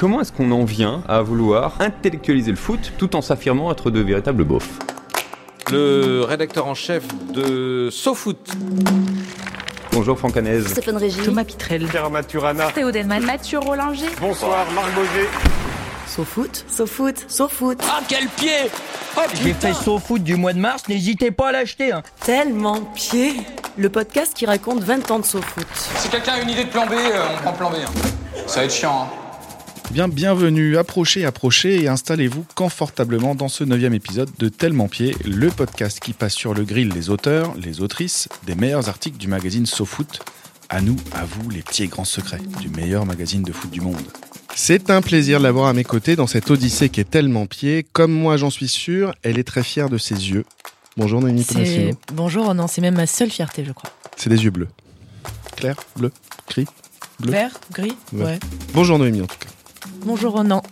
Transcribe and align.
Comment 0.00 0.22
est-ce 0.22 0.32
qu'on 0.32 0.50
en 0.50 0.64
vient 0.64 1.02
à 1.08 1.20
vouloir 1.20 1.74
intellectualiser 1.78 2.50
le 2.50 2.56
foot 2.56 2.94
tout 2.96 3.14
en 3.16 3.20
s'affirmant 3.20 3.70
être 3.70 3.90
de 3.90 4.00
véritables 4.00 4.44
beaufs? 4.44 4.78
Le 5.70 6.22
rédacteur 6.22 6.66
en 6.66 6.74
chef 6.74 7.04
de 7.34 7.90
SoFoot. 7.92 8.38
Bonjour 9.92 10.18
Franck 10.18 10.38
Hanez. 10.38 10.62
Stéphane 10.62 10.96
Régis. 10.96 11.22
Thomas 11.22 11.44
Pitrel. 11.44 11.86
Pierre 11.86 12.08
Maturana. 12.08 12.72
Théo 12.72 12.90
Delman. 12.90 13.22
Mathieu 13.22 13.58
Rollinger. 13.58 14.06
Bonsoir 14.22 14.64
Marc 14.72 14.90
Boger. 14.94 15.28
SoFoot, 16.06 16.64
SoFoot, 16.66 17.26
SoFoot. 17.28 17.78
Ah 17.86 18.00
quel 18.08 18.26
pied 18.28 18.70
oh, 19.18 19.20
J'ai 19.42 19.52
fait 19.52 19.74
SoFoot 19.74 20.22
du 20.22 20.36
mois 20.36 20.54
de 20.54 20.60
mars, 20.60 20.88
n'hésitez 20.88 21.30
pas 21.30 21.48
à 21.48 21.52
l'acheter. 21.52 21.92
Hein. 21.92 22.02
Tellement 22.24 22.80
pied. 22.94 23.34
Le 23.76 23.90
podcast 23.90 24.32
qui 24.34 24.46
raconte 24.46 24.82
20 24.82 25.10
ans 25.10 25.18
de 25.18 25.26
SoFoot. 25.26 25.66
Si 25.74 26.08
quelqu'un 26.08 26.32
a 26.32 26.40
une 26.40 26.48
idée 26.48 26.64
de 26.64 26.70
plan 26.70 26.86
B, 26.86 26.92
euh, 26.92 27.22
on 27.34 27.42
prend 27.42 27.52
plan 27.52 27.70
B. 27.70 27.74
Hein. 27.84 27.90
Ça 28.46 28.60
va 28.60 28.64
être 28.64 28.72
chiant. 28.72 29.02
Hein. 29.02 29.19
Bien, 29.90 30.06
bienvenue, 30.06 30.76
approchez, 30.76 31.24
approchez 31.24 31.82
et 31.82 31.88
installez-vous 31.88 32.46
confortablement 32.54 33.34
dans 33.34 33.48
ce 33.48 33.64
neuvième 33.64 33.92
épisode 33.92 34.30
de 34.38 34.48
Tellement 34.48 34.86
Pied, 34.86 35.16
le 35.24 35.48
podcast 35.50 35.98
qui 35.98 36.12
passe 36.12 36.34
sur 36.34 36.54
le 36.54 36.62
grill 36.62 36.90
les 36.90 37.10
auteurs, 37.10 37.56
les 37.56 37.80
autrices 37.80 38.28
des 38.46 38.54
meilleurs 38.54 38.88
articles 38.88 39.18
du 39.18 39.26
magazine 39.26 39.66
SoFoot. 39.66 40.20
À 40.68 40.80
nous, 40.80 40.94
à 41.12 41.24
vous, 41.24 41.50
les 41.50 41.62
petits 41.62 41.82
et 41.82 41.86
grands 41.88 42.04
secrets 42.04 42.38
du 42.60 42.68
meilleur 42.68 43.04
magazine 43.04 43.42
de 43.42 43.50
foot 43.50 43.68
du 43.68 43.80
monde. 43.80 43.96
C'est 44.54 44.90
un 44.90 45.02
plaisir 45.02 45.40
de 45.40 45.42
l'avoir 45.42 45.66
à 45.66 45.72
mes 45.72 45.82
côtés 45.82 46.14
dans 46.14 46.28
cette 46.28 46.48
odyssée 46.52 46.88
qui 46.88 47.00
est 47.00 47.10
tellement 47.10 47.46
pied. 47.46 47.84
Comme 47.92 48.12
moi, 48.12 48.36
j'en 48.36 48.50
suis 48.50 48.68
sûr, 48.68 49.12
elle 49.24 49.40
est 49.40 49.44
très 49.44 49.64
fière 49.64 49.88
de 49.88 49.98
ses 49.98 50.30
yeux. 50.30 50.44
Bonjour 50.96 51.20
Noémie 51.20 51.44
Tomassino. 51.44 51.94
Bonjour, 52.12 52.54
non, 52.54 52.68
c'est 52.68 52.80
même 52.80 52.94
ma 52.94 53.08
seule 53.08 53.30
fierté, 53.30 53.64
je 53.64 53.72
crois. 53.72 53.90
C'est 54.16 54.30
des 54.30 54.44
yeux 54.44 54.52
bleus. 54.52 54.68
Clair, 55.56 55.74
bleu, 55.96 56.12
gris, 56.48 56.66
bleu. 57.18 57.32
Vert, 57.32 57.60
gris, 57.72 57.96
ouais. 58.12 58.24
ouais. 58.24 58.38
Bonjour 58.72 58.96
Noémie 58.96 59.22
en 59.22 59.26
tout 59.26 59.36
cas. 59.36 59.48
Bonjour 60.04 60.32
Ronan. 60.32 60.62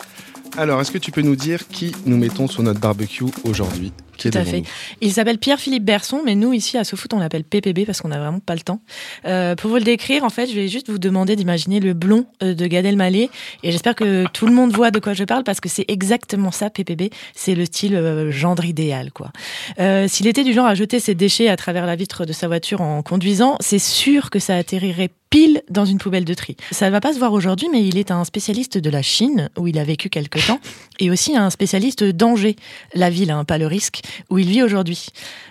Alors, 0.57 0.81
est-ce 0.81 0.91
que 0.91 0.99
tu 0.99 1.13
peux 1.13 1.23
nous 1.23 1.37
dire 1.37 1.69
qui 1.69 1.95
nous 2.07 2.17
mettons 2.17 2.49
sur 2.49 2.63
notre 2.63 2.81
barbecue 2.81 3.25
aujourd'hui? 3.45 3.93
Tout 4.19 4.31
à 4.35 4.45
fait. 4.45 4.65
Il 5.01 5.13
s'appelle 5.13 5.39
Pierre-Philippe 5.39 5.85
Berson, 5.85 6.23
mais 6.25 6.35
nous, 6.35 6.53
ici, 6.53 6.77
à 6.77 6.83
SoFoot, 6.83 7.15
on 7.15 7.21
l'appelle 7.21 7.45
PPB 7.45 7.87
parce 7.87 8.01
qu'on 8.01 8.09
n'a 8.09 8.19
vraiment 8.19 8.41
pas 8.41 8.55
le 8.55 8.63
temps. 8.63 8.81
Euh, 9.27 9.55
pour 9.55 9.71
vous 9.71 9.77
le 9.77 9.85
décrire, 9.85 10.25
en 10.25 10.31
fait, 10.31 10.49
je 10.49 10.55
vais 10.55 10.67
juste 10.67 10.91
vous 10.91 10.99
demander 10.99 11.37
d'imaginer 11.37 11.79
le 11.79 11.93
blond 11.93 12.27
euh, 12.43 12.55
de 12.55 12.67
Gad 12.67 12.85
Elmaleh. 12.85 13.31
Et 13.63 13.71
j'espère 13.71 13.95
que 13.95 14.25
tout 14.33 14.47
le 14.47 14.53
monde 14.53 14.73
voit 14.73 14.91
de 14.91 14.99
quoi 14.99 15.13
je 15.13 15.23
parle 15.23 15.45
parce 15.45 15.61
que 15.61 15.69
c'est 15.69 15.85
exactement 15.87 16.51
ça, 16.51 16.69
PPB. 16.69 17.11
C'est 17.37 17.55
le 17.55 17.65
style 17.65 17.95
euh, 17.95 18.33
gendre 18.33 18.65
idéal, 18.65 19.13
quoi. 19.13 19.31
Euh, 19.79 20.09
S'il 20.09 20.27
était 20.27 20.43
du 20.43 20.53
genre 20.53 20.67
à 20.67 20.75
jeter 20.75 20.99
ses 20.99 21.15
déchets 21.15 21.49
à 21.49 21.57
travers 21.57 21.87
la 21.87 21.95
vitre 21.95 22.25
de 22.25 22.33
sa 22.33 22.49
voiture 22.49 22.81
en 22.81 23.03
conduisant, 23.03 23.57
c'est 23.61 23.79
sûr 23.79 24.31
que 24.31 24.41
ça 24.41 24.57
atterrirait 24.57 25.11
pile 25.31 25.63
dans 25.71 25.85
une 25.85 25.99
poubelle 25.99 26.25
de 26.25 26.35
tri. 26.35 26.57
Ça 26.71 26.87
ne 26.87 26.91
va 26.91 27.01
pas 27.01 27.13
se 27.13 27.19
voir 27.19 27.33
aujourd'hui, 27.33 27.69
mais 27.71 27.87
il 27.87 27.99
est 27.99 28.11
un 28.11 28.25
spécialiste 28.25 28.79
de 28.79 28.91
la 28.91 29.03
Chine, 29.03 29.51
où 29.59 29.67
il 29.67 29.79
a 29.79 29.85
vécu 29.85 30.09
quelque 30.09 30.45
temps, 30.47 30.61
et 30.99 31.11
aussi 31.11 31.37
un 31.37 31.51
spécialiste 31.51 32.05
d'Angers, 32.05 32.57
la 32.95 33.11
ville, 33.11 33.31
hein, 33.31 33.45
pas 33.45 33.59
le 33.59 33.67
risque, 33.67 34.01
où 34.31 34.39
il 34.39 34.49
vit 34.49 34.63
aujourd'hui. 34.63 35.09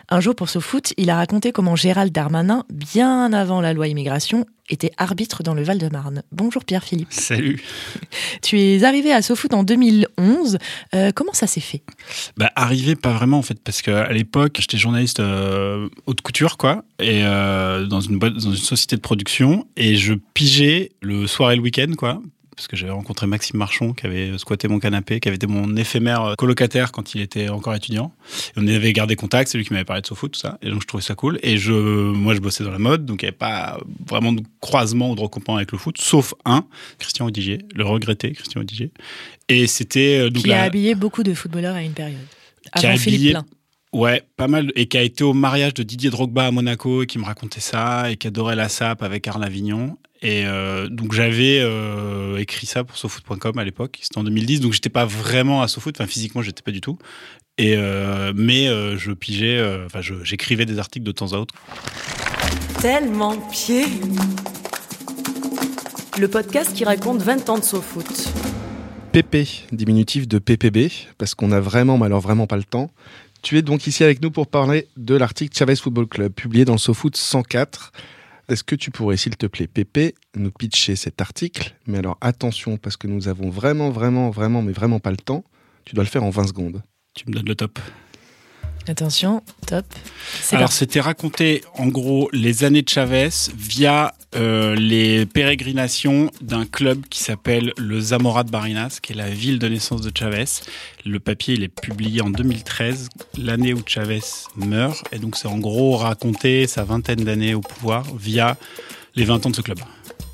Un 0.10 0.20
jour, 0.20 0.36
pour 0.36 0.50
ce 0.50 0.60
foot, 0.60 0.94
il 0.98 1.10
a 1.10 1.16
raconté 1.16 1.52
comment 1.52 1.76
Gérald 1.76 2.12
Darmanin, 2.12 2.64
bien 2.72 3.34
avant 3.34 3.62
la 3.62 3.74
loi 3.74 3.88
immigration, 3.88 4.46
était 4.70 4.92
arbitre 4.98 5.44
dans 5.44 5.54
le 5.54 5.64
Val-de-Marne. 5.64 6.24
Bonjour 6.32 6.64
Pierre-Philippe. 6.66 7.12
Salut. 7.12 7.62
Tu 8.42 8.60
es 8.60 8.84
arrivé 8.84 9.12
à 9.12 9.22
SoFoot 9.22 9.54
en 9.54 9.64
2011. 9.64 10.58
Euh, 10.94 11.12
comment 11.14 11.34
ça 11.34 11.48
s'est 11.48 11.62
fait? 11.62 11.82
Bah, 12.38 12.52
Arrivé, 12.56 12.96
pas 12.96 13.14
vraiment 13.14 13.38
en 13.38 13.42
fait, 13.42 13.60
parce 13.64 13.82
qu'à 13.82 14.12
l'époque, 14.12 14.58
j'étais 14.60 14.78
journaliste 14.78 15.20
euh, 15.20 15.90
haute 16.06 16.22
couture, 16.22 16.58
quoi, 16.58 16.84
et 17.00 17.24
euh, 17.24 17.86
dans, 17.86 18.02
une 18.02 18.20
boîte, 18.20 18.34
dans 18.34 18.52
une 18.52 18.56
société 18.56 18.96
de 18.96 19.02
production, 19.02 19.68
et 19.76 19.96
je 19.96 20.14
pigeais 20.34 20.92
le 21.02 21.28
soir 21.28 21.52
et 21.52 21.56
le 21.56 21.62
week-end, 21.62 21.92
quoi, 21.98 22.22
parce 22.58 22.68
que 22.68 22.76
j'avais 22.76 22.92
rencontré 22.92 23.28
Maxime 23.28 23.60
Marchon 23.60 23.94
qui 23.94 24.08
avait 24.08 24.36
squatté 24.40 24.68
mon 24.68 24.80
canapé, 24.80 25.20
qui 25.20 25.28
avait 25.28 25.36
été 25.36 25.46
mon 25.46 25.76
éphémère 25.76 26.24
euh, 26.24 26.36
colocataire 26.36 26.92
quand 26.92 27.14
il 27.14 27.22
était 27.22 27.50
encore 27.50 27.76
étudiant. 27.76 28.12
Et 28.50 28.60
on 28.60 28.68
avait 28.68 28.92
gardé 28.94 29.16
contact, 29.16 29.52
c'est 29.52 29.60
lui 29.60 29.64
qui 29.64 29.74
m'avait 29.74 29.86
parlé 29.86 30.02
de 30.02 30.08
SoFoot, 30.08 30.32
tout 30.32 30.40
ça. 30.40 30.58
Et 30.64 30.72
donc 30.72 30.82
je 30.82 30.88
trouvais 30.88 31.04
ça 31.04 31.14
cool. 31.14 31.40
Et 31.44 31.58
je, 31.58 31.72
moi 31.72 32.34
je 32.34 32.40
bossais 32.40 32.64
dans 32.64 32.72
la 32.72 32.80
mode, 32.80 33.06
donc 33.06 33.22
il 33.22 33.26
n'y 33.26 33.30
avait 33.30 33.38
pas 33.38 33.80
vraiment 34.10 34.34
de 34.34 34.42
croisement 34.60 35.12
ou 35.12 35.16
de 35.16 35.22
recoupement 35.22 35.56
avec 35.56 35.72
le 35.72 35.78
foot, 35.78 36.00
sauf 36.00 36.34
un, 36.46 36.66
Christian 36.98 37.28
Odigier, 37.28 37.60
le 37.76 37.86
regretté 37.86 38.32
Christian 38.32 38.62
Odigier. 38.62 38.92
Et 39.50 39.68
c'était... 39.68 40.18
Euh, 40.18 40.32
qui 40.32 40.52
a 40.52 40.64
habillé 40.64 40.96
beaucoup 40.96 41.22
de 41.22 41.36
footballeurs 41.36 41.76
à 41.76 41.84
une 41.84 41.94
période. 41.94 42.18
Avant 42.74 42.98
Philippe. 42.98 43.38
Ouais, 43.94 44.24
pas 44.36 44.48
mal. 44.48 44.72
Et 44.76 44.88
qui 44.88 44.98
a 44.98 45.02
été 45.02 45.24
au 45.24 45.34
mariage 45.34 45.74
de 45.76 45.84
Didier 45.84 46.10
Drogba 46.10 46.48
à 46.48 46.52
Monaco 46.52 47.04
et 47.04 47.06
qui 47.06 47.20
me 47.20 47.24
racontait 47.24 47.62
ça 47.62 48.12
et 48.12 48.18
qui 48.18 48.28
adorait 48.28 48.56
la 48.56 48.68
SAP 48.68 49.02
avec 49.02 49.28
Arne 49.28 49.44
Avignon. 49.44 49.98
Et 50.22 50.46
euh, 50.46 50.90
donc 50.90 51.14
j'avais 51.14 51.60
euh, 51.62 52.38
écrit 52.38 52.66
ça 52.66 52.84
pour 52.84 52.98
SoFoot.com 52.98 53.58
à 53.58 53.64
l'époque, 53.64 54.00
c'était 54.02 54.18
en 54.18 54.24
2010, 54.24 54.62
donc 54.62 54.74
j'étais 54.74 54.90
pas 54.90 55.06
vraiment 55.06 55.62
à 55.62 55.68
SoFoot, 55.68 55.96
enfin 55.96 56.08
physiquement 56.08 56.42
j'étais 56.42 56.64
pas 56.64 56.72
du 56.72 56.82
tout. 56.82 56.98
Et 57.60 57.76
euh, 57.78 58.34
mais 58.36 58.68
je 58.98 59.12
pigeais, 59.12 59.64
enfin 59.86 60.02
j'écrivais 60.24 60.66
des 60.66 60.80
articles 60.80 61.06
de 61.06 61.12
temps 61.12 61.34
à 61.34 61.38
autre. 61.38 61.54
Tellement 62.82 63.38
pied. 63.50 63.86
Le 66.20 66.28
podcast 66.28 66.74
qui 66.74 66.84
raconte 66.84 67.22
20 67.22 67.50
ans 67.50 67.60
de 67.60 67.64
SoFoot. 67.64 68.34
PP, 69.12 69.68
diminutif 69.72 70.28
de 70.28 70.40
PPB, 70.40 70.92
parce 71.18 71.36
qu'on 71.36 71.52
a 71.52 71.60
vraiment, 71.60 71.98
mais 71.98 72.06
alors 72.06 72.22
vraiment 72.22 72.48
pas 72.48 72.58
le 72.58 72.64
temps. 72.64 72.92
Tu 73.42 73.58
es 73.58 73.62
donc 73.62 73.88
ici 73.88 74.04
avec 74.04 74.22
nous 74.22 74.32
pour 74.32 74.48
parler 74.48 74.88
de 74.98 75.16
l'article 75.16 75.56
Chavez 75.56 75.76
Football 75.76 76.08
Club, 76.08 76.34
publié 76.34 76.66
dans 76.66 76.78
SoFoot 76.78 77.16
104. 77.16 77.92
Est-ce 78.50 78.64
que 78.64 78.76
tu 78.76 78.92
pourrais, 78.92 79.18
s'il 79.18 79.36
te 79.36 79.46
plaît, 79.46 79.68
Pépé, 79.68 80.16
nous 80.36 80.52
pitcher 80.52 80.96
cet 80.96 81.20
article? 81.20 81.76
Mais 81.86 81.98
alors 81.98 82.18
attention, 82.22 82.78
parce 82.78 82.96
que 82.96 83.08
nous 83.08 83.28
avons 83.28 83.50
vraiment, 83.50 83.90
vraiment, 83.90 84.30
vraiment, 84.30 84.62
mais 84.62 84.72
vraiment 84.72 85.02
pas 85.02 85.12
le 85.12 85.18
temps. 85.18 85.44
Tu 85.84 85.96
dois 85.96 86.06
le 86.06 86.10
faire 86.10 86.24
en 86.24 86.30
20 86.30 86.48
secondes. 86.48 86.82
Tu 87.14 87.26
me 87.28 87.34
donnes 87.34 87.46
le 87.46 87.56
top. 87.56 87.78
Attention, 88.90 89.44
top. 89.66 89.86
Alors 90.52 90.72
c'était 90.72 91.02
raconter 91.02 91.62
en 91.78 91.88
gros 91.88 92.30
les 92.32 92.64
années 92.64 92.84
de 92.84 92.90
Chavez 92.90 93.30
via 93.54 94.14
euh, 94.36 94.76
les 94.76 95.26
pérégrinations 95.26 96.32
d'un 96.40 96.66
club 96.66 97.06
qui 97.10 97.22
s'appelle 97.22 97.74
le 97.78 98.00
Zamora 98.00 98.46
de 98.46 98.52
Barinas, 98.52 99.00
qui 99.02 99.12
est 99.12 99.16
la 99.16 99.30
ville 99.30 99.60
de 99.60 99.68
naissance 99.68 100.02
de 100.02 100.12
Chavez. 100.18 100.46
Le 101.06 101.20
papier 101.20 101.56
il 101.56 101.64
est 101.64 101.82
publié 101.82 102.22
en 102.22 102.30
2013, 102.30 103.10
l'année 103.38 103.74
où 103.74 103.82
Chavez 103.86 104.22
meurt, 104.56 105.04
et 105.12 105.20
donc 105.20 105.36
c'est 105.36 105.50
en 105.50 105.58
gros 105.58 105.98
raconter 105.98 106.66
sa 106.66 106.86
vingtaine 106.86 107.26
d'années 107.26 107.56
au 107.56 107.62
pouvoir 107.62 108.06
via 108.16 108.56
les 109.16 109.26
20 109.26 109.48
ans 109.48 109.50
de 109.50 109.56
ce 109.56 109.62
club. 109.62 109.80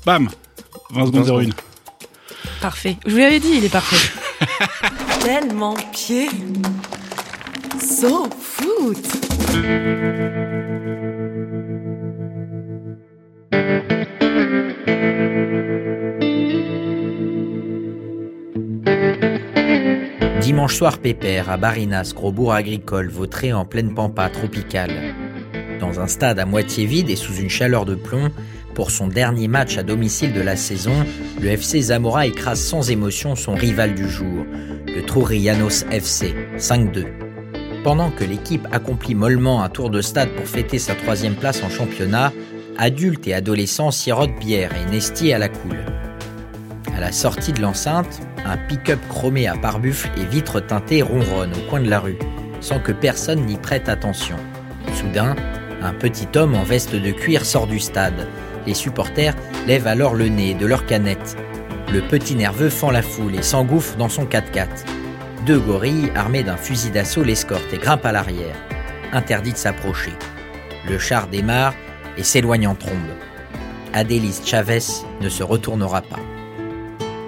Bam 0.06 0.28
20 0.90 1.06
secondes 1.06 1.48
01. 1.48 2.60
Parfait. 2.60 2.96
Je 3.04 3.10
vous 3.10 3.18
l'avais 3.18 3.40
dit, 3.40 3.54
il 3.56 3.64
est 3.64 3.72
parfait. 3.72 4.12
Tellement 5.20 5.74
pied. 5.92 6.28
So 7.84 8.30
foot. 8.40 8.96
Dimanche 20.40 20.74
soir 20.74 20.96
pépère 20.98 21.50
à 21.50 21.58
Barinas, 21.58 22.12
gros 22.14 22.32
bourg 22.32 22.54
agricole, 22.54 23.10
vautré 23.10 23.52
en 23.52 23.66
pleine 23.66 23.92
pampa 23.92 24.30
tropicale. 24.30 25.14
Dans 25.78 26.00
un 26.00 26.06
stade 26.06 26.38
à 26.38 26.46
moitié 26.46 26.86
vide 26.86 27.10
et 27.10 27.16
sous 27.16 27.34
une 27.34 27.50
chaleur 27.50 27.84
de 27.84 27.94
plomb, 27.94 28.30
pour 28.74 28.90
son 28.90 29.08
dernier 29.08 29.46
match 29.46 29.76
à 29.76 29.82
domicile 29.82 30.32
de 30.32 30.40
la 30.40 30.56
saison, 30.56 31.04
le 31.38 31.48
FC 31.48 31.82
Zamora 31.82 32.26
écrase 32.26 32.60
sans 32.60 32.90
émotion 32.90 33.36
son 33.36 33.54
rival 33.54 33.94
du 33.94 34.08
jour, 34.08 34.46
le 34.86 35.04
Trurianos 35.04 35.84
FC, 35.90 36.34
5-2. 36.56 37.23
Pendant 37.84 38.10
que 38.10 38.24
l'équipe 38.24 38.66
accomplit 38.72 39.14
mollement 39.14 39.62
un 39.62 39.68
tour 39.68 39.90
de 39.90 40.00
stade 40.00 40.30
pour 40.30 40.46
fêter 40.46 40.78
sa 40.78 40.94
troisième 40.94 41.34
place 41.34 41.62
en 41.62 41.68
championnat, 41.68 42.32
adultes 42.78 43.28
et 43.28 43.34
adolescents 43.34 43.90
sirotent 43.90 44.38
bière 44.40 44.70
et 44.74 44.90
Nesti 44.90 45.34
à 45.34 45.38
la 45.38 45.50
coule. 45.50 45.84
À 46.96 47.00
la 47.00 47.12
sortie 47.12 47.52
de 47.52 47.60
l'enceinte, 47.60 48.22
un 48.46 48.56
pick-up 48.56 48.98
chromé 49.10 49.46
à 49.46 49.54
pare-buffle 49.54 50.08
et 50.16 50.24
vitres 50.24 50.64
teintées 50.64 51.02
ronronne 51.02 51.52
au 51.52 51.68
coin 51.68 51.80
de 51.80 51.90
la 51.90 52.00
rue, 52.00 52.18
sans 52.62 52.80
que 52.80 52.90
personne 52.90 53.44
n'y 53.44 53.58
prête 53.58 53.90
attention. 53.90 54.36
Soudain, 54.94 55.36
un 55.82 55.92
petit 55.92 56.28
homme 56.36 56.54
en 56.54 56.62
veste 56.62 56.94
de 56.94 57.10
cuir 57.10 57.44
sort 57.44 57.66
du 57.66 57.80
stade. 57.80 58.28
Les 58.66 58.72
supporters 58.72 59.36
lèvent 59.66 59.88
alors 59.88 60.14
le 60.14 60.28
nez 60.28 60.54
de 60.54 60.64
leur 60.64 60.86
canette. 60.86 61.36
Le 61.92 62.00
petit 62.00 62.34
nerveux 62.34 62.70
fend 62.70 62.90
la 62.90 63.02
foule 63.02 63.34
et 63.34 63.42
s'engouffre 63.42 63.98
dans 63.98 64.08
son 64.08 64.24
4x4. 64.24 64.93
Deux 65.46 65.58
gorilles 65.58 66.10
armés 66.14 66.42
d'un 66.42 66.56
fusil 66.56 66.90
d'assaut 66.90 67.22
l'escortent 67.22 67.70
et 67.74 67.76
grimpent 67.76 68.06
à 68.06 68.12
l'arrière. 68.12 68.56
Interdit 69.12 69.52
de 69.52 69.58
s'approcher. 69.58 70.12
Le 70.88 70.98
char 70.98 71.28
démarre 71.28 71.74
et 72.16 72.22
s'éloigne 72.22 72.66
en 72.66 72.74
trombe. 72.74 72.94
Adélis 73.92 74.40
Chavez 74.42 74.78
ne 75.20 75.28
se 75.28 75.42
retournera 75.42 76.00
pas. 76.00 76.20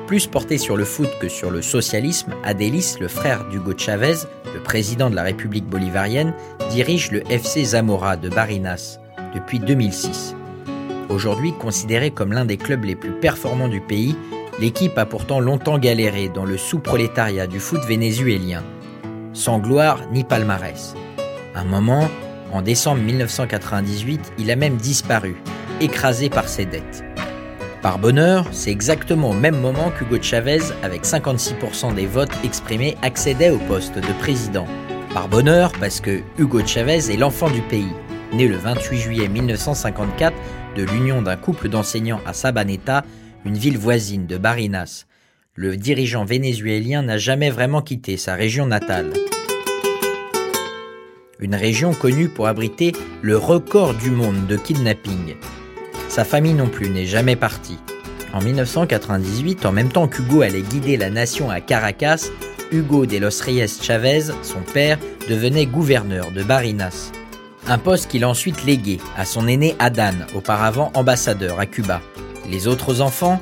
Plus 0.07 0.27
porté 0.27 0.57
sur 0.57 0.79
le 0.79 0.87
foot 0.87 1.11
que 1.21 1.29
sur 1.29 1.51
le 1.51 1.61
socialisme, 1.61 2.33
Adélis, 2.43 2.97
le 3.01 3.09
frère 3.09 3.45
d'Hugo 3.51 3.77
Chavez, 3.77 4.17
le 4.55 4.63
président 4.63 5.11
de 5.11 5.15
la 5.15 5.23
République 5.23 5.67
bolivarienne, 5.67 6.33
dirige 6.71 7.11
le 7.11 7.23
FC 7.31 7.65
Zamora 7.65 8.17
de 8.17 8.31
Barinas 8.31 8.99
depuis 9.35 9.59
2006. 9.59 10.35
Aujourd'hui 11.11 11.53
considéré 11.53 12.11
comme 12.11 12.33
l'un 12.33 12.47
des 12.47 12.57
clubs 12.57 12.85
les 12.85 12.97
plus 12.97 13.13
performants 13.13 13.69
du 13.69 13.83
pays, 13.83 14.17
L'équipe 14.59 14.97
a 14.97 15.05
pourtant 15.05 15.39
longtemps 15.39 15.79
galéré 15.79 16.31
dans 16.31 16.47
le 16.47 16.57
sous-prolétariat 16.57 17.47
du 17.47 17.61
foot 17.61 17.85
vénézuélien, 17.85 18.63
sans 19.35 19.59
gloire 19.59 20.01
ni 20.13 20.25
palmarès. 20.25 20.95
Un 21.55 21.65
moment, 21.65 22.09
en 22.53 22.63
décembre 22.63 23.03
1998, 23.03 24.33
il 24.39 24.51
a 24.51 24.57
même 24.57 24.77
disparu, 24.77 25.37
écrasé 25.83 26.31
par 26.31 26.49
ses 26.49 26.65
dettes. 26.65 27.05
Par 27.83 27.99
bonheur, 27.99 28.47
c'est 28.51 28.71
exactement 28.71 29.31
au 29.31 29.35
même 29.35 29.61
moment 29.61 29.91
qu'Hugo 29.91 30.23
Chavez, 30.23 30.63
avec 30.83 31.05
56% 31.05 31.95
des 31.95 32.07
votes 32.07 32.33
exprimés, 32.43 32.97
accédait 33.03 33.51
au 33.51 33.59
poste 33.59 33.97
de 33.97 34.13
président. 34.21 34.67
Par 35.13 35.29
bonheur, 35.29 35.71
parce 35.79 36.01
que 36.01 36.23
Hugo 36.39 36.65
Chavez 36.67 37.13
est 37.13 37.19
l'enfant 37.19 37.51
du 37.51 37.61
pays, 37.61 37.93
né 38.33 38.49
le 38.49 38.57
28 38.57 38.99
juillet 38.99 39.29
1954 39.29 40.35
de 40.77 40.83
l'union 40.85 41.21
d'un 41.21 41.37
couple 41.37 41.69
d'enseignants 41.69 42.21
à 42.27 42.33
Sabaneta, 42.33 43.05
une 43.47 43.57
ville 43.57 43.79
voisine 43.79 44.27
de 44.27 44.39
Barinas. 44.39 45.07
Le 45.55 45.77
dirigeant 45.77 46.25
vénézuélien 46.25 47.03
n'a 47.03 47.17
jamais 47.17 47.49
vraiment 47.49 47.81
quitté 47.81 48.17
sa 48.17 48.35
région 48.35 48.67
natale. 48.67 49.13
Une 51.39 51.55
région 51.55 51.95
connue 51.95 52.29
pour 52.29 52.49
abriter 52.49 52.93
le 53.23 53.37
record 53.37 53.95
du 53.95 54.11
monde 54.11 54.49
de 54.49 54.57
kidnapping. 54.57 55.37
Sa 56.09 56.25
famille 56.25 56.55
non 56.55 56.67
plus 56.67 56.91
n'est 56.91 57.07
jamais 57.07 57.37
partie. 57.37 57.79
En 58.33 58.43
1998, 58.43 59.65
en 59.65 59.71
même 59.71 59.91
temps 59.91 60.09
qu'Hugo 60.09 60.43
allait 60.43 60.63
guider 60.63 60.97
la 60.97 61.11
nation 61.11 61.49
à 61.49 61.61
Caracas, 61.61 62.29
Hugo 62.73 63.07
de 63.07 63.19
los 63.19 63.41
Reyes 63.41 63.81
Chavez, 63.81 64.33
son 64.43 64.61
père, 64.75 64.99
devenait 65.31 65.67
gouverneur 65.67 66.33
de 66.33 66.43
Barinas. 66.43 67.13
Un 67.69 67.79
poste 67.79 68.11
qu'il 68.11 68.25
a 68.25 68.29
ensuite 68.29 68.65
légué 68.65 68.99
à 69.17 69.25
son 69.25 69.47
aîné 69.47 69.77
Adan, 69.79 70.15
auparavant 70.35 70.91
ambassadeur 70.95 71.61
à 71.61 71.67
Cuba. 71.67 72.03
Les 72.51 72.69
autres 72.69 73.01
enfants 73.01 73.41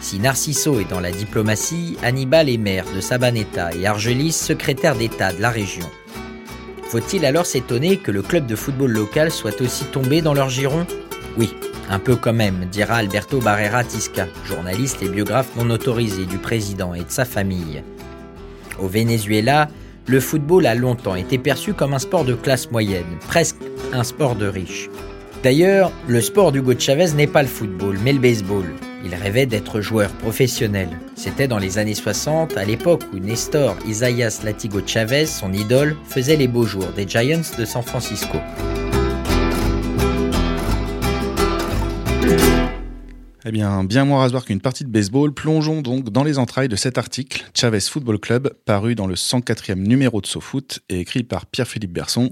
Si 0.00 0.18
Narciso 0.18 0.80
est 0.80 0.90
dans 0.90 1.00
la 1.00 1.12
diplomatie, 1.12 1.96
Hannibal 2.02 2.48
est 2.48 2.56
maire 2.58 2.84
de 2.94 3.00
Sabaneta 3.00 3.70
et 3.74 3.86
Argelis 3.86 4.32
secrétaire 4.32 4.96
d'État 4.96 5.32
de 5.32 5.40
la 5.40 5.50
région. 5.50 5.88
Faut-il 6.84 7.24
alors 7.24 7.46
s'étonner 7.46 7.98
que 7.98 8.10
le 8.10 8.22
club 8.22 8.46
de 8.46 8.56
football 8.56 8.90
local 8.90 9.30
soit 9.30 9.60
aussi 9.60 9.84
tombé 9.84 10.20
dans 10.22 10.34
leur 10.34 10.48
giron? 10.48 10.86
Oui, 11.38 11.54
un 11.88 11.98
peu 11.98 12.16
quand 12.16 12.32
même, 12.32 12.66
dira 12.70 12.96
Alberto 12.96 13.38
Barrera 13.38 13.84
Tisca, 13.84 14.26
journaliste 14.44 15.02
et 15.02 15.08
biographe 15.08 15.54
non 15.56 15.70
autorisé 15.70 16.26
du 16.26 16.38
président 16.38 16.94
et 16.94 17.04
de 17.04 17.10
sa 17.10 17.24
famille. 17.24 17.82
Au 18.80 18.88
Venezuela, 18.88 19.68
le 20.06 20.18
football 20.18 20.66
a 20.66 20.74
longtemps 20.74 21.14
été 21.14 21.38
perçu 21.38 21.74
comme 21.74 21.94
un 21.94 21.98
sport 22.00 22.24
de 22.24 22.34
classe 22.34 22.70
moyenne, 22.70 23.18
presque 23.28 23.56
un 23.92 24.02
sport 24.02 24.34
de 24.34 24.46
riches. 24.46 24.90
D'ailleurs, 25.42 25.90
le 26.06 26.20
sport 26.20 26.52
d'Hugo 26.52 26.78
Chavez 26.78 27.14
n'est 27.16 27.26
pas 27.26 27.42
le 27.42 27.48
football, 27.48 27.98
mais 28.04 28.12
le 28.12 28.20
baseball. 28.20 28.64
Il 29.04 29.12
rêvait 29.12 29.44
d'être 29.46 29.80
joueur 29.80 30.08
professionnel. 30.12 30.88
C'était 31.16 31.48
dans 31.48 31.58
les 31.58 31.78
années 31.78 31.96
60, 31.96 32.56
à 32.56 32.64
l'époque 32.64 33.02
où 33.12 33.18
Nestor 33.18 33.76
Isaias 33.84 34.42
Latigo 34.44 34.80
Chavez, 34.86 35.26
son 35.26 35.52
idole, 35.52 35.96
faisait 36.04 36.36
les 36.36 36.46
beaux 36.46 36.64
jours 36.64 36.92
des 36.94 37.08
Giants 37.08 37.42
de 37.58 37.64
San 37.64 37.82
Francisco. 37.82 38.38
Eh 43.44 43.50
bien, 43.50 43.82
bien 43.82 44.04
moins 44.04 44.20
rasoir 44.20 44.44
qu'une 44.44 44.60
partie 44.60 44.84
de 44.84 44.90
baseball, 44.90 45.34
plongeons 45.34 45.82
donc 45.82 46.10
dans 46.10 46.22
les 46.22 46.38
entrailles 46.38 46.68
de 46.68 46.76
cet 46.76 46.98
article, 46.98 47.44
Chavez 47.52 47.80
Football 47.80 48.20
Club, 48.20 48.54
paru 48.64 48.94
dans 48.94 49.08
le 49.08 49.16
104e 49.16 49.74
numéro 49.74 50.20
de 50.20 50.26
SoFoot 50.26 50.78
et 50.88 51.00
écrit 51.00 51.24
par 51.24 51.46
Pierre-Philippe 51.46 51.92
Berson, 51.92 52.30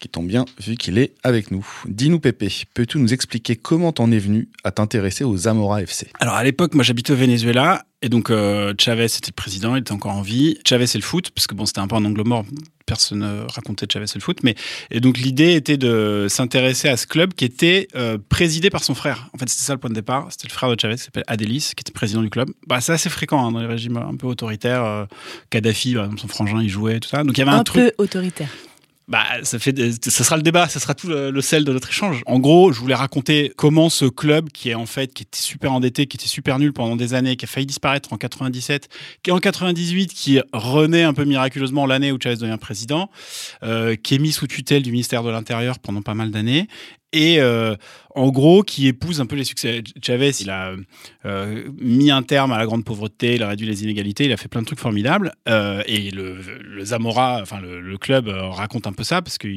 qui 0.00 0.08
tombe 0.08 0.26
bien 0.26 0.44
vu 0.60 0.76
qu'il 0.76 0.98
est 0.98 1.12
avec 1.22 1.50
nous. 1.50 1.64
Dis-nous 1.86 2.18
Pépé, 2.18 2.48
peux-tu 2.74 2.98
nous 2.98 3.12
expliquer 3.12 3.54
comment 3.54 3.92
t'en 3.92 4.10
es 4.10 4.18
venu 4.18 4.48
à 4.64 4.72
t'intéresser 4.72 5.24
aux 5.24 5.36
Zamora 5.36 5.82
FC 5.82 6.08
Alors 6.18 6.34
à 6.34 6.42
l'époque, 6.42 6.74
moi 6.74 6.82
j'habitais 6.82 7.12
au 7.12 7.16
Venezuela 7.16 7.84
et 8.02 8.08
donc 8.08 8.30
euh, 8.30 8.72
Chavez 8.78 9.04
était 9.04 9.28
le 9.28 9.32
président, 9.32 9.76
il 9.76 9.80
était 9.80 9.92
encore 9.92 10.12
en 10.12 10.22
vie. 10.22 10.58
Chavez 10.66 10.86
c'est 10.86 10.98
le 10.98 11.04
foot, 11.04 11.30
parce 11.30 11.46
que 11.46 11.54
bon 11.54 11.66
c'était 11.66 11.80
un 11.80 11.86
peu 11.86 11.96
un 11.96 12.04
angle 12.04 12.22
mort, 12.26 12.46
personne 12.86 13.18
ne 13.18 13.42
racontait 13.42 13.86
Chavez 13.92 14.06
c'est 14.06 14.18
le 14.18 14.22
foot. 14.22 14.38
Mais 14.42 14.54
et 14.90 15.00
donc 15.00 15.18
l'idée 15.18 15.52
était 15.52 15.76
de 15.76 16.26
s'intéresser 16.30 16.88
à 16.88 16.96
ce 16.96 17.06
club 17.06 17.34
qui 17.34 17.44
était 17.44 17.88
euh, 17.94 18.16
présidé 18.30 18.70
par 18.70 18.82
son 18.82 18.94
frère. 18.94 19.28
En 19.34 19.38
fait 19.38 19.50
c'était 19.50 19.64
ça 19.64 19.74
le 19.74 19.80
point 19.80 19.90
de 19.90 19.94
départ. 19.94 20.28
C'était 20.30 20.48
le 20.48 20.52
frère 20.54 20.74
de 20.74 20.80
Chavez 20.80 20.96
qui 20.96 21.02
s'appelle 21.02 21.24
Adelis, 21.26 21.72
qui 21.76 21.82
était 21.82 21.92
président 21.92 22.22
du 22.22 22.30
club. 22.30 22.50
Bah 22.66 22.80
c'est 22.80 22.92
assez 22.92 23.10
fréquent 23.10 23.46
hein, 23.46 23.52
dans 23.52 23.60
les 23.60 23.66
régimes 23.66 23.98
un 23.98 24.16
peu 24.16 24.26
autoritaires. 24.26 24.82
Euh, 24.82 25.04
Kadhafi, 25.50 25.94
par 25.94 26.04
exemple, 26.04 26.22
son 26.22 26.28
frangin, 26.28 26.62
il 26.62 26.70
jouait 26.70 27.00
tout 27.00 27.10
ça. 27.10 27.22
Donc 27.22 27.36
il 27.36 27.40
y 27.40 27.42
avait 27.42 27.50
un, 27.50 27.58
un 27.58 27.64
truc. 27.64 27.82
peu 27.82 28.02
autoritaire. 28.02 28.48
Bah, 29.10 29.24
ça 29.42 29.58
fait, 29.58 29.74
ça 30.08 30.22
sera 30.22 30.36
le 30.36 30.42
débat, 30.44 30.68
ça 30.68 30.78
sera 30.78 30.94
tout 30.94 31.08
le, 31.08 31.40
sel 31.40 31.64
de 31.64 31.72
notre 31.72 31.88
échange. 31.88 32.22
En 32.26 32.38
gros, 32.38 32.70
je 32.72 32.78
voulais 32.78 32.94
raconter 32.94 33.52
comment 33.56 33.90
ce 33.90 34.04
club, 34.04 34.50
qui 34.50 34.70
est 34.70 34.74
en 34.74 34.86
fait, 34.86 35.12
qui 35.12 35.24
était 35.24 35.40
super 35.40 35.72
endetté, 35.72 36.06
qui 36.06 36.16
était 36.16 36.28
super 36.28 36.60
nul 36.60 36.72
pendant 36.72 36.94
des 36.94 37.12
années, 37.12 37.34
qui 37.34 37.44
a 37.44 37.48
failli 37.48 37.66
disparaître 37.66 38.12
en 38.12 38.16
97, 38.16 38.88
qui 39.24 39.32
en 39.32 39.40
98, 39.40 40.14
qui 40.14 40.40
renaît 40.52 41.02
un 41.02 41.12
peu 41.12 41.24
miraculeusement 41.24 41.86
l'année 41.86 42.12
où 42.12 42.18
Chavez 42.22 42.36
devient 42.36 42.56
président, 42.60 43.10
euh, 43.64 43.96
qui 43.96 44.14
est 44.14 44.18
mis 44.18 44.30
sous 44.30 44.46
tutelle 44.46 44.84
du 44.84 44.92
ministère 44.92 45.24
de 45.24 45.30
l'Intérieur 45.30 45.80
pendant 45.80 46.02
pas 46.02 46.14
mal 46.14 46.30
d'années, 46.30 46.68
et 47.12 47.40
euh, 47.40 47.74
en 48.14 48.28
gros 48.30 48.62
qui 48.62 48.86
épouse 48.86 49.20
un 49.20 49.26
peu 49.26 49.36
les 49.36 49.44
succès. 49.44 49.82
Chavez, 50.02 50.30
il 50.40 50.50
a 50.50 50.74
euh, 51.24 51.68
mis 51.80 52.10
un 52.10 52.22
terme 52.22 52.52
à 52.52 52.58
la 52.58 52.66
grande 52.66 52.84
pauvreté, 52.84 53.34
il 53.34 53.42
a 53.42 53.48
réduit 53.48 53.66
les 53.66 53.82
inégalités, 53.82 54.24
il 54.24 54.32
a 54.32 54.36
fait 54.36 54.48
plein 54.48 54.60
de 54.60 54.66
trucs 54.66 54.78
formidables. 54.78 55.32
Euh, 55.48 55.82
et 55.86 56.10
le, 56.10 56.38
Zamora, 56.84 57.40
enfin 57.42 57.60
le, 57.60 57.98
club 57.98 58.28
raconte 58.28 58.86
un 58.86 58.92
peu 58.92 59.04
ça 59.04 59.20
parce 59.20 59.36
que 59.36 59.48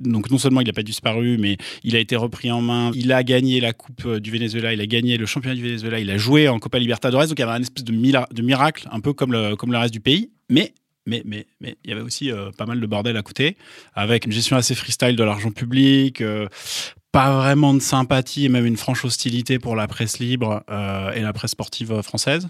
donc 0.00 0.30
non 0.30 0.38
seulement 0.38 0.60
il 0.60 0.66
n'a 0.66 0.72
pas 0.72 0.82
disparu, 0.82 1.36
mais 1.38 1.56
il 1.84 1.96
a 1.96 1.98
été 1.98 2.16
repris 2.16 2.50
en 2.50 2.60
main. 2.60 2.92
Il 2.94 3.12
a 3.12 3.22
gagné 3.22 3.60
la 3.60 3.72
Coupe 3.72 4.16
du 4.16 4.30
Venezuela, 4.30 4.72
il 4.72 4.80
a 4.80 4.86
gagné 4.86 5.16
le 5.16 5.26
championnat 5.26 5.56
du 5.56 5.62
Venezuela, 5.62 5.98
il 5.98 6.10
a 6.10 6.16
joué 6.16 6.48
en 6.48 6.58
Copa 6.58 6.78
Libertadores, 6.78 7.26
donc 7.26 7.38
il 7.38 7.40
y 7.40 7.42
avait 7.42 7.52
un 7.52 7.62
espèce 7.62 7.84
de, 7.84 8.42
miracle, 8.42 8.88
un 8.90 9.00
peu 9.00 9.12
comme 9.12 9.32
le, 9.32 9.56
comme 9.56 9.72
le 9.72 9.78
reste 9.78 9.92
du 9.92 10.00
pays. 10.00 10.30
Mais 10.48 10.72
mais, 11.06 11.22
mais, 11.24 11.46
mais 11.60 11.76
il 11.82 11.90
y 11.90 11.92
avait 11.92 12.02
aussi 12.02 12.30
pas 12.56 12.66
mal 12.66 12.78
de 12.78 12.86
bordel 12.86 13.16
à 13.16 13.22
côté, 13.22 13.56
avec 13.94 14.26
une 14.26 14.32
gestion 14.32 14.56
assez 14.56 14.74
freestyle 14.74 15.16
de 15.16 15.24
l'argent 15.24 15.50
public, 15.50 16.22
pas 17.12 17.36
vraiment 17.36 17.74
de 17.74 17.80
sympathie 17.80 18.44
et 18.44 18.48
même 18.48 18.66
une 18.66 18.76
franche 18.76 19.04
hostilité 19.04 19.58
pour 19.58 19.74
la 19.74 19.88
presse 19.88 20.18
libre 20.18 20.62
euh, 20.70 21.12
et 21.12 21.20
la 21.20 21.32
presse 21.32 21.52
sportive 21.52 22.02
française. 22.02 22.48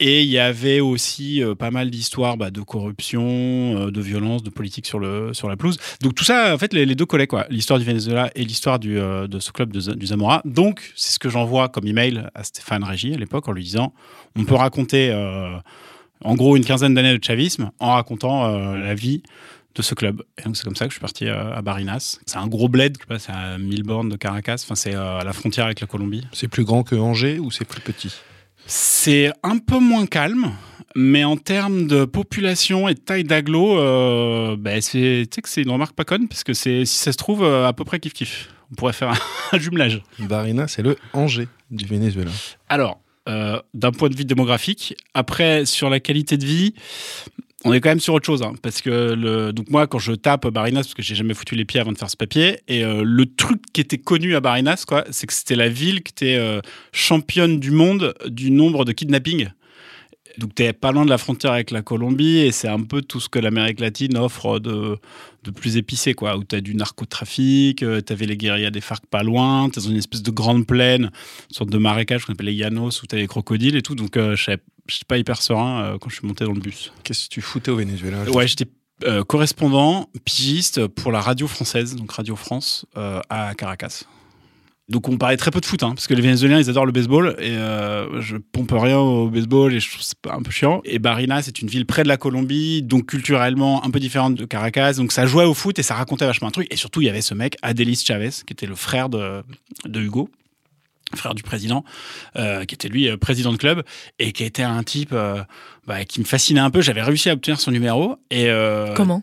Et 0.00 0.22
il 0.22 0.28
y 0.28 0.38
avait 0.38 0.80
aussi 0.80 1.42
euh, 1.42 1.54
pas 1.54 1.70
mal 1.70 1.90
d'histoires 1.90 2.36
bah, 2.36 2.50
de 2.50 2.60
corruption, 2.60 3.22
euh, 3.24 3.90
de 3.90 4.00
violence, 4.00 4.42
de 4.42 4.50
politique 4.50 4.86
sur, 4.86 4.98
le, 4.98 5.32
sur 5.32 5.48
la 5.48 5.56
pelouse. 5.56 5.78
Donc 6.02 6.14
tout 6.14 6.24
ça, 6.24 6.54
en 6.54 6.58
fait, 6.58 6.72
les, 6.72 6.86
deux 6.94 7.06
collaient, 7.06 7.26
quoi. 7.26 7.46
L'histoire 7.48 7.78
du 7.78 7.84
Venezuela 7.84 8.30
et 8.34 8.44
l'histoire 8.44 8.78
euh, 8.84 9.26
de 9.26 9.38
ce 9.38 9.52
club 9.52 9.72
de, 9.72 9.94
du 9.94 10.06
Zamora. 10.06 10.42
Donc 10.44 10.92
c'est 10.96 11.12
ce 11.12 11.18
que 11.18 11.28
j'envoie 11.28 11.68
comme 11.68 11.86
email 11.86 12.24
à 12.34 12.42
Stéphane 12.42 12.82
Régis 12.82 13.14
à 13.14 13.18
l'époque 13.18 13.48
en 13.48 13.52
lui 13.52 13.64
disant 13.64 13.92
on 14.36 14.44
peut 14.44 14.54
raconter 14.54 15.12
en 16.24 16.34
gros 16.34 16.56
une 16.56 16.64
quinzaine 16.64 16.94
d'années 16.94 17.16
de 17.16 17.22
chavisme 17.22 17.70
en 17.78 17.92
racontant 17.92 18.48
la 18.74 18.94
vie 18.94 19.22
de 19.74 19.82
ce 19.82 19.94
club. 19.94 20.22
Et 20.38 20.42
donc 20.42 20.56
c'est 20.56 20.64
comme 20.64 20.76
ça 20.76 20.86
que 20.86 20.90
je 20.90 20.94
suis 20.94 21.00
parti 21.00 21.28
à 21.28 21.60
Barinas. 21.62 22.18
C'est 22.26 22.38
un 22.38 22.46
gros 22.46 22.68
bled, 22.68 22.96
c'est 23.18 23.32
à 23.32 23.58
1000 23.58 23.82
bornes 23.82 24.08
de 24.08 24.16
Caracas, 24.16 24.62
enfin 24.64 24.74
c'est 24.74 24.94
à 24.94 25.22
la 25.24 25.32
frontière 25.32 25.66
avec 25.66 25.80
la 25.80 25.86
Colombie. 25.86 26.26
C'est 26.32 26.48
plus 26.48 26.64
grand 26.64 26.82
que 26.82 26.94
Angers 26.94 27.38
ou 27.38 27.50
c'est 27.50 27.64
plus 27.64 27.80
petit? 27.80 28.14
C'est 28.66 29.30
un 29.42 29.58
peu 29.58 29.78
moins 29.78 30.06
calme, 30.06 30.52
mais 30.94 31.24
en 31.24 31.36
termes 31.36 31.86
de 31.86 32.04
population 32.04 32.88
et 32.88 32.94
de 32.94 33.00
taille 33.00 33.24
d'agglo, 33.24 33.78
euh, 33.78 34.56
bah 34.56 34.80
c'est 34.80 35.26
tu 35.30 35.34
sais 35.34 35.42
que 35.42 35.48
c'est 35.48 35.62
une 35.62 35.70
remarque 35.70 35.94
pas 35.94 36.04
conne 36.04 36.28
parce 36.28 36.44
que 36.44 36.54
c'est 36.54 36.84
si 36.84 36.96
ça 36.96 37.12
se 37.12 37.18
trouve 37.18 37.44
à 37.44 37.72
peu 37.72 37.84
près 37.84 38.00
kiff 38.00 38.14
kiff. 38.14 38.48
On 38.72 38.74
pourrait 38.76 38.94
faire 38.94 39.10
un, 39.10 39.18
un 39.52 39.58
jumelage. 39.58 40.02
Barinas, 40.18 40.68
c'est 40.68 40.82
le 40.82 40.96
Angers 41.12 41.48
du 41.70 41.84
Venezuela. 41.84 42.30
Alors, 42.68 43.00
euh, 43.26 43.58
d'un 43.72 43.90
point 43.90 44.10
de 44.10 44.16
vue 44.16 44.26
démographique, 44.26 44.94
après 45.14 45.64
sur 45.64 45.88
la 45.88 45.98
qualité 45.98 46.36
de 46.36 46.44
vie, 46.44 46.74
on 47.64 47.72
est 47.72 47.80
quand 47.80 47.88
même 47.88 48.00
sur 48.00 48.14
autre 48.14 48.26
chose, 48.26 48.42
hein, 48.42 48.52
parce 48.62 48.82
que 48.82 49.14
le, 49.14 49.52
donc 49.52 49.70
moi 49.70 49.86
quand 49.86 49.98
je 49.98 50.12
tape 50.12 50.46
Barinas, 50.48 50.82
parce 50.82 50.94
que 50.94 51.02
j'ai 51.02 51.14
jamais 51.14 51.34
foutu 51.34 51.54
les 51.54 51.64
pieds 51.64 51.80
avant 51.80 51.92
de 51.92 51.98
faire 51.98 52.10
ce 52.10 52.16
papier, 52.16 52.60
et 52.68 52.84
euh, 52.84 53.02
le 53.04 53.26
truc 53.26 53.62
qui 53.72 53.80
était 53.80 53.98
connu 53.98 54.36
à 54.36 54.40
Barinas, 54.40 54.84
quoi, 54.86 55.04
c'est 55.10 55.26
que 55.26 55.32
c'était 55.32 55.56
la 55.56 55.68
ville 55.68 56.02
qui 56.02 56.12
était 56.12 56.36
euh, 56.36 56.60
championne 56.92 57.58
du 57.58 57.70
monde 57.70 58.14
du 58.26 58.50
nombre 58.50 58.84
de 58.84 58.92
kidnappings. 58.92 59.48
Donc 60.38 60.54
t'es 60.54 60.72
pas 60.72 60.92
loin 60.92 61.04
de 61.04 61.10
la 61.10 61.18
frontière 61.18 61.52
avec 61.52 61.70
la 61.70 61.82
Colombie 61.82 62.38
et 62.38 62.52
c'est 62.52 62.68
un 62.68 62.82
peu 62.82 63.02
tout 63.02 63.20
ce 63.20 63.28
que 63.28 63.38
l'Amérique 63.38 63.80
latine 63.80 64.16
offre 64.16 64.58
de, 64.58 64.98
de 65.44 65.50
plus 65.50 65.76
épicé, 65.76 66.14
quoi. 66.14 66.36
Où 66.36 66.44
t'as 66.44 66.60
du 66.60 66.74
narcotrafic, 66.74 67.82
euh, 67.82 68.00
t'avais 68.00 68.26
les 68.26 68.36
guérillas 68.36 68.70
des 68.70 68.80
FARC 68.80 69.04
pas 69.06 69.22
loin, 69.22 69.68
t'es 69.70 69.80
dans 69.80 69.88
une 69.88 69.96
espèce 69.96 70.22
de 70.22 70.30
grande 70.30 70.66
plaine, 70.66 71.04
une 71.04 71.54
sorte 71.54 71.70
de 71.70 71.78
marécage 71.78 72.24
qu'on 72.24 72.32
appelle 72.32 72.46
les 72.46 72.54
Llanos, 72.54 73.02
où 73.02 73.06
t'as 73.06 73.16
les 73.16 73.26
crocodiles 73.26 73.76
et 73.76 73.82
tout. 73.82 73.94
Donc 73.94 74.16
euh, 74.16 74.34
je 74.36 74.52
j'étais 74.86 75.04
pas 75.06 75.18
hyper 75.18 75.40
serein 75.40 75.82
euh, 75.82 75.98
quand 75.98 76.10
je 76.10 76.16
suis 76.16 76.26
monté 76.26 76.44
dans 76.44 76.52
le 76.52 76.60
bus. 76.60 76.92
Qu'est-ce 77.04 77.28
que 77.28 77.34
tu 77.34 77.40
foutais 77.40 77.70
au 77.70 77.76
Venezuela 77.76 78.22
Ouais, 78.30 78.48
j'étais 78.48 78.66
euh, 79.04 79.22
correspondant, 79.24 80.08
pigiste 80.24 80.86
pour 80.86 81.12
la 81.12 81.20
radio 81.20 81.46
française, 81.46 81.94
donc 81.96 82.12
Radio 82.12 82.36
France, 82.36 82.86
à 82.94 83.54
Caracas. 83.56 84.04
Donc 84.88 85.08
on 85.08 85.16
parlait 85.16 85.38
très 85.38 85.50
peu 85.50 85.60
de 85.60 85.66
foot, 85.66 85.82
hein, 85.82 85.94
parce 85.94 86.06
que 86.06 86.12
les 86.12 86.20
Vénézuéliens 86.20 86.58
ils 86.58 86.68
adorent 86.68 86.84
le 86.84 86.92
baseball 86.92 87.36
et 87.38 87.52
euh, 87.52 88.20
je 88.20 88.36
pompe 88.36 88.72
rien 88.72 88.98
au 88.98 89.28
baseball 89.28 89.72
et 89.72 89.80
je 89.80 89.90
trouve 89.90 90.02
c'est 90.02 90.30
un 90.30 90.42
peu 90.42 90.50
chiant. 90.50 90.82
Et 90.84 90.98
Barinas 90.98 91.42
c'est 91.42 91.62
une 91.62 91.68
ville 91.68 91.86
près 91.86 92.02
de 92.02 92.08
la 92.08 92.18
Colombie, 92.18 92.82
donc 92.82 93.06
culturellement 93.06 93.82
un 93.84 93.90
peu 93.90 93.98
différente 93.98 94.34
de 94.34 94.44
Caracas, 94.44 94.94
donc 94.94 95.12
ça 95.12 95.24
jouait 95.24 95.46
au 95.46 95.54
foot 95.54 95.78
et 95.78 95.82
ça 95.82 95.94
racontait 95.94 96.26
vachement 96.26 96.48
un 96.48 96.50
truc. 96.50 96.66
Et 96.70 96.76
surtout 96.76 97.00
il 97.00 97.06
y 97.06 97.08
avait 97.08 97.22
ce 97.22 97.32
mec 97.32 97.56
Adelis 97.62 98.02
Chavez 98.04 98.30
qui 98.46 98.52
était 98.52 98.66
le 98.66 98.74
frère 98.74 99.08
de, 99.08 99.42
de 99.86 100.00
Hugo 100.00 100.28
frère 101.14 101.34
du 101.34 101.42
président, 101.42 101.84
euh, 102.36 102.64
qui 102.64 102.74
était 102.74 102.88
lui 102.88 103.08
euh, 103.08 103.16
président 103.16 103.52
de 103.52 103.56
club 103.56 103.82
et 104.18 104.32
qui 104.32 104.44
était 104.44 104.62
un 104.62 104.82
type 104.82 105.10
euh, 105.12 105.42
bah, 105.86 106.04
qui 106.04 106.20
me 106.20 106.24
fascinait 106.24 106.60
un 106.60 106.70
peu. 106.70 106.80
J'avais 106.80 107.02
réussi 107.02 107.30
à 107.30 107.34
obtenir 107.34 107.60
son 107.60 107.70
numéro 107.70 108.16
et 108.30 108.48
euh, 108.48 108.94
Comment? 108.94 109.22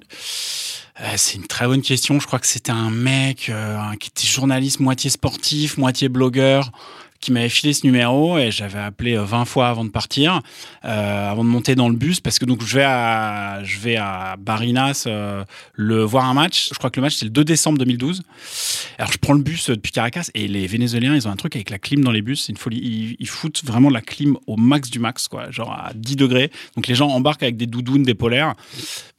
euh, 1.01 1.13
c'est 1.17 1.35
une 1.37 1.47
très 1.47 1.65
bonne 1.67 1.81
question. 1.81 2.19
Je 2.19 2.27
crois 2.27 2.39
que 2.39 2.47
c'était 2.47 2.71
un 2.71 2.89
mec 2.91 3.49
euh, 3.49 3.77
qui 3.99 4.09
était 4.09 4.27
journaliste, 4.27 4.79
moitié 4.79 5.09
sportif, 5.09 5.77
moitié 5.77 6.07
blogueur, 6.09 6.71
qui 7.21 7.31
m'avait 7.31 7.49
filé 7.49 7.73
ce 7.73 7.85
numéro 7.85 8.37
et 8.37 8.51
j'avais 8.51 8.79
appelé 8.79 9.15
euh, 9.15 9.23
20 9.23 9.45
fois 9.45 9.69
avant 9.69 9.85
de 9.85 9.89
partir, 9.89 10.41
euh, 10.85 11.31
avant 11.31 11.43
de 11.43 11.49
monter 11.49 11.75
dans 11.75 11.87
le 11.87 11.95
bus, 11.95 12.19
parce 12.19 12.39
que 12.39 12.45
donc 12.45 12.63
je 12.63 12.75
vais 12.75 12.83
à, 12.83 13.63
je 13.63 13.79
vais 13.79 13.95
à 13.95 14.35
Barinas 14.37 15.03
euh, 15.07 15.45
le 15.73 16.03
voir 16.03 16.25
un 16.25 16.33
match. 16.33 16.69
Je 16.71 16.77
crois 16.77 16.89
que 16.89 16.99
le 16.99 17.03
match 17.03 17.15
c'est 17.15 17.25
le 17.25 17.31
2 17.31 17.43
décembre 17.43 17.77
2012. 17.77 18.23
Alors 18.97 19.11
je 19.11 19.17
prends 19.17 19.33
le 19.33 19.41
bus 19.41 19.69
euh, 19.69 19.75
depuis 19.75 19.91
Caracas 19.91 20.29
et 20.33 20.47
les 20.47 20.67
Vénézuéliens 20.67 21.15
ils 21.15 21.27
ont 21.27 21.31
un 21.31 21.35
truc 21.35 21.55
avec 21.55 21.69
la 21.69 21.79
clim 21.79 22.03
dans 22.03 22.11
les 22.11 22.21
bus, 22.21 22.43
c'est 22.45 22.51
une 22.51 22.57
folie. 22.57 23.15
Ils, 23.19 23.27
foutent 23.27 23.63
vraiment 23.63 23.89
la 23.89 24.01
clim 24.01 24.35
au 24.45 24.57
max 24.57 24.89
du 24.89 24.99
max, 24.99 25.29
quoi, 25.29 25.51
genre 25.51 25.71
à 25.71 25.93
10 25.95 26.17
degrés. 26.17 26.51
Donc 26.75 26.87
les 26.87 26.95
gens 26.95 27.07
embarquent 27.07 27.43
avec 27.43 27.55
des 27.55 27.65
doudounes, 27.65 28.03
des 28.03 28.13
polaires. 28.13 28.55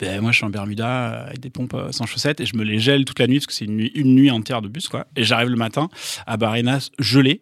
Ben, 0.00 0.20
moi 0.20 0.32
je 0.32 0.36
suis 0.38 0.44
en 0.44 0.50
Bermuda 0.50 0.88
euh, 0.88 1.26
avec 1.26 1.40
des 1.40 1.50
pompes 1.50 1.74
euh, 1.74 1.92
sans 1.92 2.06
chaussettes 2.06 2.40
et 2.40 2.46
je 2.46 2.56
me 2.56 2.64
les 2.64 2.78
gèle 2.78 3.04
toute 3.04 3.18
la 3.18 3.26
nuit 3.26 3.38
parce 3.38 3.46
que 3.46 3.52
c'est 3.52 3.64
une 3.64 3.76
nuit, 3.76 3.92
une 3.94 4.14
nuit 4.14 4.30
entière 4.30 4.62
de 4.62 4.68
bus, 4.68 4.88
quoi. 4.88 5.06
Et 5.16 5.24
j'arrive 5.24 5.48
le 5.48 5.56
matin 5.56 5.88
à 6.26 6.36
Barinas 6.36 6.90
gelé. 6.98 7.40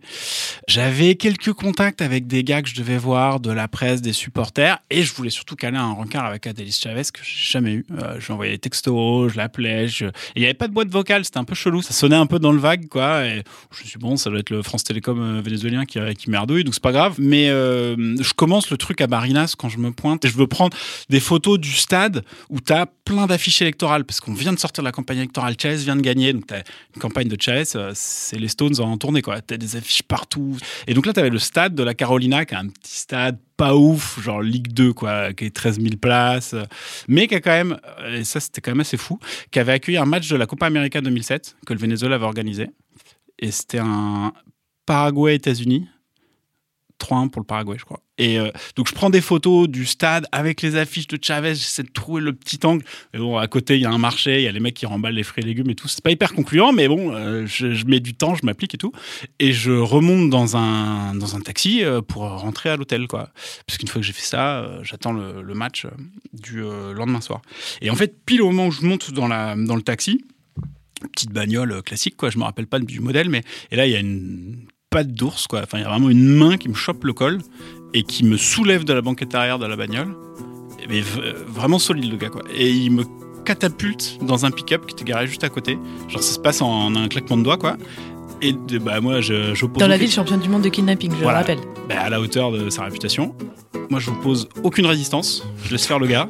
J'avais 0.69 1.15
quelques 1.15 1.53
contacts 1.53 2.03
avec 2.03 2.27
des 2.27 2.45
gars 2.45 2.63
que 2.63 2.69
je 2.69 2.75
devais 2.75 2.99
voir, 2.99 3.41
de 3.41 3.51
la 3.51 3.69
presse, 3.69 4.03
des 4.03 4.13
supporters, 4.13 4.79
et 4.91 5.03
je 5.03 5.15
voulais 5.15 5.31
surtout 5.31 5.57
caler 5.57 5.79
un 5.79 5.93
rencard 5.93 6.25
avec 6.25 6.47
Adélis 6.47 6.79
Chavez 6.83 7.03
que 7.13 7.21
j'ai 7.23 7.53
jamais 7.53 7.73
eu. 7.73 7.87
Euh, 7.93 8.17
je 8.19 8.27
lui 8.27 8.33
envoyais 8.33 8.53
des 8.53 8.59
textos, 8.59 9.33
je 9.33 9.37
l'appelais, 9.37 9.89
je... 9.89 10.07
il 10.37 10.41
n'y 10.41 10.45
avait 10.45 10.55
pas 10.55 10.69
de 10.69 10.73
boîte 10.73 10.89
vocale, 10.89 11.25
c'était 11.25 11.39
un 11.39 11.45
peu 11.45 11.55
chelou, 11.55 11.83
ça 11.83 11.93
sonnait 11.93 12.17
un 12.17 12.27
peu 12.27 12.39
dans 12.39 12.53
le 12.53 12.59
vague, 12.59 12.89
quoi. 12.89 13.25
Et 13.27 13.43
je 13.71 13.79
me 13.83 13.89
suis 13.89 13.99
dit, 13.99 13.99
bon, 13.99 14.17
ça 14.17 14.31
doit 14.31 14.41
être 14.41 14.51
le 14.51 14.63
France 14.63 14.85
Télécom 14.85 15.21
euh, 15.21 15.41
vénézuélien 15.41 15.85
qui, 15.85 15.99
qui 16.17 16.31
merdouille, 16.31 16.65
donc 16.65 16.75
c'est 16.75 16.83
pas 16.83 16.93
grave. 16.93 17.17
Mais 17.19 17.49
euh, 17.51 18.17
je 18.21 18.33
commence 18.33 18.71
le 18.71 18.77
truc 18.77 19.01
à 19.01 19.07
Barinas 19.07 19.55
quand 19.59 19.69
je 19.69 19.79
me 19.79 19.91
pointe, 19.93 20.25
et 20.25 20.29
je 20.29 20.37
veux 20.37 20.47
prendre 20.47 20.77
des 21.09 21.21
photos 21.21 21.59
du 21.59 21.73
stade 21.73 22.25
où 22.49 22.61
tu 22.61 22.73
as 22.73 22.87
plein 22.87 23.27
d'affiches 23.27 23.63
électorales, 23.63 24.05
parce 24.05 24.21
qu'on 24.21 24.35
vient 24.35 24.53
de 24.53 24.59
sortir 24.59 24.83
de 24.83 24.89
la 24.89 24.93
campagne 24.93 25.19
électorale, 25.19 25.55
Chavez 25.61 25.77
vient 25.77 25.97
de 25.97 26.03
gagner, 26.03 26.33
donc 26.33 26.47
tu 26.47 26.55
une 26.55 27.01
campagne 27.01 27.29
de 27.29 27.41
Chavez, 27.41 27.65
euh, 27.77 27.93
c'est 27.95 28.39
les 28.39 28.49
Stones 28.49 28.81
en 28.81 28.97
tournée, 28.97 29.23
quoi. 29.23 29.41
Tu 29.41 29.55
as 29.55 29.57
des 29.57 29.77
affiches 29.77 30.03
partout. 30.03 30.40
Et 30.87 30.95
donc 30.95 31.07
là, 31.07 31.13
tu 31.13 31.21
avais 31.21 31.31
le 31.31 31.39
stade 31.39 31.75
de 31.75 31.83
la 31.83 31.95
Carolina, 31.95 32.45
qui 32.45 32.55
est 32.55 32.59
un 32.59 32.69
petit 32.69 32.99
stade 32.99 33.39
pas 33.57 33.77
ouf, 33.77 34.21
genre 34.23 34.41
Ligue 34.41 34.73
2, 34.73 34.93
quoi, 34.93 35.33
qui 35.35 35.45
est 35.45 35.55
13 35.55 35.81
000 35.81 35.97
places, 36.01 36.55
mais 37.09 37.27
qui 37.27 37.35
a 37.35 37.41
quand 37.41 37.51
même, 37.51 37.79
euh, 38.01 38.21
et 38.21 38.25
ça 38.25 38.41
c'était 38.41 38.61
quand 38.61 38.71
même 38.71 38.81
assez 38.81 38.97
fou, 38.97 39.19
qui 39.51 39.59
avait 39.59 39.73
accueilli 39.73 39.99
un 39.99 40.07
match 40.07 40.29
de 40.29 40.37
la 40.37 40.47
Copa 40.47 40.67
América 40.67 41.01
2007 41.01 41.57
que 41.67 41.75
le 41.75 41.79
Venezuela 41.79 42.15
avait 42.15 42.25
organisé. 42.25 42.71
Et 43.39 43.51
c'était 43.51 43.81
un 43.81 44.33
Paraguay-États-Unis. 44.87 45.89
3-1 47.01 47.31
pour 47.31 47.41
le 47.41 47.47
Paraguay, 47.47 47.77
je 47.79 47.85
crois. 47.85 48.01
Et 48.19 48.39
euh, 48.39 48.51
donc, 48.77 48.87
je 48.87 48.93
prends 48.93 49.09
des 49.09 49.23
photos 49.23 49.67
du 49.67 49.87
stade 49.87 50.27
avec 50.31 50.61
les 50.61 50.77
affiches 50.77 51.07
de 51.07 51.19
Chavez. 51.21 51.55
J'essaie 51.55 51.83
de 51.83 51.91
trouver 51.91 52.21
le 52.21 52.35
petit 52.35 52.59
angle. 52.65 52.85
Et 53.15 53.19
bon, 53.19 53.39
à 53.39 53.49
côté, 53.49 53.77
il 53.77 53.81
y 53.81 53.87
a 53.87 53.91
un 53.91 53.99
marché, 53.99 54.41
il 54.41 54.45
y 54.45 54.49
a 54.49 54.53
les 54.53 54.61
mecs 54.61 54.75
qui 54.75 54.85
remballent 54.85 55.15
les 55.15 55.23
fruits 55.23 55.43
et 55.43 55.47
légumes 55.47 55.71
et 55.71 55.75
tout. 55.75 55.89
C'est 55.89 56.05
pas 56.05 56.11
hyper 56.11 56.35
concluant, 56.35 56.73
mais 56.73 56.87
bon, 56.87 57.13
euh, 57.15 57.47
je, 57.47 57.85
mets 57.87 58.01
du 58.01 58.15
temps, 58.15 58.35
je 58.35 58.45
m'applique 58.45 58.75
et 58.75 58.79
tout. 58.79 58.93
Et 59.39 59.53
je 59.53 59.73
remonte 59.73 60.29
dans 60.29 60.57
un, 60.57 61.15
dans 61.15 61.35
un 61.35 61.41
taxi 61.41 61.83
euh, 61.83 62.03
pour 62.03 62.23
rentrer 62.23 62.69
à 62.69 62.77
l'hôtel, 62.77 63.09
quoi. 63.09 63.31
Parce 63.67 63.79
qu'une 63.79 63.89
fois 63.89 64.01
que 64.03 64.07
j'ai 64.07 64.13
fait 64.13 64.27
ça, 64.27 64.71
j'attends 64.83 65.13
le, 65.13 65.55
match 65.55 65.87
du 66.33 66.61
lendemain 66.61 67.21
soir. 67.21 67.43
Et 67.83 67.91
en 67.91 67.97
fait, 67.97 68.25
pile 68.25 68.41
au 68.41 68.47
moment 68.47 68.69
où 68.69 68.71
je 68.71 68.83
monte 68.83 69.13
dans, 69.13 69.29
la, 69.29 69.57
dans 69.57 69.77
le 69.77 69.83
taxi, 69.83 70.25
petite 71.13 71.33
bagnole 71.33 71.83
classique, 71.83 72.17
quoi. 72.17 72.31
Je 72.31 72.39
me 72.39 72.45
rappelle 72.45 72.67
pas 72.67 72.79
du 72.79 73.01
modèle, 73.01 73.29
mais 73.29 73.43
et 73.71 73.77
là, 73.77 73.87
il 73.87 73.93
y 73.93 73.97
a 73.97 74.01
une 74.01 74.67
patte 74.91 75.13
d'ours, 75.13 75.47
quoi. 75.47 75.61
Enfin, 75.63 75.79
il 75.79 75.83
y 75.83 75.85
a 75.85 75.89
vraiment 75.89 76.11
une 76.11 76.27
main 76.27 76.57
qui 76.57 76.69
me 76.69 76.75
chope 76.75 77.05
le 77.05 77.13
col 77.13 77.39
et 77.95 78.03
qui 78.03 78.25
me 78.25 78.37
soulève 78.37 78.85
de 78.85 78.93
la 78.93 79.01
banquette 79.03 79.35
arrière 79.35 79.59
de 79.59 79.67
la 79.67 79.77
bagnole. 79.77 80.15
Mais 80.89 81.01
v- 81.01 81.33
vraiment 81.47 81.79
solide, 81.79 82.11
le 82.11 82.17
gars, 82.17 82.29
quoi. 82.29 82.43
Et 82.55 82.71
il 82.71 82.91
me 82.91 83.05
catapulte 83.45 84.19
dans 84.23 84.45
un 84.45 84.51
pick-up 84.51 84.87
qui 84.87 84.95
était 84.95 85.05
garé 85.05 85.27
juste 85.27 85.45
à 85.45 85.49
côté. 85.49 85.79
Genre, 86.09 86.23
ça 86.23 86.35
se 86.35 86.39
passe 86.39 86.61
en 86.63 86.95
un 86.97 87.09
claquement 87.09 87.37
de 87.37 87.43
doigts, 87.45 87.57
quoi. 87.59 87.77
Et 88.43 88.53
de- 88.53 88.79
bah, 88.79 89.01
moi, 89.01 89.21
je, 89.21 89.55
j'oppose 89.55 89.79
Dans 89.81 89.89
la 89.89 89.97
ville 89.97 90.11
championne 90.11 90.41
du 90.41 90.49
monde 90.49 90.63
de 90.63 90.69
kidnapping, 90.69 91.13
je 91.13 91.23
Voilà. 91.23 91.39
le 91.41 91.47
rappelle. 91.47 91.59
bah, 91.89 92.01
à 92.01 92.11
la 92.11 92.21
hauteur 92.21 92.51
de 92.53 92.69
sa 92.71 92.85
réputation. 92.85 93.35
Moi, 93.91 94.01
je 94.01 94.11
n'oppose 94.11 94.49
aucune 94.65 94.87
résistance. 94.87 95.45
Je 95.65 95.73
laisse 95.73 95.87
faire 95.87 95.99
le 95.99 96.07
gars. 96.07 96.29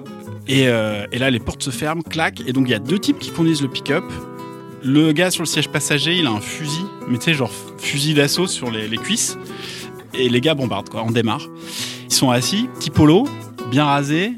Et, 0.48 0.68
euh, 0.68 1.06
et 1.12 1.18
là, 1.18 1.30
les 1.30 1.38
portes 1.40 1.62
se 1.62 1.70
ferment, 1.70 2.02
claquent. 2.02 2.42
Et 2.46 2.52
donc, 2.52 2.66
il 2.66 2.70
y 2.70 2.74
a 2.74 2.78
deux 2.78 2.98
types 2.98 3.18
qui 3.18 3.30
conduisent 3.30 3.62
le 3.62 3.68
pick-up. 3.68 4.04
Le 4.82 5.12
gars 5.12 5.30
sur 5.30 5.42
le 5.42 5.46
siège 5.46 5.68
passager, 5.68 6.16
il 6.16 6.26
a 6.26 6.30
un 6.30 6.40
fusil, 6.40 6.84
mais 7.08 7.18
tu 7.18 7.24
sais, 7.26 7.34
genre 7.34 7.50
fusil 7.78 8.14
d'assaut 8.14 8.46
sur 8.46 8.70
les, 8.70 8.88
les 8.88 8.96
cuisses. 8.96 9.36
Et 10.14 10.28
les 10.28 10.40
gars 10.40 10.54
bombardent, 10.54 10.88
quoi. 10.88 11.02
On 11.06 11.10
démarre. 11.10 11.46
Ils 12.08 12.12
sont 12.14 12.30
assis, 12.30 12.68
petit 12.78 12.90
polo, 12.90 13.28
bien 13.70 13.84
rasés, 13.84 14.32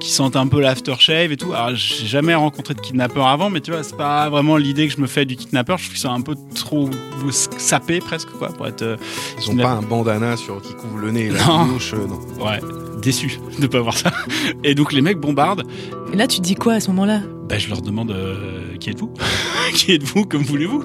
qui 0.00 0.10
sentent 0.10 0.36
un 0.36 0.46
peu 0.46 0.60
l'aftershave 0.60 1.32
et 1.32 1.36
tout. 1.36 1.52
Alors, 1.52 1.74
j'ai 1.74 2.06
jamais 2.06 2.34
rencontré 2.34 2.74
de 2.74 2.80
kidnappeur 2.80 3.26
avant, 3.26 3.50
mais 3.50 3.60
tu 3.60 3.70
vois, 3.72 3.82
c'est 3.82 3.96
pas 3.96 4.30
vraiment 4.30 4.56
l'idée 4.56 4.86
que 4.88 4.94
je 4.94 5.00
me 5.00 5.06
fais 5.06 5.24
du 5.24 5.36
kidnappeur. 5.36 5.76
Je 5.78 5.84
trouve 5.84 5.94
qu'ils 5.94 6.00
sont 6.02 6.10
un 6.12 6.20
peu 6.22 6.34
trop 6.54 6.88
sapés 7.56 7.98
presque, 7.98 8.30
quoi, 8.38 8.48
pour 8.48 8.66
être. 8.66 8.82
euh, 8.82 8.96
Ils 9.44 9.50
ont 9.50 9.56
pas 9.56 9.70
un 9.72 9.82
bandana 9.82 10.36
sur, 10.36 10.62
qui 10.62 10.74
couvre 10.74 10.98
le 10.98 11.10
nez 11.10 11.26
et 11.26 11.30
la 11.30 11.44
Non. 11.44 11.66
bouche, 11.66 11.92
euh, 11.94 12.06
non. 12.06 12.20
Ouais, 12.44 12.60
déçu 13.02 13.38
de 13.58 13.66
pas 13.66 13.80
voir 13.80 13.98
ça. 13.98 14.12
Et 14.64 14.74
donc 14.74 14.92
les 14.92 15.00
mecs 15.02 15.18
bombardent. 15.18 15.64
Et 16.12 16.16
là, 16.16 16.26
tu 16.26 16.38
te 16.38 16.42
dis 16.42 16.54
quoi 16.54 16.74
à 16.74 16.80
ce 16.80 16.88
moment-là? 16.88 17.20
Bah, 17.48 17.58
je 17.58 17.68
leur 17.68 17.82
demande 17.82 18.10
euh, 18.12 18.60
qui 18.78 18.90
êtes-vous 18.90 19.12
Qui 19.74 19.92
êtes-vous 19.92 20.24
Comme 20.24 20.42
voulez-vous 20.42 20.84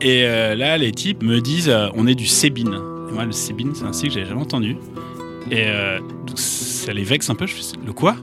Et 0.00 0.24
euh, 0.24 0.54
là, 0.54 0.78
les 0.78 0.92
types 0.92 1.22
me 1.22 1.40
disent 1.40 1.68
euh, 1.68 1.88
on 1.94 2.06
est 2.06 2.14
du 2.14 2.26
Sébine. 2.26 2.80
Et 3.08 3.12
moi, 3.12 3.24
le 3.24 3.32
Sébine, 3.32 3.74
c'est 3.74 3.84
un 3.84 3.92
site 3.92 4.08
que 4.08 4.14
j'avais 4.14 4.26
jamais 4.26 4.40
entendu. 4.40 4.76
Et 5.50 5.64
euh, 5.66 5.98
donc, 6.26 6.38
ça 6.38 6.92
les 6.92 7.04
vexe 7.04 7.30
un 7.30 7.34
peu. 7.34 7.46
Je 7.46 7.54
fais 7.54 7.62
le 7.84 7.92
quoi 7.92 8.16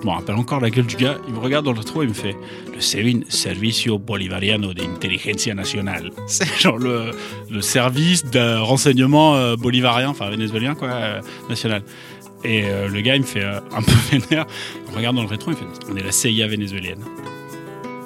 Je 0.00 0.06
me 0.06 0.12
rappelle 0.12 0.36
encore 0.36 0.60
la 0.60 0.70
gueule 0.70 0.86
du 0.86 0.96
gars. 0.96 1.16
Il 1.28 1.34
me 1.34 1.38
regarde 1.38 1.64
dans 1.64 1.72
le 1.72 1.82
trou 1.82 2.02
et 2.02 2.06
il 2.06 2.10
me 2.10 2.14
fait 2.14 2.36
le 2.74 2.80
Sébine, 2.80 3.24
Servicio 3.28 3.98
Bolivariano 3.98 4.74
de 4.74 4.82
Inteligencia 4.82 5.54
Nacional. 5.54 6.10
C'est 6.26 6.60
genre 6.60 6.78
le, 6.78 7.10
le 7.50 7.60
service 7.60 8.24
de 8.24 8.58
renseignement 8.58 9.54
bolivarien, 9.56 10.08
enfin 10.08 10.30
vénézuélien, 10.30 10.74
quoi, 10.74 11.20
national. 11.48 11.82
Et 12.44 12.62
le 12.62 13.00
gars, 13.02 13.14
il 13.14 13.22
me 13.22 13.26
fait 13.26 13.44
un 13.44 13.82
peu 13.82 13.92
vénère. 14.10 14.46
Il 14.86 14.92
me 14.92 14.96
regarde 14.96 15.16
dans 15.16 15.22
le 15.22 15.28
rétro, 15.28 15.52
il 15.52 15.54
me 15.54 15.72
fait 15.72 15.92
On 15.92 15.96
est 15.96 16.02
la 16.02 16.12
CIA 16.12 16.46
vénézuélienne. 16.48 17.04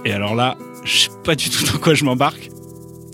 Et 0.06 0.12
alors 0.12 0.36
là, 0.36 0.56
je 0.84 0.98
sais 0.98 1.10
pas 1.24 1.34
du 1.34 1.50
tout 1.50 1.64
dans 1.64 1.78
quoi 1.78 1.94
je 1.94 2.04
m'embarque. 2.04 2.48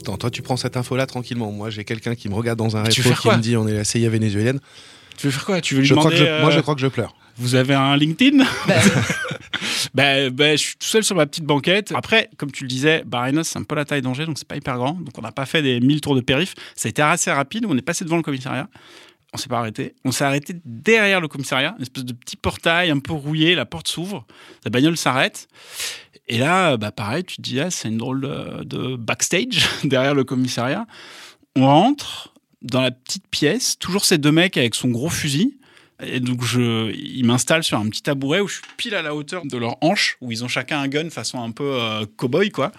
Attends, 0.00 0.18
toi, 0.18 0.30
tu 0.30 0.42
prends 0.42 0.58
cette 0.58 0.76
info-là 0.76 1.06
tranquillement. 1.06 1.50
Moi, 1.50 1.70
j'ai 1.70 1.84
quelqu'un 1.84 2.14
qui 2.14 2.28
me 2.28 2.34
regarde 2.34 2.58
dans 2.58 2.76
un 2.76 2.84
faire 2.84 3.18
qui 3.18 3.28
me 3.30 3.38
dit 3.38 3.56
on 3.56 3.66
est 3.66 3.72
la 3.72 3.84
CIA 3.84 4.10
vénézuélienne. 4.10 4.60
Tu 5.16 5.26
veux 5.28 5.30
faire 5.32 5.46
quoi? 5.46 5.60
Tu 5.62 5.74
veux 5.74 5.80
lui 5.80 5.86
Je 5.86 5.94
crois 5.94 6.10
demander 6.10 6.24
que 6.26 6.30
je- 6.36 6.40
Moi, 6.42 6.50
je 6.50 6.58
euh, 6.58 6.62
crois 6.62 6.74
que 6.74 6.82
je 6.82 6.86
pleure. 6.88 7.14
Vous 7.38 7.54
avez 7.54 7.72
un 7.74 7.96
LinkedIn? 7.96 8.44
Bah, 9.94 10.30
bah, 10.30 10.52
je 10.52 10.56
suis 10.62 10.76
tout 10.76 10.86
seul 10.86 11.02
sur 11.04 11.16
ma 11.16 11.26
petite 11.26 11.44
banquette. 11.44 11.92
Après, 11.94 12.30
comme 12.38 12.50
tu 12.52 12.64
le 12.64 12.68
disais, 12.68 13.02
Barinos, 13.04 13.48
c'est 13.48 13.58
un 13.58 13.64
peu 13.64 13.74
la 13.74 13.84
taille 13.84 14.00
d'Angers, 14.00 14.26
donc 14.26 14.38
c'est 14.38 14.46
pas 14.46 14.56
hyper 14.56 14.76
grand. 14.76 14.92
Donc 14.92 15.18
on 15.18 15.22
n'a 15.22 15.32
pas 15.32 15.44
fait 15.44 15.60
des 15.60 15.80
1000 15.80 16.00
tours 16.00 16.14
de 16.14 16.20
périph. 16.20 16.54
Ça 16.76 16.86
a 16.86 16.90
été 16.90 17.02
assez 17.02 17.30
rapide. 17.30 17.66
On 17.68 17.76
est 17.76 17.82
passé 17.82 18.04
devant 18.04 18.16
le 18.16 18.22
commissariat. 18.22 18.68
On 19.34 19.38
s'est 19.38 19.48
pas 19.48 19.58
arrêté. 19.58 19.94
On 20.04 20.12
s'est 20.12 20.24
arrêté 20.24 20.54
derrière 20.64 21.20
le 21.20 21.28
commissariat, 21.28 21.74
une 21.78 21.82
espèce 21.82 22.04
de 22.04 22.12
petit 22.12 22.36
portail 22.36 22.90
un 22.90 23.00
peu 23.00 23.12
rouillé. 23.12 23.54
La 23.54 23.66
porte 23.66 23.88
s'ouvre, 23.88 24.24
la 24.64 24.70
bagnole 24.70 24.96
s'arrête. 24.96 25.48
Et 26.28 26.38
là, 26.38 26.76
bah 26.76 26.92
pareil, 26.92 27.24
tu 27.24 27.36
te 27.36 27.42
dis, 27.42 27.60
ah, 27.60 27.70
c'est 27.70 27.88
une 27.88 27.98
drôle 27.98 28.20
de, 28.20 28.64
de 28.64 28.96
backstage 28.96 29.68
derrière 29.84 30.14
le 30.14 30.24
commissariat. 30.24 30.86
On 31.56 31.66
rentre 31.66 32.32
dans 32.62 32.80
la 32.80 32.90
petite 32.90 33.26
pièce, 33.28 33.78
toujours 33.78 34.04
ces 34.04 34.18
deux 34.18 34.32
mecs 34.32 34.56
avec 34.56 34.74
son 34.74 34.88
gros 34.88 35.10
fusil. 35.10 35.58
Et 36.02 36.20
donc, 36.20 36.44
je, 36.44 36.92
ils 36.92 37.24
m'installent 37.24 37.64
sur 37.64 37.78
un 37.78 37.88
petit 37.88 38.02
tabouret 38.02 38.40
où 38.40 38.48
je 38.48 38.54
suis 38.54 38.62
pile 38.76 38.94
à 38.94 39.02
la 39.02 39.14
hauteur 39.14 39.44
de 39.44 39.56
leur 39.56 39.76
hanche, 39.82 40.16
où 40.20 40.32
ils 40.32 40.44
ont 40.44 40.48
chacun 40.48 40.80
un 40.80 40.88
gun 40.88 41.10
façon 41.10 41.42
un 41.42 41.50
peu 41.50 41.76
euh, 41.80 42.04
cow-boy, 42.16 42.50
quoi. 42.50 42.72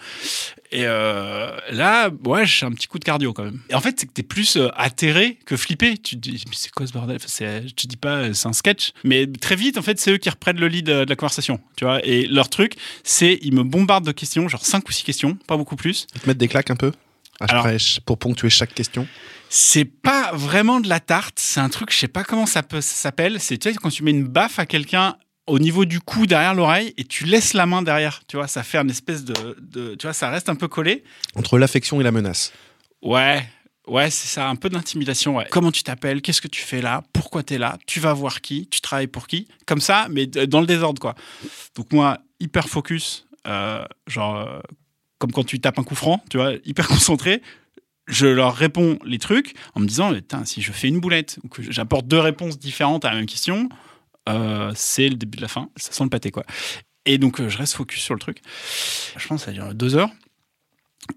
Et 0.71 0.85
euh, 0.85 1.55
là, 1.71 2.09
ouais, 2.25 2.45
j'ai 2.45 2.65
un 2.65 2.71
petit 2.71 2.87
coup 2.87 2.97
de 2.97 3.03
cardio 3.03 3.31
quand 3.31 3.43
même. 3.43 3.59
Et 3.69 3.75
en 3.75 3.79
fait, 3.79 3.99
c'est 3.99 4.07
que 4.07 4.11
t'es 4.13 4.23
plus 4.23 4.57
euh, 4.57 4.69
atterré 4.75 5.37
que 5.45 5.55
flippé. 5.55 5.97
Tu 5.97 6.15
te 6.15 6.21
dis, 6.21 6.43
mais 6.47 6.55
c'est 6.55 6.71
quoi 6.71 6.87
ce 6.87 6.93
bordel? 6.93 7.17
Enfin, 7.17 7.27
te 7.75 7.87
dis 7.87 7.97
pas, 7.97 8.33
c'est 8.33 8.47
un 8.47 8.53
sketch. 8.53 8.91
Mais 9.03 9.27
très 9.27 9.55
vite, 9.55 9.77
en 9.77 9.83
fait, 9.83 9.99
c'est 9.99 10.11
eux 10.11 10.17
qui 10.17 10.29
reprennent 10.29 10.59
le 10.59 10.67
lead 10.67 10.85
de 10.85 11.05
la 11.07 11.15
conversation, 11.15 11.59
tu 11.75 11.85
vois. 11.85 12.03
Et 12.05 12.25
leur 12.25 12.49
truc, 12.49 12.75
c'est 13.03 13.39
ils 13.41 13.53
me 13.53 13.63
bombardent 13.63 14.05
de 14.05 14.11
questions, 14.11 14.47
genre 14.47 14.65
5 14.65 14.87
ou 14.87 14.91
6 14.91 15.03
questions, 15.03 15.37
pas 15.47 15.57
beaucoup 15.57 15.75
plus. 15.75 16.07
Ils 16.15 16.21
te 16.21 16.27
mettent 16.27 16.37
des 16.37 16.47
claques 16.47 16.71
un 16.71 16.75
peu 16.75 16.91
après, 17.39 17.77
pour 18.05 18.17
ponctuer 18.17 18.49
chaque 18.49 18.73
question. 18.73 19.07
C'est 19.55 19.85
pas 19.85 20.31
vraiment 20.33 20.79
de 20.79 20.89
la 20.89 20.99
tarte, 20.99 21.37
c'est 21.37 21.59
un 21.59 21.69
truc, 21.69 21.91
je 21.93 21.97
sais 21.99 22.07
pas 22.07 22.23
comment 22.23 22.47
ça, 22.47 22.63
peut, 22.63 22.81
ça 22.81 22.95
s'appelle. 22.95 23.39
C'est 23.39 23.59
tu 23.59 23.69
sais, 23.69 23.75
quand 23.75 23.89
tu 23.91 24.01
mets 24.01 24.09
une 24.09 24.27
baffe 24.27 24.57
à 24.57 24.65
quelqu'un 24.65 25.15
au 25.45 25.59
niveau 25.59 25.85
du 25.85 25.99
cou 25.99 26.25
derrière 26.25 26.55
l'oreille 26.55 26.95
et 26.97 27.03
tu 27.03 27.25
laisses 27.25 27.53
la 27.53 27.67
main 27.67 27.83
derrière, 27.83 28.21
tu 28.27 28.35
vois, 28.37 28.47
ça 28.47 28.63
fait 28.63 28.79
une 28.79 28.89
espèce 28.89 29.23
de, 29.23 29.55
de- 29.61 29.93
tu 29.93 30.07
vois, 30.07 30.13
ça 30.13 30.31
reste 30.31 30.49
un 30.49 30.55
peu 30.55 30.67
collé. 30.67 31.03
Entre 31.35 31.59
l'affection 31.59 32.01
et 32.01 32.03
la 32.03 32.11
menace. 32.11 32.51
Ouais, 33.03 33.47
ouais, 33.85 34.09
c'est 34.09 34.27
ça, 34.27 34.49
un 34.49 34.55
peu 34.55 34.69
d'intimidation. 34.69 35.37
Ouais. 35.37 35.45
Comment 35.51 35.71
tu 35.71 35.83
t'appelles 35.83 36.23
Qu'est-ce 36.23 36.41
que 36.41 36.47
tu 36.47 36.61
fais 36.63 36.81
là 36.81 37.03
Pourquoi 37.13 37.43
tu 37.43 37.53
es 37.53 37.57
là 37.59 37.77
Tu 37.85 37.99
vas 37.99 38.13
voir 38.13 38.41
qui 38.41 38.67
Tu 38.71 38.81
travailles 38.81 39.05
pour 39.05 39.27
qui 39.27 39.47
Comme 39.67 39.81
ça, 39.81 40.07
mais 40.09 40.25
dans 40.25 40.61
le 40.61 40.65
désordre, 40.67 40.99
quoi. 40.99 41.13
Donc 41.75 41.91
moi, 41.93 42.17
hyper 42.39 42.67
focus, 42.69 43.27
euh, 43.45 43.85
genre 44.07 44.35
euh, 44.39 44.59
comme 45.19 45.31
quand 45.31 45.43
tu 45.43 45.59
tapes 45.59 45.77
un 45.77 45.83
coup 45.83 45.93
franc, 45.93 46.23
tu 46.31 46.37
vois, 46.37 46.53
hyper 46.65 46.87
concentré. 46.87 47.43
Je 48.07 48.27
leur 48.27 48.55
réponds 48.55 48.99
les 49.05 49.19
trucs 49.19 49.55
en 49.75 49.79
me 49.79 49.87
disant, 49.87 50.11
si 50.45 50.61
je 50.61 50.71
fais 50.71 50.87
une 50.87 50.99
boulette 50.99 51.39
ou 51.43 51.47
que 51.47 51.61
j'apporte 51.71 52.07
deux 52.07 52.19
réponses 52.19 52.59
différentes 52.59 53.05
à 53.05 53.09
la 53.09 53.15
même 53.15 53.25
question, 53.25 53.69
euh, 54.29 54.71
c'est 54.75 55.09
le 55.09 55.15
début 55.15 55.37
de 55.37 55.41
la 55.41 55.47
fin. 55.47 55.69
Ça 55.75 55.91
sent 55.91 56.03
le 56.03 56.09
pâté, 56.09 56.31
quoi. 56.31 56.43
Et 57.05 57.17
donc, 57.17 57.39
euh, 57.39 57.49
je 57.49 57.57
reste 57.57 57.73
focus 57.73 58.01
sur 58.01 58.13
le 58.13 58.19
truc. 58.19 58.41
Je 59.17 59.27
pense 59.27 59.41
que 59.41 59.45
ça 59.45 59.51
dure 59.51 59.73
deux 59.73 59.95
heures. 59.95 60.11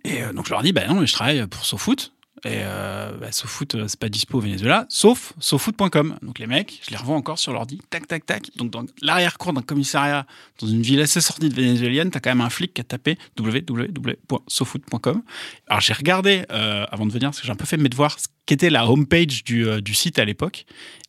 Et 0.05 0.23
euh, 0.23 0.33
donc, 0.33 0.47
je 0.47 0.51
leur 0.51 0.63
dis, 0.63 0.73
bah 0.73 0.87
non, 0.87 1.05
je 1.05 1.13
travaille 1.13 1.47
pour 1.47 1.65
SoFoot. 1.65 2.13
Et 2.45 2.61
euh, 2.63 3.13
bah, 3.19 3.33
SoFoot, 3.33 3.75
euh, 3.75 3.89
c'est 3.89 3.99
pas 3.99 4.11
dispo 4.11 4.39
au 4.39 4.41
Venezuela, 4.41 4.85
sauf 4.91 5.33
SoFoot.com. 5.41 6.19
Donc 6.23 6.39
les 6.39 6.47
mecs, 6.47 6.81
je 6.85 6.91
les 6.91 6.97
revois 6.97 7.17
encore 7.17 7.39
sur 7.39 7.53
l'ordi, 7.53 7.81
tac, 7.89 8.07
tac, 8.07 8.27
tac. 8.27 8.51
Donc 8.57 8.71
dans 8.71 8.85
l'arrière-cour 9.01 9.55
d'un 9.55 9.63
commissariat, 9.63 10.27
dans 10.61 10.67
une 10.67 10.83
ville 10.83 11.01
assez 11.01 11.23
sortie 11.23 11.49
de 11.49 11.55
vénézuélienne, 11.55 12.11
t'as 12.11 12.21
quand 12.21 12.31
même 12.31 12.43
un 12.43 12.51
flic 12.51 12.75
qui 12.75 12.83
a 12.83 12.85
tapé 12.85 13.17
www.sofoot.com. 13.39 15.23
Alors 15.67 15.81
j'ai 15.81 15.95
regardé, 15.95 16.45
euh, 16.51 16.85
avant 16.91 17.07
de 17.07 17.13
venir, 17.13 17.31
parce 17.31 17.41
que 17.41 17.47
j'ai 17.47 17.53
un 17.53 17.57
peu 17.57 17.65
fait 17.65 17.79
mes 17.79 17.89
devoirs, 17.89 18.21
ce 18.21 18.27
qu'était 18.45 18.71
la 18.71 18.87
homepage 18.87 19.43
du, 19.43 19.67
euh, 19.67 19.81
du 19.81 19.95
site 19.95 20.19
à 20.19 20.25
l'époque. 20.27 20.67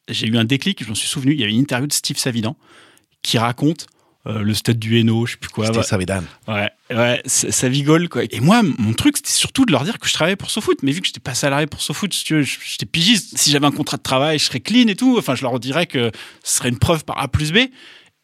J'ai 0.07 0.27
eu 0.27 0.37
un 0.37 0.45
déclic, 0.45 0.81
je 0.81 0.87
m'en 0.87 0.95
suis 0.95 1.09
souvenu, 1.09 1.33
il 1.33 1.39
y 1.41 1.43
avait 1.43 1.51
une 1.51 1.59
interview 1.59 1.87
de 1.87 1.93
Steve 1.93 2.17
Savidan 2.17 2.55
qui 3.21 3.37
raconte 3.37 3.87
euh, 4.27 4.41
le 4.41 4.53
stade 4.53 4.77
du 4.77 4.99
Hainaut, 4.99 5.25
je 5.25 5.31
sais 5.33 5.37
plus 5.37 5.49
quoi. 5.49 5.65
Steve 5.65 5.77
Bah, 5.77 5.83
Savidan. 5.83 6.23
Ouais, 6.47 6.69
ouais, 6.91 7.21
ça, 7.25 7.51
ça 7.51 7.69
vigole 7.69 8.09
quoi. 8.09 8.23
Et 8.29 8.39
moi, 8.39 8.61
mon 8.77 8.93
truc, 8.93 9.17
c'était 9.17 9.29
surtout 9.31 9.65
de 9.65 9.71
leur 9.71 9.83
dire 9.83 9.99
que 9.99 10.07
je 10.07 10.13
travaillais 10.13 10.35
pour 10.35 10.51
SoFoot. 10.51 10.83
Mais 10.83 10.91
vu 10.91 11.01
que 11.01 11.07
j'étais 11.07 11.19
pas 11.19 11.33
salarié 11.33 11.65
pour 11.67 11.81
SoFoot, 11.81 12.13
si 12.13 12.23
tu 12.25 12.35
veux, 12.35 12.41
j'étais 12.43 12.85
pigiste. 12.85 13.37
Si 13.37 13.51
j'avais 13.51 13.65
un 13.67 13.71
contrat 13.71 13.97
de 13.97 14.03
travail, 14.03 14.37
je 14.39 14.45
serais 14.45 14.59
clean 14.59 14.87
et 14.87 14.95
tout. 14.95 15.15
Enfin, 15.17 15.35
je 15.35 15.43
leur 15.43 15.59
dirais 15.59 15.85
que 15.87 16.11
ce 16.43 16.57
serait 16.57 16.69
une 16.69 16.79
preuve 16.79 17.05
par 17.05 17.19
A 17.21 17.27
plus 17.27 17.51
B. 17.51 17.57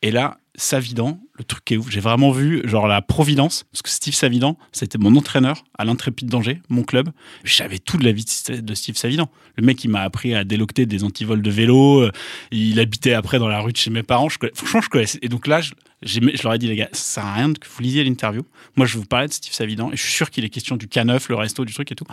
Et 0.02 0.12
là, 0.12 0.38
Savidan, 0.56 1.20
le 1.36 1.44
truc 1.44 1.66
qui 1.66 1.74
est 1.74 1.78
ouf, 1.78 1.90
j'ai 1.90 2.00
vraiment 2.00 2.32
vu 2.32 2.62
genre 2.66 2.88
la 2.88 3.02
providence, 3.02 3.66
parce 3.72 3.82
que 3.82 3.90
Steve 3.90 4.14
Savidan, 4.14 4.58
c'était 4.72 5.00
mon 5.00 5.16
entraîneur 5.16 5.64
à 5.78 5.84
l'Intrépide 5.84 6.28
d'Angers, 6.28 6.62
mon 6.70 6.84
club. 6.84 7.10
Je 7.44 7.54
savais 7.54 7.80
tout 7.80 7.98
de 7.98 8.06
la 8.06 8.12
vie 8.12 8.26
de 8.50 8.74
Steve 8.76 8.96
Savidan. 8.96 9.30
Le 9.56 9.66
mec, 9.66 9.84
il 9.84 9.90
m'a 9.90 10.02
appris 10.02 10.36
à 10.36 10.44
délocter 10.44 10.86
des 10.86 11.04
antivols 11.04 11.42
de 11.42 11.50
vélo. 11.50 12.02
euh, 12.02 12.12
Il 12.52 12.80
habitait 12.80 13.14
après 13.14 13.40
dans 13.40 13.48
la 13.48 13.62
rue 13.62 13.72
de 13.72 13.78
chez 13.78 13.90
mes 13.90 14.04
parents. 14.04 14.30
Je 14.30 14.38
franchement, 14.54 14.82
je 14.82 14.90
connaissais. 14.90 15.20
Et 15.24 15.30
donc 15.30 15.48
là, 15.48 15.62
je, 15.62 15.72
je 16.04 16.44
leur 16.44 16.54
ai 16.54 16.60
dit, 16.60 16.68
les 16.68 16.76
gars, 16.76 16.90
ça 16.92 17.04
sert 17.22 17.26
à 17.26 17.34
rien 17.34 17.52
que 17.52 17.68
vous 17.68 17.82
lisiez 17.82 18.04
l'interview. 18.04 18.44
Moi, 18.76 18.86
je 18.86 18.98
vous 18.98 19.06
parler 19.06 19.28
de 19.28 19.34
Steve 19.34 19.54
Savidan 19.54 19.92
et 19.92 19.96
je 19.96 20.02
suis 20.04 20.14
sûr 20.14 20.30
qu'il 20.30 20.46
est 20.46 20.50
question 20.50 20.78
du 20.78 20.86
K9, 20.86 21.26
le 21.30 21.36
resto, 21.36 21.66
du 21.66 21.74
truc 21.74 21.92
et 21.92 21.96
tout. 21.96 22.06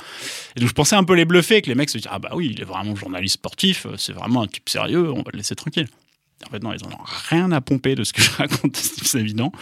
Et 0.56 0.60
donc, 0.60 0.68
je 0.68 0.74
pensais 0.74 0.96
un 0.96 1.04
peu 1.04 1.14
les 1.14 1.26
bluffer, 1.26 1.60
que 1.60 1.68
les 1.68 1.74
mecs 1.74 1.90
se 1.90 1.98
disent, 1.98 2.08
ah 2.10 2.18
bah 2.18 2.30
oui, 2.34 2.50
il 2.54 2.60
est 2.60 2.64
vraiment 2.64 2.96
journaliste 2.96 3.34
sportif, 3.34 3.84
euh, 3.84 3.96
c'est 3.98 4.12
vraiment 4.12 4.42
un 4.42 4.46
type 4.46 4.68
sérieux, 4.68 5.10
on 5.10 5.22
va 5.22 5.30
le 5.32 5.36
laisser 5.38 5.54
tranquille. 5.54 5.88
En 6.46 6.50
fait, 6.50 6.62
non, 6.62 6.72
ils 6.72 6.84
en 6.84 6.88
ont 6.90 7.04
rien 7.28 7.52
à 7.52 7.60
pomper 7.60 7.94
de 7.94 8.04
ce 8.04 8.12
que 8.12 8.22
je 8.22 8.30
raconte 8.36 8.76
Steve 8.76 9.06
Savidan. 9.06 9.52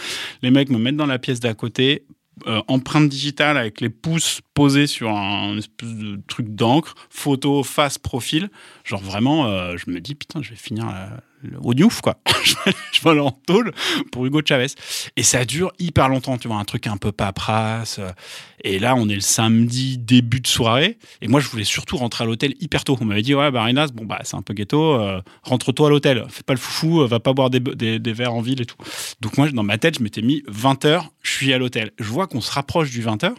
Les 0.41 0.51
mecs 0.51 0.69
me 0.69 0.77
mettent 0.77 0.95
dans 0.97 1.05
la 1.05 1.19
pièce 1.19 1.39
d'à 1.39 1.53
côté, 1.53 2.05
euh, 2.47 2.61
empreinte 2.67 3.09
digitale 3.09 3.57
avec 3.57 3.81
les 3.81 3.89
pouces 3.89 4.39
posés 4.53 4.87
sur 4.87 5.09
un 5.09 5.57
espèce 5.57 5.93
de 5.93 6.19
truc 6.27 6.47
d'encre, 6.55 6.95
photo, 7.09 7.63
face, 7.63 7.97
profil. 7.97 8.49
Genre 8.85 9.01
vraiment, 9.01 9.45
euh, 9.47 9.75
je 9.77 9.91
me 9.91 9.99
dis, 9.99 10.15
putain, 10.15 10.41
je 10.41 10.51
vais 10.51 10.55
finir 10.55 10.87
euh, 10.87 11.07
le- 11.09 11.21
au 11.61 11.73
Newf, 11.73 12.01
quoi. 12.01 12.17
je 12.43 13.07
aller 13.07 13.19
en 13.19 13.31
tôle 13.31 13.71
pour 14.11 14.25
Hugo 14.25 14.41
Chavez. 14.45 14.67
Et 15.15 15.23
ça 15.23 15.45
dure 15.45 15.71
hyper 15.79 16.09
longtemps, 16.09 16.37
tu 16.37 16.47
vois, 16.47 16.57
un 16.57 16.65
truc 16.65 16.87
un 16.87 16.97
peu 16.97 17.11
paperasse. 17.11 17.99
Et 18.63 18.79
là, 18.79 18.95
on 18.95 19.07
est 19.07 19.15
le 19.15 19.21
samedi, 19.21 19.97
début 19.97 20.41
de 20.41 20.47
soirée. 20.47 20.97
Et 21.21 21.27
moi, 21.27 21.39
je 21.39 21.47
voulais 21.47 21.63
surtout 21.63 21.97
rentrer 21.97 22.23
à 22.23 22.27
l'hôtel 22.27 22.55
hyper 22.59 22.83
tôt. 22.83 22.97
On 22.99 23.05
m'avait 23.05 23.21
dit, 23.21 23.33
ouais, 23.33 23.51
Barinas, 23.51 23.87
bon, 23.93 24.05
bah, 24.05 24.19
c'est 24.23 24.35
un 24.35 24.41
peu 24.41 24.53
ghetto. 24.53 24.95
euh, 24.95 25.21
Rentre-toi 25.43 25.87
à 25.87 25.89
l'hôtel. 25.89 26.25
Fais 26.29 26.43
pas 26.43 26.53
le 26.53 26.59
foufou, 26.59 27.01
euh, 27.01 27.07
va 27.07 27.19
pas 27.19 27.33
boire 27.33 27.49
des, 27.49 27.59
des, 27.59 27.99
des 27.99 28.13
verres 28.13 28.33
en 28.33 28.41
ville 28.41 28.61
et 28.61 28.65
tout. 28.65 28.77
Donc, 29.21 29.37
moi, 29.37 29.49
dans 29.49 29.63
ma 29.63 29.77
tête, 29.77 29.97
je 29.99 30.03
m'étais 30.03 30.21
mis 30.21 30.43
20h, 30.51 31.03
je 31.21 31.31
suis 31.31 31.53
à 31.53 31.57
l'hôtel. 31.57 31.91
Je 31.99 32.09
vois 32.09 32.27
qu'on 32.27 32.41
se 32.41 32.51
rapproche 32.51 32.89
du 32.89 33.01
20h. 33.01 33.33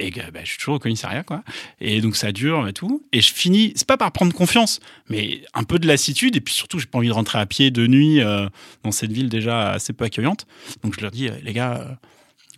Et 0.00 0.10
que, 0.10 0.20
bah, 0.30 0.40
je 0.42 0.50
suis 0.50 0.58
toujours 0.58 0.76
au 0.76 0.78
commissariat, 0.78 1.22
quoi. 1.22 1.42
Et 1.80 2.00
donc, 2.00 2.16
ça 2.16 2.32
dure 2.32 2.66
et 2.66 2.72
tout. 2.72 3.04
Et 3.12 3.20
je 3.20 3.32
finis, 3.32 3.72
c'est 3.76 3.86
pas 3.86 3.98
par 3.98 4.10
prendre 4.12 4.32
confiance, 4.32 4.80
mais 5.08 5.42
un 5.52 5.62
peu 5.62 5.78
de 5.78 5.86
lassitude. 5.86 6.36
Et 6.36 6.40
puis 6.40 6.54
surtout, 6.54 6.78
j'ai 6.78 6.86
pas 6.86 6.98
envie 6.98 7.08
de 7.08 7.12
rentrer 7.12 7.38
à 7.38 7.44
pied 7.44 7.70
de 7.70 7.86
nuit 7.86 8.20
euh, 8.20 8.48
dans 8.82 8.92
cette 8.92 9.12
ville 9.12 9.28
déjà 9.28 9.72
assez 9.72 9.92
peu 9.92 10.04
accueillante. 10.04 10.46
Donc, 10.82 10.96
je 10.96 11.02
leur 11.02 11.10
dis, 11.10 11.28
euh, 11.28 11.32
les 11.42 11.52
gars, 11.52 11.74
euh, 11.74 11.94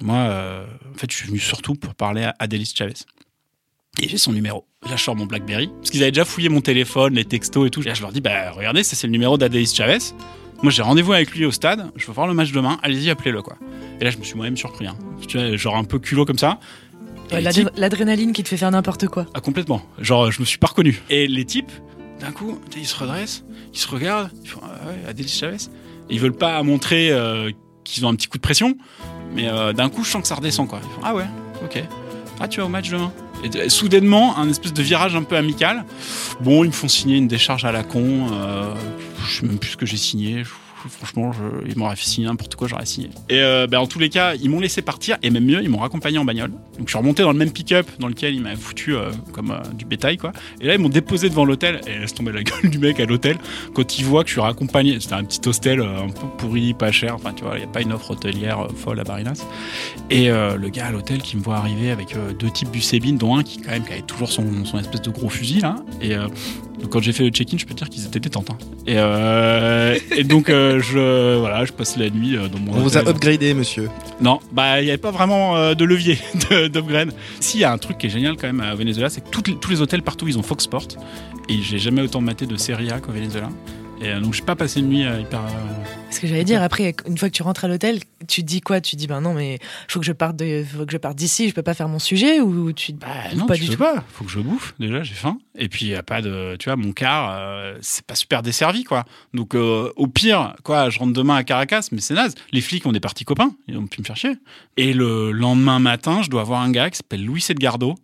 moi, 0.00 0.64
en 0.94 0.98
fait, 0.98 1.10
je 1.10 1.16
suis 1.16 1.26
venu 1.26 1.38
surtout 1.38 1.74
pour 1.74 1.94
parler 1.94 2.22
à 2.22 2.34
Adélis 2.38 2.72
Chavez. 2.74 2.94
Et 4.00 4.08
j'ai 4.08 4.18
son 4.18 4.32
numéro. 4.32 4.64
Là, 4.88 4.96
je 4.96 5.02
sors 5.02 5.16
mon 5.16 5.26
Blackberry. 5.26 5.68
Parce 5.78 5.90
qu'ils 5.90 6.02
avaient 6.02 6.12
déjà 6.12 6.24
fouillé 6.24 6.48
mon 6.48 6.60
téléphone, 6.60 7.14
les 7.14 7.24
textos 7.24 7.66
et 7.66 7.70
tout. 7.70 7.86
Et 7.86 7.94
je 7.94 8.02
leur 8.02 8.12
dis, 8.12 8.20
bah, 8.20 8.52
regardez, 8.52 8.84
ça, 8.84 8.96
c'est 8.96 9.06
le 9.06 9.12
numéro 9.12 9.36
d'Adélis 9.36 9.74
Chavez. 9.74 9.98
Moi, 10.62 10.70
j'ai 10.70 10.82
rendez-vous 10.82 11.12
avec 11.12 11.32
lui 11.32 11.44
au 11.44 11.50
stade. 11.50 11.90
Je 11.96 12.06
veux 12.06 12.12
voir 12.12 12.28
le 12.28 12.34
match 12.34 12.52
demain. 12.52 12.78
Allez-y, 12.84 13.10
appelez-le, 13.10 13.42
quoi. 13.42 13.56
Et 14.00 14.04
là, 14.04 14.10
je 14.10 14.18
me 14.18 14.22
suis 14.22 14.36
moi-même 14.36 14.56
surpris. 14.56 14.86
Hein. 14.86 14.96
Genre 15.56 15.76
un 15.76 15.84
peu 15.84 15.98
culot 15.98 16.24
comme 16.24 16.38
ça. 16.38 16.60
Et 17.32 17.44
Ouais, 17.44 17.64
L'adrénaline 17.76 18.32
qui 18.32 18.42
te 18.42 18.48
fait 18.48 18.56
faire 18.56 18.70
n'importe 18.70 19.08
quoi. 19.08 19.26
ah, 19.34 19.40
complètement. 19.40 19.82
Genre, 19.98 20.30
je 20.30 20.40
me 20.40 20.44
suis 20.46 20.58
pas 20.58 20.68
reconnu. 20.68 21.02
Et 21.10 21.26
les 21.26 21.44
types, 21.44 21.70
d'un 22.20 22.30
coup, 22.32 22.58
ils 22.76 22.86
se 22.86 22.96
redressent, 22.96 23.44
ils 23.72 23.78
se 23.78 23.88
regardent, 23.88 24.30
ils 24.42 24.48
font 24.48 24.60
Ah 24.64 24.86
ouais, 24.88 25.08
Adélis 25.08 25.28
Chavez. 25.28 25.56
Et 26.10 26.14
ils 26.14 26.20
veulent 26.20 26.32
pas 26.36 26.62
montrer 26.62 27.10
euh, 27.10 27.50
qu'ils 27.84 28.04
ont 28.06 28.08
un 28.10 28.14
petit 28.14 28.28
coup 28.28 28.38
de 28.38 28.42
pression, 28.42 28.76
mais 29.34 29.48
euh, 29.48 29.72
d'un 29.72 29.88
coup, 29.88 30.04
je 30.04 30.10
sens 30.10 30.22
que 30.22 30.28
ça 30.28 30.34
redescend, 30.34 30.68
quoi. 30.68 30.80
Ils 30.82 30.90
font 30.94 31.00
Ah 31.02 31.14
ouais, 31.14 31.26
ok. 31.64 31.82
Ah, 32.40 32.48
tu 32.48 32.60
vas 32.60 32.66
au 32.66 32.68
match 32.68 32.90
demain 32.90 33.12
et, 33.44 33.68
soudainement, 33.68 34.38
un 34.38 34.48
espèce 34.48 34.72
de 34.72 34.82
virage 34.82 35.16
un 35.16 35.24
peu 35.24 35.36
amical. 35.36 35.84
Bon, 36.40 36.62
ils 36.62 36.68
me 36.68 36.72
font 36.72 36.86
signer 36.88 37.16
une 37.16 37.26
décharge 37.28 37.64
à 37.64 37.72
la 37.72 37.82
con. 37.82 38.28
euh, 38.32 38.74
je 39.26 39.40
sais 39.40 39.46
même 39.46 39.58
plus 39.58 39.70
ce 39.70 39.76
que 39.76 39.86
j'ai 39.86 39.96
signé. 39.96 40.44
Franchement, 40.88 41.32
je, 41.32 41.68
ils 41.68 41.76
m'auraient 41.76 41.96
signer 41.96 42.26
n'importe 42.26 42.56
quoi, 42.56 42.68
j'aurais 42.68 42.86
signé. 42.86 43.10
Et 43.28 43.40
euh, 43.40 43.66
ben, 43.66 43.78
en 43.78 43.86
tous 43.86 43.98
les 43.98 44.08
cas, 44.08 44.34
ils 44.34 44.50
m'ont 44.50 44.60
laissé 44.60 44.82
partir, 44.82 45.16
et 45.22 45.30
même 45.30 45.44
mieux, 45.44 45.62
ils 45.62 45.68
m'ont 45.68 45.78
raccompagné 45.78 46.18
en 46.18 46.24
bagnole. 46.24 46.50
Donc 46.78 46.86
je 46.86 46.90
suis 46.90 46.98
remonté 46.98 47.22
dans 47.22 47.32
le 47.32 47.38
même 47.38 47.52
pick-up 47.52 47.86
dans 47.98 48.08
lequel 48.08 48.34
ils 48.34 48.40
m'avaient 48.40 48.56
foutu 48.56 48.94
euh, 48.94 49.10
comme 49.32 49.50
euh, 49.50 49.60
du 49.74 49.84
bétail, 49.84 50.16
quoi. 50.16 50.32
Et 50.60 50.66
là, 50.66 50.74
ils 50.74 50.80
m'ont 50.80 50.88
déposé 50.88 51.28
devant 51.28 51.44
l'hôtel, 51.44 51.80
et 51.86 51.98
laisse 51.98 52.14
tomber 52.14 52.32
la 52.32 52.42
gueule 52.44 52.70
du 52.70 52.78
mec 52.78 53.00
à 53.00 53.06
l'hôtel, 53.06 53.38
quand 53.74 53.98
il 53.98 54.04
voit 54.04 54.22
que 54.22 54.28
je 54.28 54.34
suis 54.34 54.40
raccompagné. 54.40 54.98
C'était 55.00 55.14
un 55.14 55.24
petit 55.24 55.46
hostel 55.48 55.80
euh, 55.80 56.02
un 56.02 56.08
peu 56.08 56.26
pourri, 56.38 56.74
pas 56.74 56.92
cher, 56.92 57.14
enfin 57.14 57.32
tu 57.32 57.44
vois, 57.44 57.56
il 57.56 57.60
n'y 57.60 57.64
a 57.64 57.72
pas 57.72 57.82
une 57.82 57.92
offre 57.92 58.10
hôtelière 58.10 58.68
folle 58.76 59.00
à 59.00 59.04
Barinas. 59.04 59.44
Et 60.10 60.28
le 60.28 60.68
gars 60.68 60.86
à 60.86 60.90
l'hôtel 60.90 61.22
qui 61.22 61.36
me 61.36 61.42
voit 61.42 61.56
arriver 61.56 61.90
avec 61.90 62.14
deux 62.38 62.50
types 62.50 62.70
du 62.70 62.80
Sébine, 62.80 63.16
dont 63.16 63.36
un 63.36 63.42
qui, 63.42 63.60
quand 63.60 63.70
même, 63.70 63.84
qui 63.84 63.92
avait 63.92 64.02
toujours 64.02 64.30
son, 64.30 64.64
son 64.64 64.78
espèce 64.78 65.02
de 65.02 65.10
gros 65.10 65.28
fusil, 65.28 65.60
là. 65.60 65.76
Et 66.00 66.14
donc, 66.82 66.90
quand 66.90 67.00
j'ai 67.00 67.12
fait 67.12 67.22
le 67.24 67.30
check-in, 67.30 67.56
je 67.58 67.64
peux 67.64 67.72
te 67.74 67.78
dire 67.78 67.88
qu'ils 67.88 68.04
étaient 68.04 68.18
détentes. 68.20 68.50
hein. 68.50 68.58
Et, 68.86 68.94
euh, 68.98 69.96
et 70.16 70.24
donc, 70.24 70.50
euh, 70.50 70.80
je, 70.82 71.38
voilà, 71.38 71.64
je 71.64 71.72
passe 71.72 71.96
la 71.96 72.10
nuit 72.10 72.36
euh, 72.36 72.48
dans 72.48 72.58
mon 72.58 72.72
On 72.72 72.80
vous 72.80 72.96
a 72.96 73.00
hôtel. 73.00 73.14
upgradé, 73.14 73.54
monsieur. 73.54 73.88
Non, 74.20 74.40
bah 74.52 74.80
il 74.80 74.84
n'y 74.84 74.90
avait 74.90 74.98
pas 74.98 75.12
vraiment 75.12 75.56
euh, 75.56 75.74
de 75.74 75.84
levier 75.84 76.18
de- 76.50 76.66
d'upgrade. 76.68 77.12
S'il 77.40 77.60
y 77.60 77.64
a 77.64 77.72
un 77.72 77.78
truc 77.78 77.98
qui 77.98 78.06
est 78.08 78.10
génial 78.10 78.36
quand 78.36 78.46
même 78.48 78.60
à 78.60 78.74
Venezuela, 78.74 79.08
c'est 79.10 79.20
que 79.22 79.30
toutes 79.30 79.48
les- 79.48 79.56
tous 79.56 79.70
les 79.70 79.80
hôtels 79.80 80.02
partout 80.02 80.26
ils 80.28 80.38
ont 80.38 80.42
Fox 80.42 80.64
Sport 80.64 80.88
et 81.48 81.60
j'ai 81.62 81.78
jamais 81.78 82.02
autant 82.02 82.20
maté 82.20 82.46
de 82.46 82.56
Serie 82.56 82.90
A 82.90 82.98
qu'au 83.00 83.12
Venezuela. 83.12 83.48
Et 84.02 84.08
euh, 84.08 84.20
donc 84.20 84.34
j'ai 84.34 84.42
pas 84.42 84.56
passé 84.56 84.80
une 84.80 84.88
nuit 84.88 85.04
euh, 85.06 85.20
hyper. 85.20 85.40
euh, 85.40 85.48
Ce 86.10 86.18
que 86.18 86.26
j'allais 86.26 86.42
dire, 86.44 86.60
après, 86.60 86.94
une 87.06 87.16
fois 87.16 87.28
que 87.30 87.34
tu 87.34 87.42
rentres 87.44 87.64
à 87.64 87.68
l'hôtel, 87.68 88.00
tu 88.26 88.40
te 88.42 88.46
dis 88.46 88.60
quoi? 88.60 88.80
Tu 88.80 88.96
te 88.96 88.96
dis, 88.96 89.06
ben 89.06 89.20
non, 89.20 89.32
mais 89.32 89.60
faut 89.86 90.00
que 90.00 90.06
je 90.06 90.10
parte 90.12 90.34
de, 90.36 90.64
faut 90.64 90.84
que 90.84 90.90
je 90.92 90.96
parte 90.96 91.14
d'ici, 91.16 91.48
je 91.48 91.54
peux 91.54 91.62
pas 91.62 91.74
faire 91.74 91.86
mon 91.88 92.00
sujet 92.00 92.40
ou 92.40 92.72
tu 92.72 92.94
Bah 92.94 93.06
non, 93.36 93.46
pas 93.46 93.54
tu 93.54 93.60
du 93.62 93.66
peux 93.68 93.72
tout? 93.74 93.78
pas. 93.78 94.02
Faut 94.08 94.24
que 94.24 94.30
je 94.30 94.40
bouffe 94.40 94.74
déjà, 94.80 95.04
j'ai 95.04 95.14
faim. 95.14 95.38
Et 95.56 95.68
puis 95.68 95.86
il 95.86 95.94
a 95.94 96.02
pas 96.02 96.20
de, 96.20 96.56
tu 96.58 96.68
vois, 96.68 96.74
mon 96.76 96.92
car, 96.92 97.30
euh, 97.32 97.76
c'est 97.80 98.04
pas 98.04 98.16
super 98.16 98.42
desservi 98.42 98.82
quoi. 98.82 99.04
Donc 99.34 99.54
euh, 99.54 99.92
au 99.94 100.08
pire, 100.08 100.54
quoi, 100.64 100.90
je 100.90 100.98
rentre 100.98 101.12
demain 101.12 101.36
à 101.36 101.44
Caracas, 101.44 101.88
mais 101.92 102.00
c'est 102.00 102.14
naze. 102.14 102.34
Les 102.50 102.60
flics 102.60 102.84
ont 102.86 102.92
des 102.92 102.98
partis 103.00 103.24
copains, 103.24 103.54
ils 103.68 103.76
ont 103.78 103.86
pu 103.86 104.00
me 104.00 104.04
faire 104.04 104.16
chier. 104.16 104.32
Et 104.76 104.94
le 104.94 105.30
lendemain 105.30 105.78
matin, 105.78 106.22
je 106.22 106.28
dois 106.30 106.42
voir 106.42 106.60
un 106.62 106.72
gars 106.72 106.90
qui 106.90 106.96
s'appelle 106.96 107.24
Luis 107.24 107.44
Edgardo. 107.48 107.94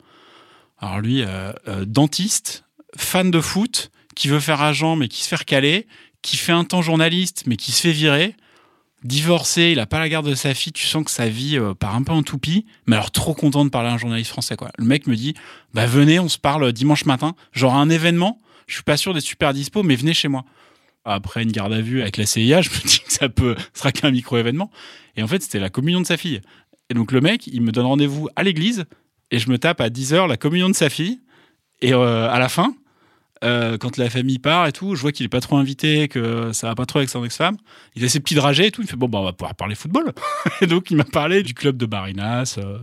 Alors 0.79 1.01
lui, 1.01 1.25
euh, 1.27 1.53
dentiste, 1.87 2.63
fan 2.97 3.33
de 3.33 3.41
foot, 3.41 3.91
qui 4.19 4.27
veut 4.29 4.41
faire 4.41 4.61
agent 4.61 4.97
mais 4.97 5.07
qui 5.07 5.23
se 5.23 5.29
fait 5.29 5.37
recaler, 5.37 5.87
qui 6.23 6.37
fait 6.37 6.53
un 6.53 6.65
temps 6.65 6.83
journaliste 6.83 7.45
mais 7.47 7.57
qui 7.57 7.73
se 7.73 7.81
fait 7.81 7.93
virer 7.93 8.35
divorcé, 9.05 9.71
il 9.71 9.79
a 9.79 9.87
pas 9.87 10.01
la 10.01 10.09
garde 10.09 10.29
de 10.29 10.35
sa 10.35 10.55
fille, 10.55 10.73
tu 10.73 10.85
sens 10.85 11.05
que 11.05 11.11
sa 11.13 11.29
vie 11.29 11.57
euh, 11.57 11.73
part 11.73 11.95
un 11.95 12.03
peu 12.03 12.11
en 12.11 12.25
toupie, 12.25 12.67
mais 12.89 12.97
alors 12.97 13.13
trop 13.13 13.33
content 13.33 13.65
de 13.65 13.71
parler 13.71 13.91
à 13.91 13.93
un 13.93 13.99
journaliste 13.99 14.31
français. 14.31 14.57
Le 14.77 14.85
mec 14.85 15.07
me 15.07 15.15
dit 15.15 15.35
"Bah 15.73 15.87
venez, 15.87 16.19
on 16.19 16.29
se 16.29 16.37
parle 16.37 16.73
dimanche 16.73 17.05
matin, 17.05 17.37
genre 17.53 17.77
un 17.77 17.91
événement, 17.91 18.41
je 18.67 18.75
suis 18.75 18.83
pas 18.83 18.97
sûr 18.97 19.15
d'être 19.15 19.23
super 19.23 19.55
dispo 19.55 19.85
mais 19.85 19.95
venez 19.95 20.15
chez 20.15 20.27
moi." 20.27 20.45
Après 21.05 21.45
une 21.45 21.53
garde 21.53 21.73
à 21.73 21.81
vue 21.81 22.03
avec 22.03 22.17
la 22.17 22.27
CIA, 22.27 22.61
je 22.61 22.71
me 22.71 22.87
dis 22.87 22.99
que 22.99 23.13
ça 23.13 23.29
peut 23.29 23.55
ce 23.73 23.79
sera 23.79 23.93
qu'un 23.93 24.11
micro 24.11 24.37
événement 24.37 24.69
et 25.17 25.23
en 25.23 25.29
fait, 25.29 25.43
c'était 25.43 25.61
la 25.61 25.71
communion 25.71 26.01
de 26.01 26.07
sa 26.07 26.17
fille. 26.17 26.41
Et 26.91 26.95
donc 26.95 27.13
le 27.13 27.21
mec, 27.21 27.47
il 27.47 27.61
me 27.63 27.71
donne 27.71 27.87
rendez-vous 27.87 28.29
à 28.35 28.43
l'église 28.43 28.85
et 29.31 29.39
je 29.39 29.49
me 29.49 29.59
tape 29.59 29.81
à 29.81 29.91
10h 29.91 30.27
la 30.27 30.37
communion 30.37 30.69
de 30.69 30.75
sa 30.75 30.91
fille 30.91 31.21
et 31.83 31.93
euh, 31.93 32.29
à 32.29 32.41
la 32.41 32.49
fin 32.49 32.75
euh, 33.44 33.79
quand 33.79 33.96
la 33.96 34.11
famille 34.11 34.38
part 34.38 34.66
et 34.66 34.72
tout, 34.72 34.94
je 34.94 35.01
vois 35.01 35.12
qu'il 35.12 35.24
est 35.27 35.29
pas 35.31 35.40
trop 35.40 35.57
invité, 35.57 36.09
que 36.09 36.53
ça 36.53 36.68
va 36.68 36.74
pas 36.74 36.87
trop 36.87 36.98
avec 36.98 37.09
son 37.11 37.24
ex-femme. 37.24 37.57
Il 37.96 38.05
a 38.05 38.09
ses 38.09 38.20
petits 38.20 38.35
dragées 38.35 38.66
et 38.66 38.70
tout. 38.70 38.83
Il 38.83 38.88
fait 38.88 38.96
bon, 38.96 39.09
bah, 39.09 39.18
on 39.18 39.24
va 39.24 39.33
pouvoir 39.33 39.55
parler 39.55 39.74
football. 39.74 40.12
et 40.61 40.66
donc, 40.66 40.90
il 40.90 40.96
m'a 40.96 41.05
parlé 41.05 41.42
du 41.42 41.55
club 41.55 41.77
de 41.77 41.87
Barinas, 41.87 42.57
euh, 42.59 42.79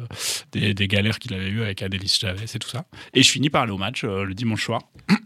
des, 0.51 0.73
des 0.73 0.87
galères 0.87 1.19
qu'il 1.19 1.33
avait 1.33 1.49
eues 1.49 1.61
avec 1.63 1.81
Adélis 1.81 2.17
Chavez 2.19 2.45
et 2.53 2.59
tout 2.59 2.69
ça. 2.69 2.85
Et 3.13 3.23
je 3.23 3.31
finis 3.31 3.49
par 3.49 3.63
aller 3.63 3.71
au 3.71 3.77
match 3.77 4.03
euh, 4.03 4.23
le 4.23 4.33
dimanche 4.33 4.65
soir. 4.65 4.81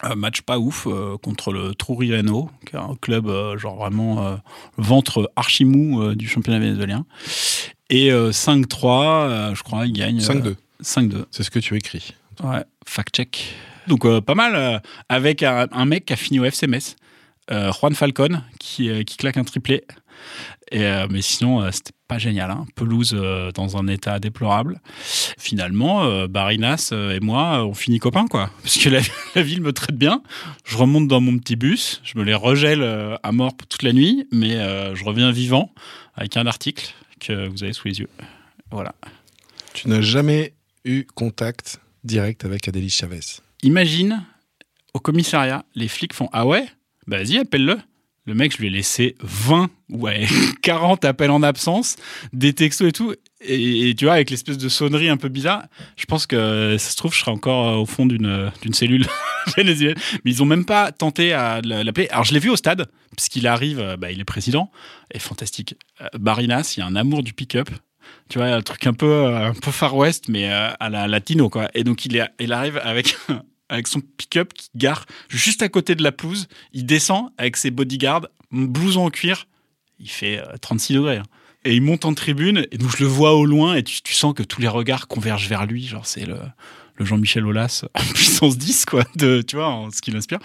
Un 0.00 0.14
match 0.14 0.42
pas 0.42 0.60
ouf 0.60 0.86
contre 1.24 1.50
le 1.52 1.74
Trujillano, 1.74 2.48
qui 2.64 2.76
est 2.76 2.78
un 2.78 2.94
club 3.00 3.28
genre 3.58 3.74
vraiment 3.74 4.38
ventre 4.76 5.32
archi 5.34 5.64
mou 5.64 6.00
euh, 6.00 6.14
du 6.14 6.28
championnat 6.28 6.60
vénézuélien. 6.60 7.04
Et 7.90 8.12
euh, 8.12 8.30
5-3, 8.30 9.28
euh, 9.28 9.54
je 9.54 9.62
crois, 9.62 9.86
il 9.86 9.92
gagne. 9.92 10.20
euh, 10.20 10.54
5-2. 10.82 11.10
5-2. 11.10 11.24
C'est 11.30 11.42
ce 11.42 11.50
que 11.50 11.58
tu 11.58 11.74
écris. 11.76 12.14
Ouais, 12.44 12.62
fact 12.86 13.16
check. 13.16 13.54
Donc 13.88 14.04
euh, 14.04 14.20
pas 14.20 14.34
mal 14.34 14.54
euh, 14.54 14.78
avec 15.08 15.42
un, 15.42 15.84
mec 15.86 16.06
qui 16.06 16.12
a 16.12 16.16
fini 16.16 16.38
au 16.38 16.44
FC 16.44 16.66
euh, 17.50 17.72
Juan 17.72 17.94
Falcon, 17.94 18.42
qui, 18.58 19.04
qui 19.04 19.16
claque 19.16 19.38
un 19.38 19.44
triplé. 19.44 19.84
Mais 20.70 21.22
sinon, 21.22 21.70
c'était 21.72 21.92
pas 22.06 22.18
génial. 22.18 22.50
hein. 22.50 22.66
Pelouse 22.74 23.16
dans 23.54 23.76
un 23.78 23.86
état 23.86 24.18
déplorable. 24.18 24.82
Finalement, 25.38 26.26
Barinas 26.26 26.92
et 26.92 27.20
moi, 27.20 27.64
on 27.64 27.72
finit 27.72 27.98
copains, 27.98 28.26
quoi. 28.26 28.50
Parce 28.62 28.76
que 28.76 28.90
la, 28.90 29.42
ville 29.42 29.62
me 29.62 29.72
traite 29.72 29.96
bien. 29.96 30.22
Je 30.64 30.76
remonte 30.76 31.08
dans 31.08 31.22
mon 31.22 31.38
petit 31.38 31.56
bus, 31.56 32.02
je 32.04 32.18
me 32.18 32.24
les 32.24 32.34
regèle 32.34 32.82
à 33.22 33.32
mort 33.32 33.52
toute 33.56 33.82
la 33.82 33.94
nuit, 33.94 34.26
mais 34.30 34.56
je 34.94 35.04
reviens 35.04 35.30
vivant 35.30 35.72
avec 36.16 36.36
un 36.36 36.46
article 36.46 36.92
que 37.18 37.48
vous 37.48 37.64
avez 37.64 37.72
sous 37.72 37.88
les 37.88 38.00
yeux. 38.00 38.10
Voilà. 38.70 38.94
Tu 39.72 39.88
n'as 39.88 40.02
jamais 40.02 40.52
eu 40.84 41.04
contact 41.14 41.80
direct 42.04 42.44
avec 42.44 42.68
Adélie 42.68 42.90
Chavez. 42.90 43.40
Imagine, 43.62 44.24
au 44.94 45.00
commissariat, 45.00 45.64
les 45.74 45.88
flics 45.88 46.12
font 46.12 46.28
Ah 46.32 46.46
ouais? 46.46 46.66
Bah 47.06 47.18
vas-y, 47.18 47.38
appelle-le. 47.38 47.78
Le 48.28 48.34
mec, 48.34 48.52
je 48.52 48.58
lui 48.58 48.66
ai 48.66 48.70
laissé 48.70 49.16
20, 49.22 49.70
ouais, 49.88 50.26
40 50.62 51.06
appels 51.06 51.30
en 51.30 51.42
absence, 51.42 51.96
des 52.34 52.52
textos 52.52 52.86
et 52.86 52.92
tout. 52.92 53.14
Et, 53.40 53.94
tu 53.96 54.04
vois, 54.04 54.14
avec 54.14 54.28
l'espèce 54.28 54.58
de 54.58 54.68
sonnerie 54.68 55.08
un 55.08 55.16
peu 55.16 55.30
bizarre, 55.30 55.64
je 55.96 56.04
pense 56.04 56.26
que 56.26 56.76
ça 56.78 56.90
se 56.90 56.96
trouve, 56.96 57.14
je 57.14 57.20
serais 57.20 57.30
encore 57.30 57.68
euh, 57.68 57.76
au 57.76 57.86
fond 57.86 58.04
d'une 58.04 58.52
d'une 58.60 58.74
cellule. 58.74 59.06
Mais 59.56 59.64
ils 60.26 60.42
ont 60.42 60.46
même 60.46 60.66
pas 60.66 60.92
tenté 60.92 61.32
à 61.32 61.62
l'appeler. 61.62 62.08
Alors, 62.10 62.24
je 62.24 62.34
l'ai 62.34 62.38
vu 62.38 62.50
au 62.50 62.56
stade, 62.56 62.90
puisqu'il 63.16 63.46
arrive, 63.46 63.80
euh, 63.80 63.96
bah, 63.96 64.12
il 64.12 64.20
est 64.20 64.24
président, 64.24 64.70
et 65.10 65.18
fantastique. 65.18 65.76
Euh, 66.02 66.08
Barinas, 66.18 66.74
il 66.76 66.80
y 66.80 66.82
a 66.82 66.86
un 66.86 66.96
amour 66.96 67.22
du 67.22 67.32
pick-up 67.32 67.70
tu 68.28 68.38
vois, 68.38 68.48
un 68.48 68.62
truc 68.62 68.86
un 68.86 68.92
peu, 68.92 69.06
euh, 69.10 69.48
un 69.48 69.54
peu 69.54 69.70
Far 69.70 69.96
West, 69.96 70.28
mais 70.28 70.50
euh, 70.50 70.70
à 70.78 70.90
la 70.90 71.06
latino, 71.08 71.48
quoi. 71.48 71.68
Et 71.74 71.84
donc, 71.84 72.04
il, 72.04 72.16
est, 72.16 72.28
il 72.40 72.52
arrive 72.52 72.78
avec, 72.82 73.16
avec 73.68 73.86
son 73.86 74.00
pick-up 74.00 74.52
qui 74.54 74.68
gare 74.74 75.04
juste 75.28 75.62
à 75.62 75.68
côté 75.68 75.94
de 75.94 76.02
la 76.02 76.12
pelouse. 76.12 76.46
Il 76.72 76.86
descend 76.86 77.30
avec 77.38 77.56
ses 77.56 77.70
bodyguards, 77.70 78.26
blouson 78.52 79.06
en 79.06 79.10
cuir. 79.10 79.46
Il 79.98 80.10
fait 80.10 80.38
euh, 80.38 80.56
36 80.60 80.94
degrés. 80.94 81.16
hein. 81.18 81.22
Et 81.64 81.74
il 81.74 81.82
monte 81.82 82.04
en 82.04 82.14
tribune, 82.14 82.66
et 82.70 82.78
donc 82.78 82.90
je 82.96 83.02
le 83.02 83.08
vois 83.08 83.34
au 83.34 83.44
loin, 83.44 83.74
et 83.74 83.82
tu, 83.82 84.00
tu 84.02 84.14
sens 84.14 84.32
que 84.32 84.42
tous 84.44 84.60
les 84.60 84.68
regards 84.68 85.08
convergent 85.08 85.48
vers 85.48 85.66
lui. 85.66 85.86
Genre, 85.86 86.06
c'est 86.06 86.24
le, 86.24 86.36
le 86.96 87.04
Jean-Michel 87.04 87.44
Aulas 87.44 87.84
en 87.94 88.04
puissance 88.14 88.56
10, 88.56 88.84
quoi, 88.86 89.04
de, 89.16 89.42
tu 89.42 89.56
vois, 89.56 89.66
en 89.68 89.90
ce 89.90 90.00
qui 90.00 90.12
l'inspire. 90.12 90.38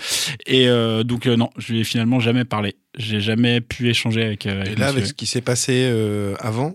Et 0.47 0.67
euh, 0.67 1.04
donc, 1.04 1.28
euh, 1.28 1.36
non, 1.38 1.52
je 1.58 1.71
lui 1.71 1.82
ai 1.82 1.84
finalement 1.84 2.19
jamais 2.19 2.45
parlé. 2.45 2.76
J'ai 2.97 3.21
jamais 3.21 3.62
pu 3.62 3.89
échanger 3.89 4.23
avec. 4.23 4.47
euh, 4.47 4.63
Et 4.63 4.67
avec 4.69 4.80
là, 4.80 4.86
monsieur. 4.88 4.97
avec 4.97 5.06
ce 5.08 5.13
qui 5.13 5.28
s'est 5.28 5.41
passé 5.41 5.86
euh, 5.88 6.34
avant, 6.39 6.73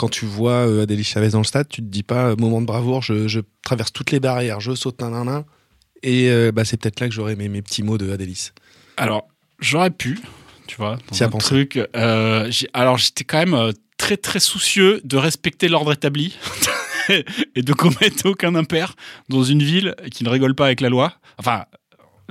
quand 0.00 0.08
tu 0.08 0.24
vois 0.24 0.66
euh, 0.66 0.84
Adélie 0.84 1.04
Chavez 1.04 1.28
dans 1.28 1.40
le 1.40 1.44
stade, 1.44 1.68
tu 1.68 1.82
te 1.82 1.86
dis 1.86 2.02
pas, 2.02 2.30
euh, 2.30 2.36
moment 2.36 2.62
de 2.62 2.66
bravoure, 2.66 3.02
je, 3.02 3.28
je 3.28 3.40
traverse 3.62 3.92
toutes 3.92 4.12
les 4.12 4.18
barrières, 4.18 4.58
je 4.58 4.74
saute 4.74 5.02
un, 5.02 5.12
un, 5.12 5.28
un. 5.28 5.44
Et 6.02 6.30
euh, 6.30 6.52
bah, 6.52 6.64
c'est 6.64 6.78
peut-être 6.78 7.00
là 7.00 7.08
que 7.08 7.14
j'aurais 7.14 7.36
mes, 7.36 7.50
mes 7.50 7.60
petits 7.60 7.82
mots 7.82 7.98
de 7.98 8.10
Adélis. 8.10 8.52
Alors, 8.96 9.28
j'aurais 9.58 9.90
pu, 9.90 10.18
tu 10.66 10.76
vois, 10.78 10.96
dans 11.10 11.22
un 11.22 11.28
pensé. 11.28 11.46
truc. 11.46 11.88
euh, 11.94 12.50
alors, 12.72 12.96
j'étais 12.96 13.24
quand 13.24 13.44
même 13.44 13.74
très 13.98 14.16
très 14.16 14.40
soucieux 14.40 15.02
de 15.04 15.18
respecter 15.18 15.68
l'ordre 15.68 15.92
établi 15.92 16.34
et 17.54 17.60
de 17.62 17.72
commettre 17.74 18.24
aucun 18.24 18.54
impair 18.54 18.94
dans 19.28 19.42
une 19.42 19.62
ville 19.62 19.94
qui 20.10 20.24
ne 20.24 20.30
rigole 20.30 20.54
pas 20.54 20.64
avec 20.64 20.80
la 20.80 20.88
loi. 20.88 21.12
Enfin. 21.36 21.66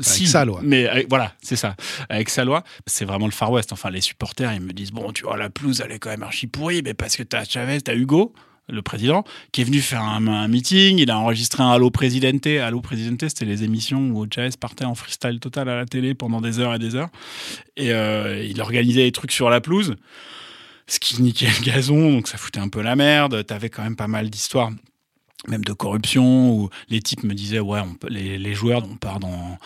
Si, 0.01 0.27
sa 0.27 0.45
loi. 0.45 0.59
Mais 0.63 0.87
avec- 0.87 1.09
voilà, 1.09 1.33
c'est 1.41 1.55
ça. 1.55 1.75
Avec 2.09 2.29
sa 2.29 2.45
loi, 2.45 2.63
c'est 2.85 3.05
vraiment 3.05 3.25
le 3.25 3.31
Far 3.31 3.51
West. 3.51 3.71
Enfin, 3.73 3.89
les 3.89 4.01
supporters, 4.01 4.53
ils 4.53 4.61
me 4.61 4.73
disent 4.73 4.91
bon, 4.91 5.11
tu 5.11 5.23
vois, 5.23 5.37
la 5.37 5.49
pelouse, 5.49 5.81
elle 5.85 5.91
est 5.91 5.99
quand 5.99 6.09
même 6.09 6.23
archi 6.23 6.47
pourrie, 6.47 6.81
mais 6.83 6.93
parce 6.93 7.15
que 7.15 7.23
t'as 7.23 7.43
Chavez, 7.45 7.81
t'as 7.81 7.95
Hugo, 7.95 8.33
le 8.71 8.81
président, 8.83 9.23
qui 9.51 9.61
est 9.61 9.63
venu 9.63 9.79
faire 9.81 10.03
un, 10.03 10.27
un 10.27 10.47
meeting. 10.47 10.99
Il 10.99 11.09
a 11.09 11.17
enregistré 11.17 11.63
un 11.63 11.71
Allo 11.71 11.89
Presidente. 11.89 12.45
Allo 12.45 12.81
Presidente, 12.81 13.21
c'était 13.27 13.45
les 13.45 13.63
émissions 13.63 14.11
où 14.11 14.27
Chavez 14.33 14.51
partait 14.59 14.85
en 14.85 14.93
freestyle 14.93 15.39
total 15.39 15.69
à 15.69 15.75
la 15.75 15.85
télé 15.85 16.13
pendant 16.13 16.39
des 16.39 16.59
heures 16.59 16.75
et 16.75 16.79
des 16.79 16.93
heures. 16.95 17.09
Et 17.77 17.91
euh, 17.91 18.43
il 18.43 18.61
organisait 18.61 19.03
des 19.05 19.11
trucs 19.11 19.31
sur 19.31 19.49
la 19.49 19.59
pelouse, 19.59 19.95
ce 20.85 20.99
qui 20.99 21.21
niquait 21.21 21.47
le 21.47 21.65
gazon, 21.65 22.11
donc 22.11 22.27
ça 22.27 22.37
foutait 22.37 22.59
un 22.59 22.69
peu 22.69 22.81
la 22.81 22.95
merde. 22.95 23.43
T'avais 23.45 23.69
quand 23.69 23.81
même 23.83 23.95
pas 23.95 24.07
mal 24.07 24.29
d'histoires 24.29 24.69
même 25.47 25.63
de 25.63 25.73
corruption, 25.73 26.51
où 26.51 26.69
les 26.89 27.01
types 27.01 27.23
me 27.23 27.33
disaient, 27.33 27.59
ouais, 27.59 27.79
on 27.79 27.95
les, 28.09 28.37
les 28.37 28.53
joueurs, 28.53 28.83
on 28.83 28.97
part 28.97 29.19
dans, 29.19 29.57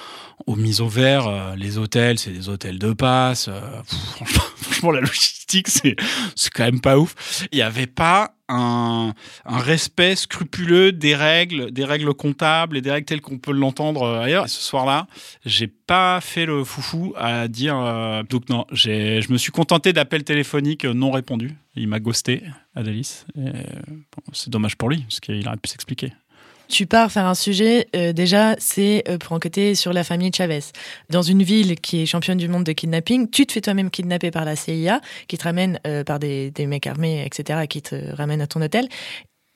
aux 0.46 0.56
mises 0.56 0.82
au 0.82 0.88
vert, 0.88 1.28
euh, 1.28 1.56
les 1.56 1.78
hôtels, 1.78 2.20
c'est 2.20 2.32
des 2.32 2.50
hôtels 2.50 2.80
de 2.80 2.94
passe. 2.94 3.48
euh, 3.48 3.60
franchement, 4.16 4.44
franchement, 4.56 4.92
la 4.92 5.02
logistique, 5.02 5.68
c'est 5.68 5.96
c'est 6.36 6.52
quand 6.52 6.66
même 6.66 6.82
pas 6.82 6.98
ouf. 6.98 7.16
Il 7.52 7.56
n'y 7.56 7.62
avait 7.62 7.88
pas 7.88 8.36
un, 8.54 9.14
respect 9.46 10.16
scrupuleux 10.16 10.92
des 10.92 11.16
règles, 11.16 11.72
des 11.72 11.86
règles 11.86 12.14
comptables 12.14 12.78
et 12.78 12.82
des 12.82 12.92
règles 12.92 13.06
telles 13.06 13.22
qu'on 13.22 13.38
peut 13.38 13.52
l'entendre 13.52 14.04
euh, 14.04 14.22
ailleurs. 14.22 14.46
Et 14.46 14.50
ce 14.50 14.62
soir-là, 14.62 15.08
j'ai 15.46 15.68
pas 15.68 16.22
fait 16.22 16.46
le 16.46 16.64
foufou 16.64 17.14
à 17.18 17.48
dire. 17.48 17.78
euh, 17.78 18.24
donc 18.24 18.50
non, 18.50 18.66
je 18.72 19.32
me 19.32 19.38
suis 19.38 19.52
contenté 19.52 19.94
d'appels 19.94 20.24
téléphoniques 20.24 20.86
non 20.86 21.12
répondus. 21.12 21.56
Il 21.76 21.88
m'a 21.88 22.00
ghosté, 22.00 22.44
Adélis. 22.76 23.26
Bon, 23.36 24.24
c'est 24.32 24.52
dommage 24.52 24.78
pour 24.78 24.90
lui, 24.90 25.02
parce 25.02 25.20
qu'il 25.20 25.48
aurait 25.48 25.58
pu 25.58 25.70
s'expliquer. 25.70 26.14
Tu 26.68 26.86
pars 26.88 27.12
faire 27.12 27.26
un 27.26 27.36
sujet, 27.36 27.88
euh, 27.96 28.14
déjà, 28.14 28.56
c'est 28.58 29.04
euh, 29.08 29.18
pour 29.18 29.34
enquêter 29.34 29.76
sur 29.76 29.94
la 29.94 30.04
famille 30.04 30.32
Chavez. 30.36 30.62
Dans 31.10 31.22
une 31.22 31.44
ville 31.44 31.76
qui 31.80 32.02
est 32.02 32.06
championne 32.06 32.38
du 32.38 32.48
monde 32.48 32.64
de 32.64 32.72
kidnapping, 32.72 33.30
tu 33.30 33.46
te 33.46 33.52
fais 33.52 33.62
toi-même 33.62 33.90
kidnapper 33.90 34.32
par 34.32 34.46
la 34.46 34.56
CIA, 34.56 35.02
qui 35.28 35.38
te 35.38 35.44
ramène 35.44 35.80
euh, 35.86 36.04
par 36.04 36.20
des, 36.20 36.52
des 36.52 36.66
mecs 36.66 36.88
armés, 36.88 37.26
etc., 37.26 37.68
qui 37.68 37.82
te 37.82 37.96
ramènent 38.16 38.42
à 38.42 38.48
ton 38.48 38.62
hôtel. 38.62 38.88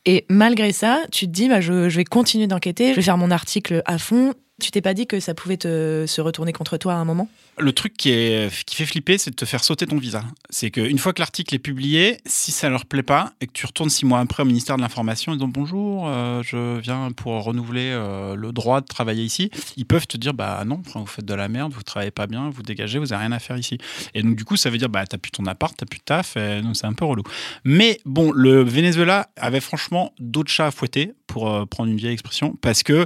Et 0.05 0.25
malgré 0.29 0.71
ça, 0.71 1.01
tu 1.11 1.25
te 1.25 1.31
dis, 1.31 1.49
bah, 1.49 1.61
je, 1.61 1.89
je 1.89 1.97
vais 1.97 2.05
continuer 2.05 2.47
d'enquêter, 2.47 2.91
je 2.91 2.95
vais 2.95 3.01
faire 3.01 3.17
mon 3.17 3.31
article 3.31 3.81
à 3.85 3.97
fond. 3.97 4.33
Tu 4.61 4.71
t'es 4.71 4.81
pas 4.81 4.93
dit 4.93 5.07
que 5.07 5.19
ça 5.19 5.33
pouvait 5.33 5.57
te, 5.57 6.05
se 6.07 6.21
retourner 6.21 6.53
contre 6.53 6.77
toi 6.77 6.93
à 6.93 6.97
un 6.97 7.05
moment? 7.05 7.27
Le 7.59 7.71
truc 7.71 7.97
qui, 7.97 8.11
est, 8.11 8.65
qui 8.65 8.75
fait 8.75 8.85
flipper, 8.85 9.17
c'est 9.17 9.31
de 9.31 9.35
te 9.35 9.45
faire 9.45 9.63
sauter 9.63 9.87
ton 9.87 9.97
visa. 9.97 10.23
C'est 10.49 10.69
qu'une 10.69 10.99
fois 10.99 11.13
que 11.13 11.19
l'article 11.19 11.55
est 11.55 11.59
publié, 11.59 12.17
si 12.25 12.51
ça 12.51 12.69
leur 12.69 12.85
plaît 12.85 13.03
pas 13.03 13.33
et 13.41 13.47
que 13.47 13.51
tu 13.51 13.65
retournes 13.65 13.89
six 13.89 14.05
mois 14.05 14.19
après 14.19 14.43
au 14.43 14.45
ministère 14.45 14.75
de 14.77 14.81
l'Information 14.81 15.33
disant 15.33 15.47
bonjour, 15.47 16.07
euh, 16.07 16.43
je 16.43 16.79
viens 16.79 17.11
pour 17.11 17.43
renouveler 17.43 17.89
euh, 17.91 18.35
le 18.35 18.51
droit 18.51 18.81
de 18.81 18.85
travailler 18.85 19.23
ici, 19.23 19.49
ils 19.75 19.85
peuvent 19.85 20.07
te 20.07 20.17
dire 20.17 20.33
bah 20.33 20.63
non, 20.65 20.81
vous 20.93 21.05
faites 21.07 21.25
de 21.25 21.33
la 21.33 21.47
merde, 21.47 21.73
vous 21.73 21.83
travaillez 21.83 22.11
pas 22.11 22.27
bien, 22.27 22.49
vous 22.49 22.61
dégagez, 22.61 22.99
vous 22.99 23.11
avez 23.11 23.23
rien 23.23 23.31
à 23.31 23.39
faire 23.39 23.57
ici. 23.57 23.77
Et 24.13 24.21
donc 24.21 24.35
du 24.35 24.45
coup, 24.45 24.55
ça 24.55 24.69
veut 24.69 24.77
dire 24.77 24.89
bah 24.89 25.05
t'as 25.07 25.17
plus 25.17 25.31
ton 25.31 25.45
appart, 25.47 25.75
t'as 25.75 25.85
plus 25.85 25.99
de 25.99 26.03
taf, 26.03 26.35
donc 26.35 26.75
c'est 26.75 26.85
un 26.87 26.93
peu 26.93 27.05
relou. 27.05 27.23
Mais 27.63 27.99
bon, 28.05 28.31
le 28.31 28.63
Venezuela 28.63 29.29
avait 29.35 29.61
franchement 29.61 30.13
d'autres 30.19 30.51
chats 30.51 30.67
à 30.67 30.71
fouetter 30.71 31.13
pour 31.27 31.49
euh, 31.49 31.65
prendre 31.65 31.91
une 31.91 31.97
vieille 31.97 32.13
expression 32.13 32.57
parce 32.61 32.83
que 32.83 33.05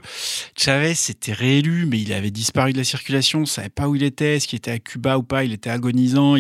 Chavez 0.56 0.96
s'était 0.96 1.34
réélu, 1.34 1.86
mais 1.86 2.00
il 2.00 2.14
avait 2.14 2.32
disparu 2.32 2.72
de 2.72 2.78
la 2.78 2.84
circulation, 2.84 3.42
on 3.42 3.46
savait 3.46 3.70
pas 3.70 3.90
où 3.90 3.96
il 3.96 4.04
était, 4.04 4.40
est-ce 4.42 4.48
qu'il 4.48 4.58
était 4.58 4.72
à 4.72 4.80
Cuba 4.80 5.20
ou 5.20 5.24
pas, 5.24 5.44
il 5.44 5.54
était 5.54 5.70
agonisant, 5.70 6.36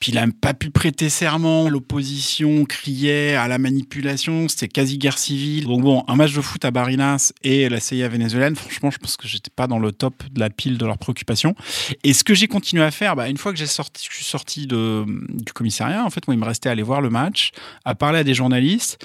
puis 0.00 0.12
il 0.12 0.18
a 0.18 0.26
pas 0.40 0.54
pu 0.54 0.70
prêter 0.70 1.10
serment, 1.10 1.68
l'opposition 1.68 2.64
criait 2.64 3.34
à 3.34 3.48
la 3.48 3.58
manipulation, 3.58 4.48
c'était 4.48 4.68
quasi 4.68 4.96
guerre 4.96 5.18
civile. 5.18 5.66
Donc 5.66 5.82
bon, 5.82 6.04
un 6.08 6.16
match 6.16 6.32
de 6.32 6.40
foot 6.40 6.64
à 6.64 6.70
Barinas 6.70 7.32
et 7.42 7.68
la 7.68 7.80
CIA 7.80 8.08
vénézuélienne, 8.08 8.56
franchement, 8.56 8.90
je 8.90 8.98
pense 8.98 9.16
que 9.16 9.28
j'étais 9.28 9.50
pas 9.54 9.66
dans 9.66 9.78
le 9.78 9.92
top 9.92 10.22
de 10.30 10.40
la 10.40 10.50
pile 10.50 10.78
de 10.78 10.86
leurs 10.86 10.98
préoccupations. 10.98 11.54
Et 12.02 12.14
ce 12.14 12.24
que 12.24 12.34
j'ai 12.34 12.48
continué 12.48 12.82
à 12.82 12.90
faire, 12.90 13.16
bah, 13.16 13.28
une 13.28 13.36
fois 13.36 13.52
que 13.52 13.58
j'ai 13.58 13.66
sorti, 13.66 14.06
je 14.08 14.14
suis 14.14 14.24
sorti 14.24 14.66
du 14.66 15.52
commissariat, 15.52 16.04
en 16.04 16.10
fait, 16.10 16.26
moi, 16.28 16.34
il 16.34 16.38
me 16.38 16.46
restait 16.46 16.68
à 16.68 16.72
aller 16.72 16.82
voir 16.82 17.00
le 17.00 17.10
match, 17.10 17.50
à 17.84 17.94
parler 17.94 18.20
à 18.20 18.24
des 18.24 18.34
journalistes 18.34 19.04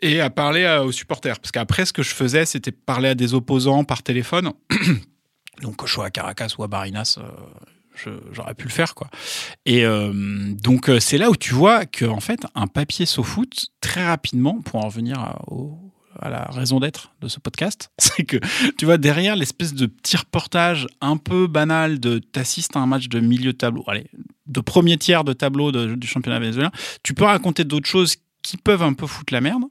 et 0.00 0.20
à 0.20 0.30
parler 0.30 0.80
aux 0.84 0.92
supporters. 0.92 1.40
Parce 1.40 1.50
qu'après, 1.50 1.84
ce 1.84 1.92
que 1.92 2.02
je 2.02 2.14
faisais, 2.14 2.46
c'était 2.46 2.72
parler 2.72 3.08
à 3.08 3.14
des 3.14 3.34
opposants 3.34 3.84
par 3.84 4.02
téléphone. 4.02 4.52
Donc, 5.62 5.76
que 5.76 5.86
je 5.86 5.92
sois 5.92 6.06
à 6.06 6.10
Caracas 6.10 6.54
ou 6.58 6.64
à 6.64 6.68
Barinas, 6.68 7.18
euh, 7.18 8.18
j'aurais 8.32 8.54
pu 8.54 8.64
le 8.64 8.70
faire, 8.70 8.94
quoi. 8.94 9.08
Et 9.66 9.84
euh, 9.84 10.12
donc, 10.54 10.88
euh, 10.88 11.00
c'est 11.00 11.18
là 11.18 11.30
où 11.30 11.36
tu 11.36 11.54
vois 11.54 11.86
que, 11.86 12.04
en 12.04 12.20
fait, 12.20 12.46
un 12.54 12.66
papier 12.66 13.06
SoFoot, 13.06 13.68
très 13.80 14.06
rapidement, 14.06 14.60
pour 14.60 14.84
en 14.84 14.88
revenir 14.88 15.18
à, 15.18 16.28
la 16.28 16.44
raison 16.46 16.80
d'être 16.80 17.12
de 17.20 17.28
ce 17.28 17.38
podcast, 17.38 17.90
c'est 17.98 18.24
que, 18.24 18.38
tu 18.76 18.84
vois, 18.84 18.98
derrière 18.98 19.36
l'espèce 19.36 19.74
de 19.74 19.86
petit 19.86 20.16
reportage 20.16 20.86
un 21.00 21.16
peu 21.16 21.46
banal 21.46 22.00
de 22.00 22.18
t'assistes 22.18 22.76
à 22.76 22.80
un 22.80 22.86
match 22.86 23.08
de 23.08 23.20
milieu 23.20 23.52
de 23.52 23.58
tableau, 23.58 23.84
allez, 23.86 24.06
de 24.46 24.60
premier 24.60 24.96
tiers 24.96 25.24
de 25.24 25.32
tableau 25.32 25.70
du 25.72 26.06
championnat 26.06 26.38
vénézuélien, 26.38 26.72
tu 27.02 27.14
peux 27.14 27.24
raconter 27.24 27.64
d'autres 27.64 27.88
choses 27.88 28.16
qui 28.42 28.56
peuvent 28.56 28.82
un 28.82 28.94
peu 28.94 29.06
foutre 29.06 29.32
la 29.32 29.40
merde 29.40 29.64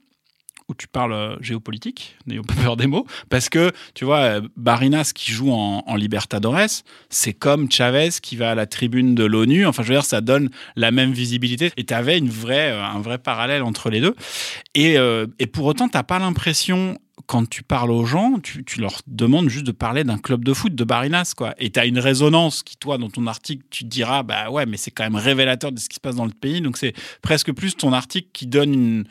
où 0.69 0.73
tu 0.73 0.88
parles 0.88 1.13
euh, 1.13 1.36
géopolitique, 1.39 2.17
n'ayons 2.25 2.43
pas 2.43 2.53
peur 2.53 2.75
des 2.75 2.88
mots, 2.88 3.06
parce 3.30 3.49
que, 3.49 3.71
tu 3.93 4.06
vois, 4.06 4.19
euh, 4.19 4.41
Barinas 4.58 5.12
qui 5.13 5.32
joue 5.32 5.51
en, 5.51 5.95
Libertadores, 5.95 6.84
c'est 7.10 7.34
comme 7.34 7.71
Chavez 7.71 8.10
qui 8.21 8.36
va 8.36 8.51
à 8.51 8.56
la 8.56 8.67
tribune 8.67 9.15
de 9.15 9.23
l'ONU, 9.23 9.65
enfin, 9.65 9.82
je 9.82 9.88
veux 9.88 9.95
dire, 9.95 10.06
ça 10.06 10.21
donne 10.21 10.49
la 10.75 10.91
même 10.91 11.12
visibilité, 11.12 11.71
et 11.77 11.86
tu 11.86 11.93
avais 11.93 12.17
une 12.17 12.30
vraie, 12.30 12.71
euh, 12.71 12.84
un 12.84 12.99
vrai 12.99 13.17
parallèle 13.17 13.63
entre 13.63 13.89
les 13.89 14.01
deux. 14.01 14.15
Et, 14.75 14.97
euh, 14.97 15.25
et 15.39 15.47
pour 15.47 15.65
autant, 15.65 15.88
t'as 15.88 16.03
pas 16.03 16.19
l'impression 16.19 16.97
quand 17.27 17.47
tu 17.47 17.61
parles 17.61 17.91
aux 17.91 18.05
gens, 18.05 18.39
tu, 18.39 18.63
leur 18.79 19.01
demandes 19.05 19.49
juste 19.49 19.67
de 19.67 19.73
parler 19.73 20.05
d'un 20.05 20.17
club 20.17 20.45
de 20.45 20.53
foot, 20.53 20.73
de 20.73 20.83
Barinas, 20.85 21.33
quoi. 21.35 21.53
Et 21.59 21.69
tu 21.69 21.79
as 21.79 21.85
une 21.85 21.99
résonance 21.99 22.63
qui, 22.63 22.77
toi, 22.77 22.97
dans 22.97 23.09
ton 23.09 23.27
article, 23.27 23.63
tu 23.69 23.83
te 23.83 23.89
diras, 23.89 24.23
bah 24.23 24.49
ouais, 24.49 24.65
mais 24.65 24.77
c'est 24.77 24.91
quand 24.91 25.03
même 25.03 25.17
révélateur 25.17 25.73
de 25.73 25.79
ce 25.79 25.89
qui 25.89 25.95
se 25.95 25.99
passe 25.99 26.15
dans 26.15 26.25
le 26.25 26.31
pays. 26.31 26.61
Donc 26.61 26.77
c'est 26.77 26.93
presque 27.21 27.51
plus 27.51 27.75
ton 27.75 27.91
article 27.91 28.29
qui 28.31 28.47
donne 28.47 29.05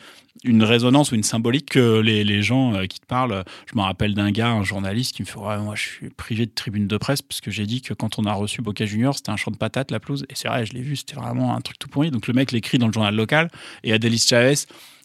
une, 0.44 0.62
résonance 0.62 1.12
ou 1.12 1.14
une 1.14 1.24
symbolique 1.24 1.70
que 1.70 2.00
les, 2.00 2.24
les 2.24 2.42
gens 2.42 2.74
euh, 2.74 2.86
qui 2.86 3.00
te 3.00 3.06
parlent. 3.06 3.44
Je 3.70 3.76
me 3.76 3.82
rappelle 3.82 4.14
d'un 4.14 4.30
gars, 4.30 4.48
un 4.48 4.62
journaliste, 4.62 5.14
qui 5.14 5.22
me 5.22 5.26
fait 5.26 5.38
ouais, 5.38 5.58
Moi, 5.58 5.74
je 5.74 5.82
suis 5.82 6.10
privé 6.10 6.46
de 6.46 6.52
tribune 6.52 6.86
de 6.86 6.96
presse 6.96 7.20
parce 7.20 7.42
que 7.42 7.50
j'ai 7.50 7.66
dit 7.66 7.82
que 7.82 7.92
quand 7.92 8.18
on 8.18 8.24
a 8.24 8.32
reçu 8.32 8.62
Boca 8.62 8.86
Junior, 8.86 9.14
c'était 9.14 9.30
un 9.30 9.36
champ 9.36 9.50
de 9.50 9.58
patates, 9.58 9.90
la 9.90 10.00
pelouse. 10.00 10.24
Et 10.30 10.34
c'est 10.34 10.48
vrai, 10.48 10.64
je 10.64 10.72
l'ai 10.72 10.82
vu, 10.82 10.96
c'était 10.96 11.16
vraiment 11.16 11.54
un 11.54 11.60
truc 11.60 11.78
tout 11.78 11.88
pourri. 11.88 12.10
Donc 12.10 12.26
le 12.28 12.32
mec 12.32 12.50
l'écrit 12.50 12.78
dans 12.78 12.86
le 12.86 12.94
journal 12.94 13.14
local 13.14 13.50
et 13.84 13.92
Adélis 13.92 14.24
Chavez 14.26 14.54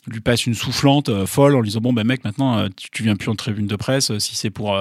lui 0.08 0.22
passe 0.22 0.46
une 0.46 0.54
soufflante 0.54 1.10
euh, 1.10 1.26
folle 1.26 1.56
en 1.56 1.62
lui 1.62 1.70
disant 1.70 1.82
Bon, 1.82 1.94
ben 1.94 2.06
mec, 2.06 2.24
maintenant, 2.24 2.58
euh, 2.58 2.68
tu, 2.76 2.90
tu 2.90 3.04
viens 3.04 3.16
plus 3.16 3.30
en 3.30 3.36
tribune 3.36 3.68
de 3.68 3.76
presse 3.76 4.12
euh, 4.12 4.20
si 4.20 4.36
c'est 4.36 4.50
pour. 4.50 4.76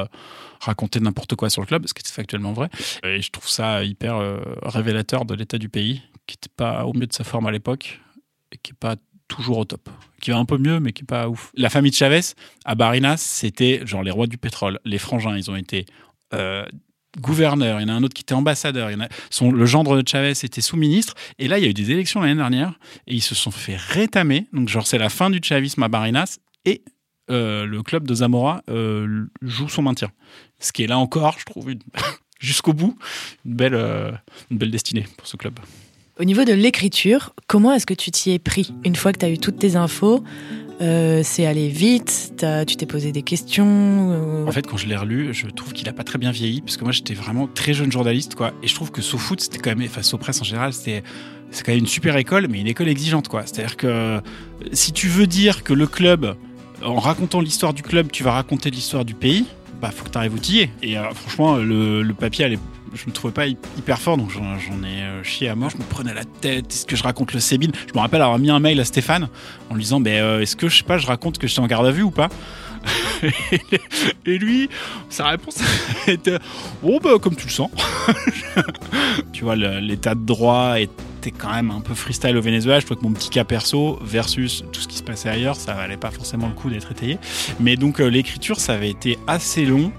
raconter 0.61 1.01
n'importe 1.01 1.37
quoi 1.37 1.49
sur 1.49 1.63
le 1.63 1.67
club, 1.67 1.87
ce 1.87 1.95
qui 1.95 2.03
est 2.05 2.11
factuellement 2.11 2.53
vrai. 2.53 2.69
Et 3.03 3.23
je 3.23 3.31
trouve 3.31 3.49
ça 3.49 3.83
hyper 3.83 4.21
révélateur 4.63 5.25
de 5.25 5.35
l'état 5.35 5.57
du 5.57 5.71
pays, 5.71 6.03
qui 6.27 6.37
n'était 6.37 6.55
pas 6.55 6.85
au 6.85 6.93
mieux 6.93 7.07
de 7.07 7.15
sa 7.15 7.25
forme 7.25 7.47
à 7.47 7.51
l'époque 7.51 8.01
et 8.53 8.59
qui 8.59 8.73
n'est 8.73 8.79
pas 8.79 8.97
toujours 9.27 9.59
au 9.59 9.65
top. 9.65 9.89
Qui 10.21 10.33
va 10.33 10.37
un 10.37 10.45
peu 10.45 10.59
mieux, 10.59 10.79
mais 10.79 10.93
qui 10.93 11.03
n'est 11.03 11.07
pas 11.07 11.29
ouf. 11.31 11.51
La 11.55 11.71
famille 11.71 11.93
de 11.93 11.97
Chavez, 11.97 12.21
à 12.67 12.75
Barinas, 12.75 13.17
c'était 13.17 13.81
genre 13.87 14.03
les 14.03 14.11
rois 14.11 14.27
du 14.27 14.37
pétrole. 14.37 14.79
Les 14.85 14.99
frangins, 14.99 15.35
ils 15.35 15.51
ont 15.51 15.57
été 15.57 15.87
gouverneurs. 17.19 17.81
Il 17.81 17.89
y 17.89 17.91
en 17.91 17.95
a 17.95 17.97
un 17.97 18.03
autre 18.03 18.15
qui 18.15 18.23
était 18.23 18.35
ambassadeur. 18.35 18.89
Le 18.91 19.67
gendre 19.67 20.01
de 20.01 20.07
Chavez 20.07 20.31
était 20.31 20.61
sous-ministre. 20.61 21.15
Et 21.39 21.49
là, 21.49 21.59
il 21.59 21.65
y 21.65 21.67
a 21.67 21.71
eu 21.71 21.75
des 21.75 21.91
élections 21.91 22.21
l'année 22.21 22.35
dernière 22.37 22.79
et 23.07 23.15
ils 23.15 23.23
se 23.23 23.35
sont 23.35 23.51
fait 23.51 23.77
rétamer. 23.77 24.47
Donc, 24.53 24.69
genre, 24.69 24.87
c'est 24.87 24.99
la 24.99 25.09
fin 25.09 25.31
du 25.31 25.41
chavisme 25.43 25.83
à 25.83 25.89
Barinas 25.89 26.39
et 26.65 26.83
euh, 27.31 27.65
le 27.65 27.83
club 27.83 28.07
de 28.07 28.15
Zamora 28.15 28.63
euh, 28.71 29.27
joue 29.43 29.69
son 29.69 29.83
maintien. 29.83 30.11
Ce 30.59 30.73
qui 30.73 30.83
est 30.85 30.87
là 30.89 30.99
encore, 30.99 31.37
je 31.39 31.45
trouve, 31.45 31.71
une- 31.71 31.79
jusqu'au 32.41 32.73
bout, 32.73 32.97
belle, 33.45 33.75
euh, 33.75 34.11
une 34.51 34.59
belle 34.59 34.71
destinée 34.71 35.07
pour 35.17 35.27
ce 35.27 35.37
club. 35.37 35.59
Au 36.19 36.25
niveau 36.25 36.45
de 36.45 36.53
l'écriture, 36.53 37.35
comment 37.47 37.73
est-ce 37.73 37.87
que 37.87 37.95
tu 37.95 38.11
t'y 38.11 38.33
es 38.33 38.39
pris 38.39 38.75
Une 38.85 38.95
fois 38.97 39.13
que 39.13 39.19
tu 39.19 39.25
as 39.27 39.31
eu 39.31 39.39
toutes 39.39 39.59
tes 39.59 39.77
infos, 39.77 40.23
euh, 40.81 41.21
c'est 41.23 41.47
allé 41.47 41.69
vite, 41.69 42.33
tu 42.67 42.77
t'es 42.77 42.87
posé 42.87 43.13
des 43.13 43.23
questions 43.23 43.67
euh, 43.67 44.47
En 44.47 44.53
fait, 44.53 44.67
quand 44.67 44.77
je 44.77 44.87
l'ai 44.87 44.97
relu, 44.97 45.35
je 45.35 45.47
trouve 45.49 45.73
qu'il 45.73 45.89
a 45.89 45.93
pas 45.93 46.05
très 46.05 46.19
bien 46.19 46.31
vieilli, 46.31 46.61
parce 46.63 46.77
que 46.77 46.85
moi, 46.85 46.93
j'étais 46.93 47.15
vraiment 47.15 47.47
très 47.47 47.75
jeune 47.75 47.93
journaliste, 47.93 48.35
quoi. 48.35 48.53
Et 48.63 48.69
je 48.69 48.75
trouve 48.75 48.91
que 48.91 49.03
SoFoot, 49.03 49.41
c'était 49.41 49.59
quand 49.59 49.71
même, 49.77 49.87
enfin, 49.87 50.03
SoPresse 50.03 50.41
en 50.41 50.45
général, 50.45 50.73
c'était, 50.73 51.03
c'est 51.51 51.65
quand 51.65 51.73
même 51.73 51.81
une 51.81 51.87
super 51.87 52.17
école, 52.17 52.47
mais 52.49 52.61
une 52.61 52.67
école 52.67 52.89
exigeante, 52.89 53.29
quoi. 53.29 53.43
C'est-à-dire 53.47 53.77
que 53.77 53.87
euh, 53.87 54.21
si 54.73 54.93
tu 54.93 55.09
veux 55.09 55.27
dire 55.27 55.65
que 55.65 55.73
le 55.75 55.87
club, 55.87 56.35
en 56.83 56.97
racontant 56.99 57.41
l'histoire 57.41 57.75
du 57.75 57.83
club, 57.83 58.11
tu 58.11 58.23
vas 58.23 58.33
raconter 58.33 58.71
l'histoire 58.71 59.05
du 59.05 59.15
pays, 59.15 59.45
bah, 59.83 59.91
faut 59.95 60.05
que 60.05 60.11
tu 60.11 60.19
arrives 60.19 60.35
outillé. 60.35 60.71
Et 60.83 60.95
franchement, 61.15 61.57
le, 61.57 62.03
le 62.03 62.15
papier, 62.15 62.45
allait- 62.47 62.59
je 62.95 63.07
me 63.07 63.13
trouvais 63.13 63.33
pas 63.33 63.47
hy- 63.47 63.57
hyper 63.79 63.99
fort, 64.01 64.17
donc 64.17 64.31
j'en, 64.31 64.43
ai 64.85 65.03
euh, 65.03 65.23
chié 65.23 65.49
à 65.49 65.55
mort. 65.55 65.71
Je 65.71 65.77
me 65.77 65.83
prenais 65.83 66.15
la 66.15 66.25
tête. 66.25 66.73
Est-ce 66.73 66.87
que 66.87 66.97
je 66.97 67.03
raconte 67.03 67.33
le 67.33 67.41
Sébine 67.41 67.73
Je 67.89 67.95
me 67.95 68.01
rappelle 68.01 68.23
avoir 68.23 68.39
mis 68.39 68.51
un 68.51 68.59
mail 68.61 68.81
à 68.81 68.85
Stéphane 68.85 69.29
en 69.71 69.75
lui 69.75 69.83
disant, 69.83 70.01
ben, 70.01 70.23
euh, 70.23 70.41
est-ce 70.41 70.57
que 70.57 70.69
je 70.69 70.79
sais 70.79 70.85
pas, 70.85 70.99
je 70.99 71.07
raconte 71.07 71.39
que 71.39 71.47
j'étais 71.47 71.61
en 71.61 71.67
garde 71.67 71.87
à 71.87 71.91
vue 71.93 72.03
ou 72.03 72.11
pas? 72.11 72.29
Et 74.27 74.39
lui, 74.39 74.69
sa 75.09 75.29
réponse 75.29 75.59
était 76.07 76.39
Oh, 76.83 76.99
bah, 77.03 77.11
comme 77.21 77.37
tu 77.37 77.47
le 77.47 77.53
sens. 77.53 77.71
tu 79.33 79.45
vois, 79.45 79.57
l'état 79.57 80.15
de 80.15 80.25
droit 80.25 80.77
était 81.21 81.31
quand 81.31 81.53
même 81.53 81.71
un 81.71 81.81
peu 81.81 81.95
freestyle 81.95 82.37
au 82.37 82.41
Venezuela. 82.41 82.81
Je 82.81 82.87
trouve 82.87 82.99
que 82.99 83.03
mon 83.03 83.13
petit 83.13 83.29
cas 83.29 83.45
perso 83.45 83.99
versus 84.03 84.65
tout 84.73 84.81
ce 84.81 84.89
qui 84.89 84.97
se 84.97 85.03
passait 85.03 85.29
ailleurs, 85.29 85.57
ça 85.57 85.75
valait 85.75 85.99
pas 85.99 86.11
forcément 86.11 86.49
le 86.49 86.55
coup 86.55 86.71
d'être 86.71 86.91
étayé. 86.91 87.19
Mais 87.61 87.77
donc, 87.77 88.01
euh, 88.01 88.07
l'écriture, 88.07 88.59
ça 88.59 88.73
avait 88.73 88.91
été 88.91 89.19
assez 89.27 89.67
long. 89.67 89.93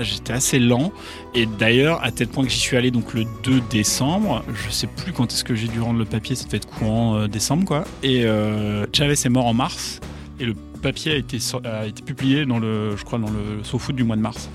J'étais 0.00 0.32
assez 0.32 0.58
lent. 0.58 0.92
Et 1.34 1.46
d'ailleurs, 1.46 2.02
à 2.02 2.10
tel 2.10 2.28
point 2.28 2.44
que 2.44 2.50
j'y 2.50 2.58
suis 2.58 2.76
allé 2.76 2.90
donc 2.90 3.12
le 3.12 3.24
2 3.42 3.60
décembre. 3.70 4.44
Je 4.54 4.70
sais 4.70 4.86
plus 4.86 5.12
quand 5.12 5.30
est-ce 5.30 5.44
que 5.44 5.54
j'ai 5.54 5.68
dû 5.68 5.80
rendre 5.80 5.98
le 5.98 6.06
papier. 6.06 6.34
Ça 6.34 6.46
devait 6.46 6.56
être 6.56 6.68
courant 6.68 7.16
euh, 7.16 7.28
décembre, 7.28 7.66
quoi. 7.66 7.84
Et 8.02 8.24
euh, 8.24 8.86
Chavez 8.92 9.12
est 9.12 9.28
mort 9.28 9.46
en 9.46 9.54
mars. 9.54 10.00
Et 10.40 10.46
le 10.46 10.54
papier 10.54 11.12
a 11.12 11.16
été, 11.16 11.38
a 11.64 11.86
été 11.86 12.02
publié 12.02 12.46
dans 12.46 12.58
le, 12.58 12.96
je 12.96 13.04
crois, 13.04 13.18
dans 13.18 13.30
le 13.30 13.62
SoFoot 13.62 13.94
du 13.94 14.04
mois 14.04 14.16
de 14.16 14.22
mars. 14.22 14.48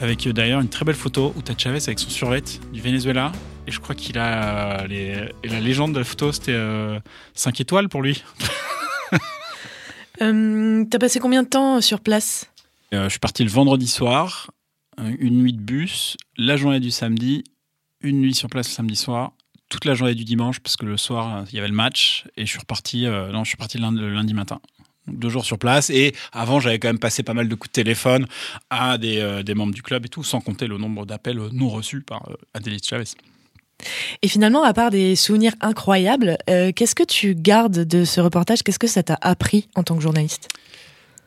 Avec 0.00 0.26
euh, 0.26 0.32
d'ailleurs 0.32 0.60
une 0.60 0.68
très 0.68 0.84
belle 0.84 0.94
photo 0.94 1.32
où 1.36 1.42
t'as 1.42 1.54
Chavez 1.56 1.80
avec 1.86 1.98
son 1.98 2.10
survêt 2.10 2.42
du 2.72 2.80
Venezuela. 2.80 3.32
Et 3.66 3.72
je 3.72 3.80
crois 3.80 3.94
qu'il 3.94 4.18
a 4.18 4.82
euh, 4.82 4.86
les, 4.86 5.28
et 5.42 5.48
la 5.48 5.60
légende 5.60 5.92
de 5.92 5.98
la 5.98 6.04
photo, 6.04 6.30
c'était 6.32 6.56
5 7.34 7.60
étoiles 7.60 7.88
pour 7.88 8.02
lui. 8.02 8.22
euh, 10.22 10.84
T'as 10.90 10.98
passé 10.98 11.18
combien 11.18 11.42
de 11.42 11.48
temps 11.48 11.80
sur 11.80 12.00
place? 12.00 12.50
Euh, 12.94 13.04
je 13.04 13.10
suis 13.10 13.18
parti 13.18 13.42
le 13.42 13.50
vendredi 13.50 13.88
soir, 13.88 14.50
euh, 15.00 15.12
une 15.18 15.42
nuit 15.42 15.52
de 15.52 15.60
bus, 15.60 16.16
la 16.36 16.56
journée 16.56 16.80
du 16.80 16.90
samedi, 16.90 17.42
une 18.00 18.20
nuit 18.20 18.34
sur 18.34 18.48
place 18.48 18.68
le 18.68 18.72
samedi 18.74 18.96
soir, 18.96 19.32
toute 19.68 19.84
la 19.84 19.94
journée 19.94 20.14
du 20.14 20.24
dimanche 20.24 20.60
parce 20.60 20.76
que 20.76 20.86
le 20.86 20.96
soir 20.96 21.36
euh, 21.38 21.44
il 21.50 21.56
y 21.56 21.58
avait 21.58 21.68
le 21.68 21.74
match 21.74 22.24
et 22.36 22.46
je 22.46 22.50
suis 22.50 22.60
reparti. 22.60 23.06
euh, 23.06 23.32
non, 23.32 23.42
je 23.42 23.48
suis 23.48 23.56
parti 23.56 23.78
le 23.78 23.82
lundi, 23.82 24.00
le 24.00 24.12
lundi 24.14 24.32
matin. 24.34 24.60
Deux 25.08 25.28
jours 25.28 25.44
sur 25.44 25.58
place 25.58 25.90
et 25.90 26.14
avant 26.32 26.60
j'avais 26.60 26.78
quand 26.78 26.88
même 26.88 26.98
passé 27.00 27.24
pas 27.24 27.34
mal 27.34 27.48
de 27.48 27.54
coups 27.56 27.70
de 27.70 27.82
téléphone 27.82 28.26
à 28.70 28.98
des, 28.98 29.18
euh, 29.18 29.42
des 29.42 29.54
membres 29.54 29.74
du 29.74 29.82
club 29.82 30.06
et 30.06 30.08
tout, 30.08 30.22
sans 30.22 30.40
compter 30.40 30.68
le 30.68 30.78
nombre 30.78 31.06
d'appels 31.06 31.38
euh, 31.40 31.48
non 31.52 31.68
reçus 31.68 32.00
par 32.02 32.28
euh, 32.30 32.34
Adélie 32.54 32.80
Chavez. 32.82 33.04
Et 34.22 34.28
finalement, 34.28 34.64
à 34.64 34.72
part 34.72 34.90
des 34.90 35.16
souvenirs 35.16 35.52
incroyables, 35.60 36.38
euh, 36.48 36.72
qu'est-ce 36.74 36.94
que 36.94 37.04
tu 37.04 37.34
gardes 37.34 37.84
de 37.84 38.04
ce 38.04 38.20
reportage? 38.20 38.62
Qu'est-ce 38.62 38.78
que 38.78 38.86
ça 38.86 39.02
t'a 39.02 39.18
appris 39.20 39.68
en 39.74 39.82
tant 39.82 39.96
que 39.96 40.02
journaliste? 40.02 40.48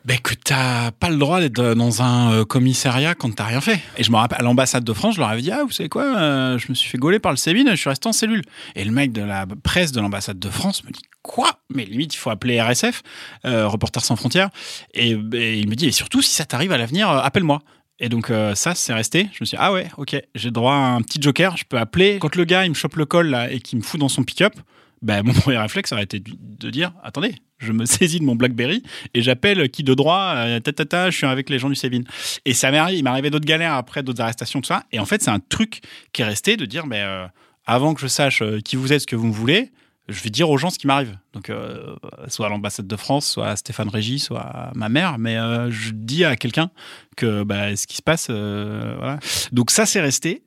Ben 0.06 0.18
que 0.18 0.32
t'as 0.32 0.92
pas 0.92 1.10
le 1.10 1.16
droit 1.16 1.40
d'être 1.40 1.74
dans 1.74 2.00
un 2.00 2.32
euh, 2.32 2.44
commissariat 2.46 3.14
quand 3.14 3.34
t'as 3.34 3.44
rien 3.44 3.60
fait. 3.60 3.80
Et 3.98 4.02
je 4.02 4.10
me 4.10 4.16
rappelle 4.16 4.38
à 4.40 4.42
l'ambassade 4.42 4.82
de 4.82 4.92
France, 4.94 5.16
je 5.16 5.20
leur 5.20 5.28
avais 5.28 5.42
dit 5.42 5.50
ah 5.50 5.62
vous 5.62 5.72
savez 5.72 5.90
quoi, 5.90 6.04
euh, 6.04 6.56
je 6.56 6.70
me 6.70 6.74
suis 6.74 6.88
fait 6.88 6.96
gauler 6.96 7.18
par 7.18 7.32
le 7.32 7.36
Sébine, 7.36 7.68
je 7.70 7.76
suis 7.76 7.90
resté 7.90 8.08
en 8.08 8.12
cellule. 8.12 8.42
Et 8.76 8.84
le 8.84 8.92
mec 8.92 9.12
de 9.12 9.20
la 9.20 9.46
presse 9.62 9.92
de 9.92 10.00
l'ambassade 10.00 10.38
de 10.38 10.48
France 10.48 10.84
me 10.84 10.90
dit 10.90 11.02
quoi? 11.20 11.60
Mais 11.68 11.84
limite 11.84 12.14
il 12.14 12.16
faut 12.16 12.30
appeler 12.30 12.62
RSF, 12.62 13.02
euh, 13.44 13.68
Reporters 13.68 14.02
sans 14.02 14.16
frontières. 14.16 14.48
Et, 14.94 15.10
et 15.34 15.58
il 15.58 15.68
me 15.68 15.74
dit 15.74 15.88
et 15.88 15.92
surtout 15.92 16.22
si 16.22 16.34
ça 16.34 16.46
t'arrive 16.46 16.72
à 16.72 16.78
l'avenir, 16.78 17.10
appelle-moi. 17.10 17.60
Et 18.00 18.08
donc 18.08 18.30
euh, 18.30 18.54
ça, 18.54 18.74
c'est 18.74 18.94
resté. 18.94 19.28
Je 19.32 19.38
me 19.42 19.44
suis 19.46 19.56
dit, 19.56 19.62
ah 19.62 19.72
ouais, 19.72 19.86
ok, 19.98 20.16
j'ai 20.34 20.50
droit 20.50 20.74
à 20.74 20.94
un 20.94 21.02
petit 21.02 21.20
joker, 21.20 21.56
je 21.56 21.64
peux 21.64 21.78
appeler. 21.78 22.18
Quand 22.18 22.34
le 22.34 22.44
gars, 22.44 22.64
il 22.64 22.70
me 22.70 22.74
chope 22.74 22.96
le 22.96 23.04
col 23.04 23.28
là, 23.28 23.50
et 23.50 23.60
qu'il 23.60 23.78
me 23.78 23.84
fout 23.84 24.00
dans 24.00 24.08
son 24.08 24.24
pick-up, 24.24 24.54
ben, 25.02 25.22
mon 25.22 25.32
premier 25.34 25.58
réflexe 25.58 25.92
aurait 25.92 26.02
été 26.04 26.18
de- 26.20 26.70
dire, 26.70 26.92
attendez, 27.02 27.34
je 27.58 27.72
me 27.72 27.84
saisis 27.86 28.18
de 28.18 28.24
mon 28.24 28.34
BlackBerry 28.34 28.82
et 29.12 29.20
j'appelle 29.22 29.68
qui 29.70 29.84
de 29.84 29.94
droit, 29.94 30.32
euh, 30.36 30.60
ta, 30.60 30.72
ta, 30.72 31.10
je 31.10 31.16
suis 31.16 31.26
avec 31.26 31.50
les 31.50 31.58
gens 31.58 31.68
du 31.68 31.74
Sévin. 31.74 32.00
Et 32.46 32.54
ça 32.54 32.70
m'est 32.70 32.78
arrivé, 32.78 32.98
il 32.98 33.04
m'est 33.04 33.10
arrivé 33.10 33.28
d'autres 33.30 33.46
galères 33.46 33.74
après, 33.74 34.02
d'autres 34.02 34.22
arrestations, 34.22 34.60
tout 34.62 34.68
ça. 34.68 34.84
Et 34.92 34.98
en 34.98 35.04
fait, 35.04 35.22
c'est 35.22 35.30
un 35.30 35.40
truc 35.40 35.80
qui 36.12 36.22
est 36.22 36.26
resté 36.26 36.56
de 36.56 36.64
dire, 36.64 36.86
mais 36.86 37.02
euh, 37.02 37.26
avant 37.66 37.92
que 37.92 38.00
je 38.00 38.06
sache 38.06 38.40
euh, 38.40 38.60
qui 38.60 38.76
vous 38.76 38.92
êtes, 38.94 39.02
ce 39.02 39.06
que 39.06 39.16
vous 39.16 39.26
me 39.26 39.32
voulez, 39.32 39.70
je 40.10 40.22
vais 40.22 40.30
dire 40.30 40.50
aux 40.50 40.58
gens 40.58 40.70
ce 40.70 40.78
qui 40.78 40.86
m'arrive. 40.86 41.16
Donc, 41.32 41.50
euh, 41.50 41.94
soit 42.28 42.46
à 42.46 42.48
l'ambassade 42.48 42.86
de 42.86 42.96
France, 42.96 43.26
soit 43.26 43.48
à 43.48 43.56
Stéphane 43.56 43.88
Régis, 43.88 44.24
soit 44.24 44.40
à 44.40 44.72
ma 44.74 44.88
mère, 44.88 45.18
mais 45.18 45.36
euh, 45.36 45.70
je 45.70 45.90
dis 45.92 46.24
à 46.24 46.36
quelqu'un 46.36 46.70
que 47.16 47.44
bah, 47.44 47.74
ce 47.76 47.86
qui 47.86 47.96
se 47.96 48.02
passe, 48.02 48.26
euh. 48.30 49.16
Donc 49.52 49.70
ça, 49.70 49.86
c'est 49.86 50.00
resté. 50.00 50.42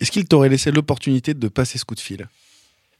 Est-ce 0.00 0.10
qu'il 0.10 0.26
t'aurait 0.26 0.48
laissé 0.48 0.70
l'opportunité 0.70 1.34
de 1.34 1.48
passer 1.48 1.78
ce 1.78 1.84
coup 1.84 1.94
de 1.94 2.00
fil? 2.00 2.28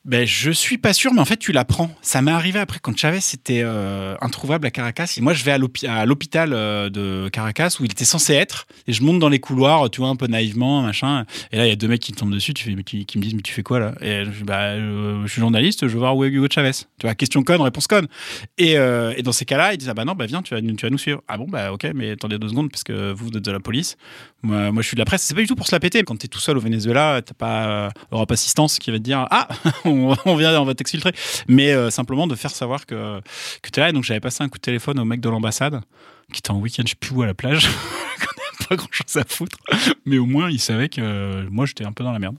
Ben, 0.04 0.26
je 0.26 0.50
suis 0.50 0.76
pas 0.76 0.92
sûr, 0.92 1.14
mais 1.14 1.20
en 1.20 1.24
fait, 1.24 1.38
tu 1.38 1.50
l'apprends. 1.52 1.90
Ça 2.02 2.20
m'est 2.20 2.30
arrivé 2.30 2.58
après 2.58 2.78
quand 2.78 2.94
Chavez 2.94 3.20
était 3.32 3.62
euh, 3.64 4.16
introuvable 4.20 4.66
à 4.66 4.70
Caracas. 4.70 5.14
Et 5.16 5.22
moi, 5.22 5.32
je 5.32 5.42
vais 5.44 5.50
à 5.52 5.56
l'hôpi- 5.56 5.86
à 5.86 6.04
l'hôpital 6.04 6.52
euh, 6.52 6.90
de 6.90 7.30
Caracas 7.30 7.78
où 7.80 7.84
il 7.86 7.90
était 7.90 8.04
censé 8.04 8.34
être. 8.34 8.66
Et 8.86 8.92
je 8.92 9.02
monte 9.02 9.18
dans 9.18 9.30
les 9.30 9.38
couloirs, 9.40 9.88
tu 9.88 10.02
vois, 10.02 10.10
un 10.10 10.16
peu 10.16 10.26
naïvement, 10.26 10.82
machin. 10.82 11.24
Et 11.52 11.56
là, 11.56 11.64
il 11.64 11.70
y 11.70 11.72
a 11.72 11.76
deux 11.76 11.88
mecs 11.88 12.02
qui 12.02 12.12
me 12.12 12.18
tombent 12.18 12.34
dessus, 12.34 12.52
tu 12.52 12.64
fais, 12.64 12.82
tu- 12.82 13.06
qui 13.06 13.16
me 13.16 13.22
disent, 13.22 13.32
mais 13.34 13.40
tu 13.40 13.54
fais 13.54 13.62
quoi 13.62 13.78
là? 13.78 13.94
Et 14.02 14.24
bah, 14.44 14.72
euh, 14.72 15.22
je 15.24 15.32
suis 15.32 15.40
journaliste, 15.40 15.88
je 15.88 15.92
veux 15.94 16.00
voir 16.00 16.14
où 16.14 16.22
est 16.24 16.28
Hugo 16.28 16.48
Chavez. 16.52 16.72
Tu 16.98 17.06
vois, 17.06 17.14
question 17.14 17.42
conne, 17.42 17.62
réponse 17.62 17.86
conne. 17.86 18.06
Et, 18.58 18.74
dans 19.22 19.32
ces 19.32 19.46
cas-là, 19.46 19.72
ils 19.72 19.78
disent, 19.78 19.88
ah 19.88 19.94
bah 19.94 20.04
non, 20.04 20.12
bah 20.12 20.26
viens, 20.26 20.42
tu 20.42 20.54
vas, 20.54 20.60
nous- 20.60 20.98
suivre. 20.98 21.22
Ah 21.28 21.38
bon, 21.38 21.46
bah 21.48 21.72
ok, 21.72 21.86
mais 21.94 22.10
attendez 22.10 22.38
deux 22.38 22.48
secondes, 22.50 22.70
parce 22.70 22.84
que 22.84 23.12
vous, 23.12 23.28
vous 23.28 23.38
êtes 23.38 23.44
de 23.44 23.50
la 23.50 23.58
police. 23.60 23.96
Moi, 24.42 24.70
moi, 24.70 24.82
je 24.82 24.88
suis 24.88 24.96
de 24.96 25.00
la 25.00 25.06
presse. 25.06 25.22
C'est 25.22 25.34
pas 25.34 25.40
du 25.40 25.46
tout 25.46 25.56
pour 25.56 25.66
se 25.66 25.74
la 25.74 25.80
péter. 25.80 26.02
Quand 26.02 26.18
t'es 26.18 26.28
tout 26.28 26.40
seul 26.40 26.58
au 26.58 26.60
Venezuela, 26.60 27.22
t'as 27.24 27.32
pas 27.32 27.88
Europe 28.12 28.30
Assistance 28.30 28.78
qui 28.78 28.90
va 28.90 28.98
te 28.98 29.02
dire, 29.02 29.26
ah, 29.30 29.48
on, 29.94 30.16
on 30.30 30.36
vient, 30.36 30.60
on 30.60 30.64
va 30.64 30.74
t'exfiltrer. 30.74 31.12
Mais 31.48 31.72
euh, 31.72 31.90
simplement 31.90 32.26
de 32.26 32.34
faire 32.34 32.50
savoir 32.50 32.86
que, 32.86 33.20
que 33.62 33.70
t'es 33.70 33.80
là. 33.80 33.90
Et 33.90 33.92
donc, 33.92 34.04
j'avais 34.04 34.20
passé 34.20 34.42
un 34.42 34.48
coup 34.48 34.58
de 34.58 34.62
téléphone 34.62 34.98
au 34.98 35.04
mec 35.04 35.20
de 35.20 35.28
l'ambassade, 35.28 35.80
qui 36.32 36.38
était 36.38 36.50
en 36.50 36.58
week-end, 36.58 36.82
je 36.84 36.90
sais 36.90 36.96
plus 36.96 37.14
où, 37.14 37.22
à 37.22 37.26
la 37.26 37.34
plage. 37.34 37.68
pas 38.68 38.76
grand 38.76 38.88
chose 38.90 39.16
à 39.16 39.24
foutre. 39.26 39.58
Mais 40.04 40.18
au 40.18 40.26
moins, 40.26 40.50
il 40.50 40.60
savait 40.60 40.88
que 40.88 41.00
euh, 41.00 41.44
moi, 41.50 41.66
j'étais 41.66 41.84
un 41.84 41.92
peu 41.92 42.04
dans 42.04 42.12
la 42.12 42.18
merde. 42.18 42.36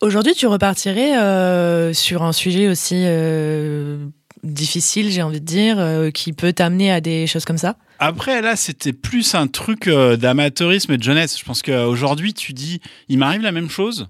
Aujourd'hui, 0.00 0.34
tu 0.34 0.46
repartirais 0.46 1.18
euh, 1.18 1.92
sur 1.92 2.22
un 2.22 2.32
sujet 2.32 2.68
aussi 2.68 2.94
euh, 2.96 4.06
difficile, 4.42 5.10
j'ai 5.10 5.22
envie 5.22 5.40
de 5.40 5.46
dire, 5.46 6.10
qui 6.14 6.32
peut 6.32 6.54
t'amener 6.54 6.90
à 6.90 7.00
des 7.00 7.26
choses 7.26 7.44
comme 7.44 7.58
ça? 7.58 7.76
Après, 7.98 8.40
là, 8.40 8.56
c'était 8.56 8.94
plus 8.94 9.34
un 9.34 9.46
truc 9.46 9.90
d'amateurisme 9.90 10.92
et 10.92 10.96
de 10.96 11.02
jeunesse. 11.02 11.38
Je 11.38 11.44
pense 11.44 11.60
qu'aujourd'hui, 11.60 12.32
tu 12.32 12.54
dis, 12.54 12.80
il 13.08 13.18
m'arrive 13.18 13.42
la 13.42 13.52
même 13.52 13.68
chose. 13.68 14.08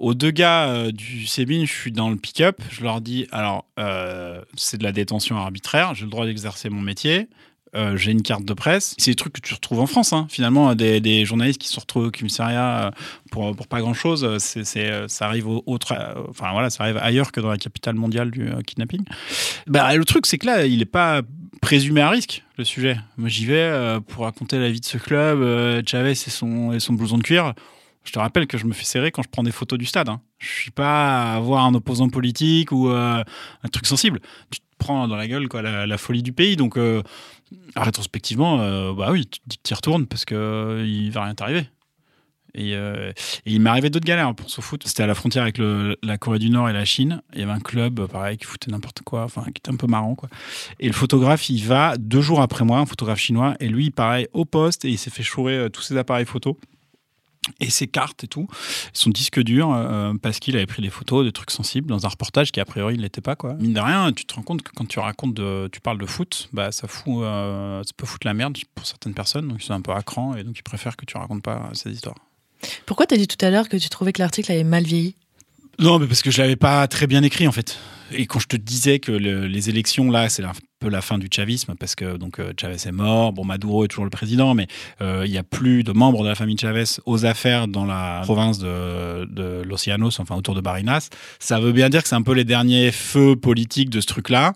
Aux 0.00 0.14
deux 0.14 0.30
gars 0.30 0.70
euh, 0.70 0.92
du 0.92 1.26
Sébine, 1.26 1.66
je 1.66 1.72
suis 1.72 1.92
dans 1.92 2.08
le 2.08 2.16
pick-up. 2.16 2.62
Je 2.70 2.82
leur 2.82 3.02
dis, 3.02 3.26
alors, 3.32 3.66
euh, 3.78 4.40
c'est 4.56 4.78
de 4.78 4.82
la 4.82 4.92
détention 4.92 5.36
arbitraire. 5.36 5.94
J'ai 5.94 6.06
le 6.06 6.10
droit 6.10 6.24
d'exercer 6.24 6.70
mon 6.70 6.80
métier. 6.80 7.28
euh, 7.76 7.98
j'ai 7.98 8.10
une 8.10 8.22
carte 8.22 8.46
de 8.46 8.54
presse. 8.54 8.94
C'est 8.96 9.10
des 9.10 9.14
trucs 9.14 9.34
que 9.34 9.42
tu 9.42 9.52
retrouves 9.52 9.78
en 9.78 9.86
France, 9.86 10.14
hein. 10.14 10.26
finalement, 10.30 10.74
des, 10.74 11.02
des 11.02 11.26
journalistes 11.26 11.60
qui 11.60 11.68
se 11.68 11.78
retrouvent 11.78 12.06
au 12.06 12.10
commissariat 12.10 12.92
pour, 13.30 13.54
pour 13.54 13.68
pas 13.68 13.80
grand 13.80 13.92
chose. 13.92 14.38
C'est, 14.38 14.64
ça 15.08 15.26
arrive 15.26 15.46
au, 15.46 15.62
autre, 15.66 15.94
enfin 16.30 16.50
voilà, 16.52 16.70
ça 16.70 16.84
arrive 16.84 16.96
ailleurs 16.96 17.30
que 17.30 17.42
dans 17.42 17.50
la 17.50 17.58
capitale 17.58 17.94
mondiale 17.94 18.30
du 18.30 18.50
kidnapping. 18.66 19.04
Bah, 19.66 19.94
le 19.94 20.04
truc, 20.06 20.24
c'est 20.24 20.38
que 20.38 20.46
là, 20.46 20.64
il 20.64 20.80
est 20.80 20.86
pas 20.86 21.20
présumé 21.60 22.00
à 22.00 22.08
risque 22.08 22.42
le 22.56 22.64
sujet. 22.64 22.96
Moi, 23.18 23.28
j'y 23.28 23.44
vais 23.44 23.98
pour 24.08 24.24
raconter 24.24 24.58
la 24.58 24.70
vie 24.70 24.80
de 24.80 24.86
ce 24.86 24.96
club, 24.96 25.86
Chavez 25.86 26.12
et 26.12 26.14
son, 26.14 26.72
et 26.72 26.80
son 26.80 26.94
blouson 26.94 27.18
de 27.18 27.22
cuir. 27.22 27.52
Je 28.04 28.12
te 28.12 28.18
rappelle 28.18 28.46
que 28.46 28.58
je 28.58 28.66
me 28.66 28.72
fais 28.72 28.84
serrer 28.84 29.10
quand 29.10 29.22
je 29.22 29.28
prends 29.28 29.42
des 29.42 29.52
photos 29.52 29.78
du 29.78 29.86
stade. 29.86 30.08
Hein. 30.08 30.20
Je 30.38 30.48
suis 30.48 30.70
pas 30.70 31.34
à 31.34 31.40
voir 31.40 31.64
un 31.66 31.74
opposant 31.74 32.08
politique 32.08 32.72
ou 32.72 32.88
euh, 32.88 33.22
un 33.62 33.68
truc 33.68 33.86
sensible. 33.86 34.20
Tu 34.50 34.60
te 34.60 34.64
prends 34.78 35.06
dans 35.06 35.16
la 35.16 35.28
gueule 35.28 35.48
quoi, 35.48 35.62
la, 35.62 35.98
folie 35.98 36.22
du 36.22 36.32
pays. 36.32 36.56
Donc, 36.56 36.78
euh, 36.78 37.02
rétrospectivement, 37.76 38.60
euh, 38.60 38.92
bah 38.92 39.08
oui, 39.10 39.26
tu 39.26 39.40
te 39.40 39.48
dis 39.48 39.56
que 39.56 39.62
tu 39.62 39.72
y 39.72 39.74
retournes 39.74 40.06
parce 40.06 40.24
que 40.24 40.34
euh, 40.34 40.86
il 40.86 41.10
va 41.10 41.24
rien 41.24 41.34
t'arriver. 41.34 41.68
Et, 42.52 42.74
euh, 42.74 43.12
et 43.46 43.52
il 43.52 43.60
m'est 43.60 43.70
arrivé 43.70 43.90
d'autres 43.90 44.06
galères 44.06 44.26
hein, 44.26 44.34
pour 44.34 44.50
ce 44.50 44.60
foot. 44.60 44.82
C'était 44.84 45.04
à 45.04 45.06
la 45.06 45.14
frontière 45.14 45.44
avec 45.44 45.58
la 45.58 46.18
Corée 46.18 46.40
du 46.40 46.50
Nord 46.50 46.68
et 46.68 46.72
la 46.72 46.84
Chine. 46.84 47.22
Il 47.32 47.40
y 47.40 47.42
avait 47.44 47.52
un 47.52 47.60
club, 47.60 48.06
pareil, 48.06 48.38
qui 48.38 48.44
foutait 48.44 48.72
n'importe 48.72 49.02
quoi, 49.02 49.22
enfin, 49.22 49.44
qui 49.44 49.58
était 49.58 49.70
un 49.70 49.76
peu 49.76 49.86
marrant, 49.86 50.16
quoi. 50.16 50.28
Et 50.80 50.88
le 50.88 50.92
photographe, 50.92 51.48
il 51.48 51.64
va 51.64 51.96
deux 51.96 52.20
jours 52.20 52.40
après 52.40 52.64
moi, 52.64 52.80
un 52.80 52.86
photographe 52.86 53.20
chinois, 53.20 53.54
et 53.60 53.68
lui, 53.68 53.90
pareil, 53.90 54.26
au 54.32 54.44
poste, 54.44 54.84
et 54.84 54.88
il 54.88 54.98
s'est 54.98 55.10
fait 55.10 55.22
chourer 55.22 55.68
tous 55.72 55.82
ses 55.82 55.96
appareils 55.96 56.26
photo 56.26 56.58
et 57.60 57.70
ses 57.70 57.86
cartes 57.86 58.24
et 58.24 58.28
tout, 58.28 58.48
son 58.92 59.10
disque 59.10 59.40
dur, 59.40 59.72
euh, 59.72 60.14
parce 60.20 60.38
qu'il 60.38 60.56
avait 60.56 60.66
pris 60.66 60.82
des 60.82 60.90
photos 60.90 61.24
de 61.24 61.30
trucs 61.30 61.50
sensibles 61.50 61.88
dans 61.88 62.06
un 62.06 62.08
reportage 62.08 62.52
qui 62.52 62.60
a 62.60 62.64
priori 62.64 62.96
ne 62.96 63.02
l'était 63.02 63.20
pas 63.20 63.36
quoi. 63.36 63.54
Mine 63.54 63.74
de 63.74 63.80
rien, 63.80 64.12
tu 64.12 64.24
te 64.24 64.34
rends 64.34 64.42
compte 64.42 64.62
que 64.62 64.70
quand 64.74 64.86
tu 64.86 64.98
racontes, 64.98 65.40
tu 65.70 65.80
parles 65.80 65.98
de 65.98 66.06
foot, 66.06 66.48
bah 66.52 66.72
ça 66.72 66.88
fout, 66.88 67.22
euh, 67.22 67.82
ça 67.82 67.92
peut 67.96 68.06
foutre 68.06 68.26
la 68.26 68.34
merde 68.34 68.56
pour 68.74 68.86
certaines 68.86 69.14
personnes, 69.14 69.48
donc 69.48 69.62
ils 69.62 69.66
sont 69.66 69.74
un 69.74 69.80
peu 69.80 69.92
à 69.92 70.02
cran 70.02 70.36
et 70.36 70.44
donc 70.44 70.58
ils 70.58 70.62
préfèrent 70.62 70.96
que 70.96 71.04
tu 71.04 71.16
racontes 71.16 71.42
pas 71.42 71.70
ces 71.72 71.90
histoires. 71.90 72.16
Pourquoi 72.86 73.06
t'as 73.06 73.16
dit 73.16 73.26
tout 73.26 73.42
à 73.44 73.50
l'heure 73.50 73.68
que 73.68 73.76
tu 73.76 73.88
trouvais 73.88 74.12
que 74.12 74.20
l'article 74.20 74.52
avait 74.52 74.64
mal 74.64 74.84
vieilli? 74.84 75.14
Non, 75.80 75.98
mais 75.98 76.06
parce 76.06 76.22
que 76.22 76.30
je 76.30 76.42
l'avais 76.42 76.56
pas 76.56 76.86
très 76.88 77.06
bien 77.06 77.22
écrit 77.22 77.48
en 77.48 77.52
fait. 77.52 77.78
Et 78.12 78.26
quand 78.26 78.38
je 78.40 78.46
te 78.48 78.56
disais 78.56 78.98
que 78.98 79.12
le- 79.12 79.46
les 79.46 79.68
élections 79.70 80.10
là, 80.10 80.28
c'est 80.28 80.42
un 80.44 80.52
peu 80.80 80.88
la 80.90 81.00
fin 81.00 81.16
du 81.16 81.28
chavisme 81.34 81.74
parce 81.78 81.94
que 81.94 82.16
donc 82.16 82.38
euh, 82.38 82.52
Chavez 82.60 82.76
est 82.86 82.92
mort, 82.92 83.32
bon 83.32 83.44
Maduro 83.44 83.84
est 83.84 83.88
toujours 83.88 84.04
le 84.04 84.10
président, 84.10 84.54
mais 84.54 84.66
euh, 85.00 85.22
il 85.24 85.30
y 85.32 85.38
a 85.38 85.42
plus 85.42 85.84
de 85.84 85.92
membres 85.92 86.22
de 86.22 86.28
la 86.28 86.34
famille 86.34 86.58
Chavez 86.58 86.84
aux 87.06 87.24
affaires 87.24 87.66
dans 87.68 87.86
la 87.86 88.20
province 88.24 88.58
de, 88.58 89.24
de 89.26 89.62
Los 89.62 89.86
Llanos, 89.86 90.18
enfin 90.20 90.34
autour 90.34 90.54
de 90.54 90.60
Barinas. 90.60 91.08
Ça 91.38 91.60
veut 91.60 91.72
bien 91.72 91.88
dire 91.88 92.02
que 92.02 92.08
c'est 92.08 92.16
un 92.16 92.22
peu 92.22 92.34
les 92.34 92.44
derniers 92.44 92.90
feux 92.92 93.36
politiques 93.36 93.90
de 93.90 94.00
ce 94.00 94.06
truc-là. 94.06 94.52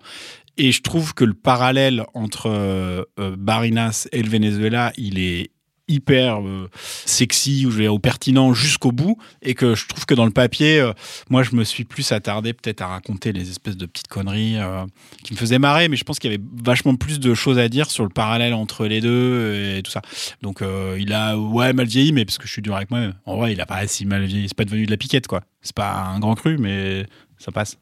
Et 0.57 0.71
je 0.73 0.83
trouve 0.83 1.15
que 1.15 1.25
le 1.25 1.35
parallèle 1.35 2.05
entre 2.15 2.47
euh, 2.49 3.03
euh, 3.19 3.35
Barinas 3.37 4.07
et 4.13 4.23
le 4.23 4.29
Venezuela, 4.29 4.93
il 4.97 5.19
est 5.19 5.51
hyper 5.89 6.41
euh, 6.41 6.71
sexy 7.05 7.67
ou 7.67 7.71
je 7.71 7.79
vais 7.79 7.89
au 7.89 7.99
pertinent 7.99 8.55
jusqu'au 8.55 8.93
bout 8.93 9.19
et 9.43 9.55
que 9.55 9.75
je 9.75 9.87
trouve 9.87 10.07
que 10.07 10.15
dans 10.15 10.25
le 10.25 10.31
papier 10.31 10.81
euh, 10.81 10.93
moi 11.29 11.43
je 11.43 11.55
me 11.55 11.65
suis 11.65 11.85
plus 11.85 12.11
attardé 12.13 12.55
peut-être 12.55 12.81
à 12.81 12.89
raconter 12.89 13.33
les 13.33 13.51
espèces 13.51 13.77
de 13.77 13.85
petites 13.85 14.09
conneries 14.09 14.57
euh, 14.57 14.85
qui 15.25 15.35
me 15.35 15.39
faisaient 15.39 15.59
marrer 15.59 15.89
mais 15.89 15.97
je 15.97 16.05
pense 16.05 16.19
qu'il 16.19 16.31
y 16.31 16.35
avait 16.35 16.43
vachement 16.65 16.97
plus 16.97 17.21
de 17.21 17.35
choses 17.35 17.59
à 17.59 17.69
dire 17.69 17.91
sur 17.91 18.05
le 18.05 18.11
parallèle 18.11 18.55
entre 18.55 18.87
les 18.87 19.01
deux 19.01 19.75
et 19.77 19.83
tout 19.83 19.91
ça. 19.91 20.03
Donc 20.43 20.63
il 20.99 21.13
a 21.13 21.37
ouais 21.39 21.73
mal 21.73 21.87
vieilli 21.87 22.13
mais 22.13 22.25
parce 22.25 22.39
que 22.39 22.47
je 22.47 22.53
suis 22.53 22.63
dur 22.63 22.77
avec 22.77 22.91
moi-même. 22.91 23.15
En 23.27 23.37
vrai 23.37 23.53
il 23.53 23.61
a 23.61 23.67
pas 23.67 23.87
si 23.87 24.07
mal 24.07 24.25
vieilli. 24.25 24.49
C'est 24.49 24.57
pas 24.57 24.65
devenu 24.65 24.87
de 24.87 24.91
la 24.91 24.97
piquette 24.97 25.27
quoi. 25.27 25.43
C'est 25.61 25.75
pas 25.75 25.93
un 25.93 26.19
grand 26.19 26.35
cru 26.35 26.57
mais 26.59 27.07
ça 27.39 27.53
passe. 27.53 27.79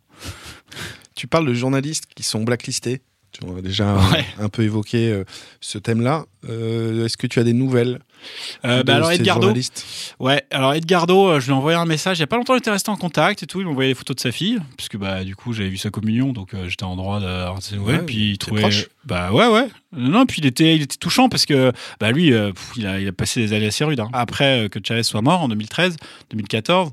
Tu 1.15 1.27
parles 1.27 1.47
de 1.47 1.55
journalistes 1.55 2.07
qui 2.15 2.23
sont 2.23 2.43
blacklistés. 2.43 3.03
Tu 3.33 3.47
en 3.47 3.57
as 3.57 3.63
déjà 3.63 3.97
Ouais. 4.13 4.25
un 4.39 4.49
peu 4.51 4.63
évoqué 4.63 5.11
euh, 5.11 5.25
ce 5.61 5.79
thème-là. 5.79 6.27
Euh, 6.49 7.07
Est-ce 7.07 7.17
que 7.17 7.27
tu 7.27 7.39
as 7.41 7.45
des 7.45 7.55
nouvelles 7.55 8.01
Euh, 8.65 8.79
de 8.79 8.83
bah 8.83 8.97
alors 8.97 9.11
Edgardo, 9.11 9.53
ouais, 10.21 10.45
alors 10.51 10.75
Edgardo, 10.75 11.29
euh, 11.29 11.41
je 11.41 11.47
lui 11.47 11.53
ai 11.53 11.57
envoyé 11.57 11.79
un 11.79 11.87
message. 11.87 12.19
Il 12.19 12.21
y 12.21 12.25
a 12.25 12.27
pas 12.27 12.37
longtemps, 12.37 12.55
il 12.55 12.59
était 12.59 12.71
resté 12.71 12.91
en 12.91 12.97
contact 12.97 13.43
et 13.43 13.47
tout. 13.47 13.61
Il 13.61 13.65
m'a 13.65 13.71
envoyé 13.71 13.89
les 13.89 13.95
photos 13.95 14.17
de 14.17 14.21
sa 14.21 14.33
fille, 14.33 14.59
puisque 14.77 14.97
bah 14.99 15.25
du 15.25 15.35
coup 15.35 15.53
j'avais 15.55 15.71
vu 15.71 15.77
sa 15.79 15.89
communion, 15.91 16.33
donc 16.35 16.53
euh, 16.55 16.69
j'étais 16.69 16.85
en 16.85 16.95
droit 16.97 17.21
d'avoir 17.21 17.59
de 17.59 17.63
ses 17.63 17.77
nouvelles. 17.77 18.01
Ouais, 18.01 18.07
puis 18.07 18.33
il 18.33 18.39
trouvait, 18.39 18.61
proche. 18.63 18.87
bah 19.07 19.33
ouais, 19.33 19.47
ouais. 19.49 19.67
Non, 19.97 20.27
puis 20.27 20.41
il 20.43 20.47
était, 20.47 20.77
il 20.77 20.83
était 20.83 20.97
touchant 20.99 21.29
parce 21.31 21.47
que 21.47 21.73
bah 22.01 22.11
lui, 22.13 22.33
euh, 22.35 22.53
pff, 22.53 22.73
il 22.77 22.87
a, 22.87 23.01
il 23.01 23.09
a 23.09 23.13
passé 23.13 23.41
des 23.41 23.53
années 23.55 23.67
assez 23.67 23.85
rudes. 23.85 24.01
hein. 24.01 24.11
Après 24.13 24.65
euh, 24.65 24.69
que 24.69 24.79
Chavez 24.87 25.03
soit 25.05 25.23
mort 25.23 25.41
en 25.41 25.49
2013, 25.49 25.97
2014, 26.31 26.91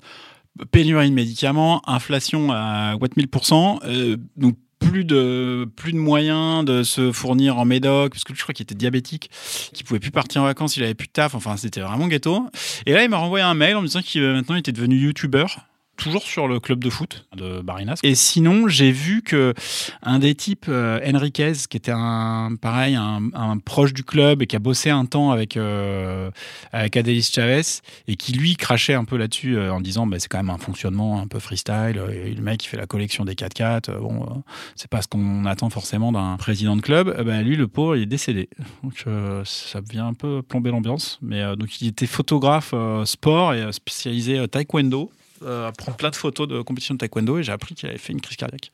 pénurie 0.71 1.09
de 1.09 1.15
médicaments, 1.15 1.81
inflation 1.87 2.51
à 2.51 2.95
what 2.99 3.09
1000%, 3.17 3.79
euh, 3.85 4.17
donc 4.37 4.55
plus 4.89 5.05
de 5.05 5.67
plus 5.75 5.93
de 5.93 5.97
moyens 5.97 6.65
de 6.65 6.83
se 6.83 7.11
fournir 7.11 7.57
en 7.57 7.65
médoc 7.65 8.13
parce 8.13 8.23
que 8.23 8.33
je 8.33 8.41
crois 8.41 8.53
qu'il 8.53 8.63
était 8.63 8.75
diabétique 8.75 9.29
qu'il 9.73 9.85
pouvait 9.85 9.99
plus 9.99 10.11
partir 10.11 10.41
en 10.41 10.45
vacances 10.45 10.77
il 10.77 10.83
avait 10.83 10.95
plus 10.95 11.07
de 11.07 11.11
taf 11.11 11.35
enfin 11.35 11.57
c'était 11.57 11.81
vraiment 11.81 12.07
ghetto 12.07 12.47
et 12.85 12.93
là 12.93 13.03
il 13.03 13.09
m'a 13.09 13.17
renvoyé 13.17 13.43
un 13.43 13.53
mail 13.53 13.75
en 13.75 13.81
me 13.81 13.87
disant 13.87 14.01
qu'il 14.01 14.21
euh, 14.23 14.33
maintenant 14.33 14.55
il 14.55 14.59
était 14.59 14.71
devenu 14.71 14.97
youtubeur 14.97 15.68
toujours 15.99 16.23
sur 16.23 16.47
le 16.47 16.59
club 16.59 16.83
de 16.83 16.89
foot 16.89 17.25
de 17.35 17.61
Barinas. 17.61 17.99
Et 18.03 18.15
sinon, 18.15 18.67
j'ai 18.67 18.91
vu 18.91 19.21
que 19.21 19.53
un 20.01 20.19
des 20.19 20.35
types, 20.35 20.65
euh, 20.69 20.99
Enriquez, 21.05 21.53
qui 21.69 21.77
était 21.77 21.93
un 21.93 22.55
pareil, 22.59 22.95
un, 22.95 23.21
un 23.33 23.57
proche 23.57 23.93
du 23.93 24.03
club 24.03 24.41
et 24.41 24.47
qui 24.47 24.55
a 24.55 24.59
bossé 24.59 24.89
un 24.89 25.05
temps 25.05 25.31
avec 25.31 25.57
euh, 25.57 26.31
Adelis 26.73 27.29
Chavez 27.33 27.61
et 28.07 28.15
qui 28.15 28.33
lui 28.33 28.55
crachait 28.55 28.93
un 28.93 29.05
peu 29.05 29.17
là-dessus 29.17 29.57
euh, 29.57 29.73
en 29.73 29.81
disant, 29.81 30.07
bah, 30.07 30.17
c'est 30.19 30.27
quand 30.27 30.37
même 30.37 30.49
un 30.49 30.57
fonctionnement 30.57 31.19
un 31.19 31.27
peu 31.27 31.39
freestyle. 31.39 31.95
le 31.95 32.41
mec, 32.41 32.63
il 32.63 32.67
fait 32.67 32.77
la 32.77 32.87
collection 32.87 33.25
des 33.25 33.33
4x4. 33.33 33.91
euh, 33.91 33.99
bon, 33.99 34.23
euh, 34.23 34.39
c'est 34.75 34.89
pas 34.89 35.01
ce 35.01 35.07
qu'on 35.07 35.45
attend 35.45 35.69
forcément 35.69 36.11
d'un 36.11 36.37
président 36.37 36.75
de 36.75 36.81
club. 36.81 37.23
Ben, 37.23 37.41
lui, 37.41 37.55
le 37.55 37.67
pauvre, 37.67 37.95
il 37.95 38.03
est 38.03 38.05
décédé. 38.05 38.49
Donc 38.83 39.05
ça 39.45 39.81
vient 39.81 40.07
un 40.07 40.13
peu 40.13 40.41
plomber 40.41 40.71
l'ambiance. 40.71 41.19
Mais 41.21 41.55
donc 41.55 41.81
il 41.81 41.87
était 41.87 42.07
photographe 42.07 42.73
sport 43.05 43.53
et 43.53 43.71
spécialisé 43.71 44.47
taekwondo 44.47 45.11
euh, 45.43 45.67
à 45.67 45.71
prendre 45.71 45.97
plein 45.97 46.09
de 46.09 46.15
photos 46.15 46.47
de 46.47 46.61
compétition 46.61 46.93
de 46.95 46.99
taekwondo 46.99 47.37
et 47.39 47.43
j'ai 47.43 47.51
appris 47.51 47.75
qu'il 47.75 47.89
avait 47.89 47.97
fait 47.97 48.13
une 48.13 48.21
crise 48.21 48.37
cardiaque 48.37 48.71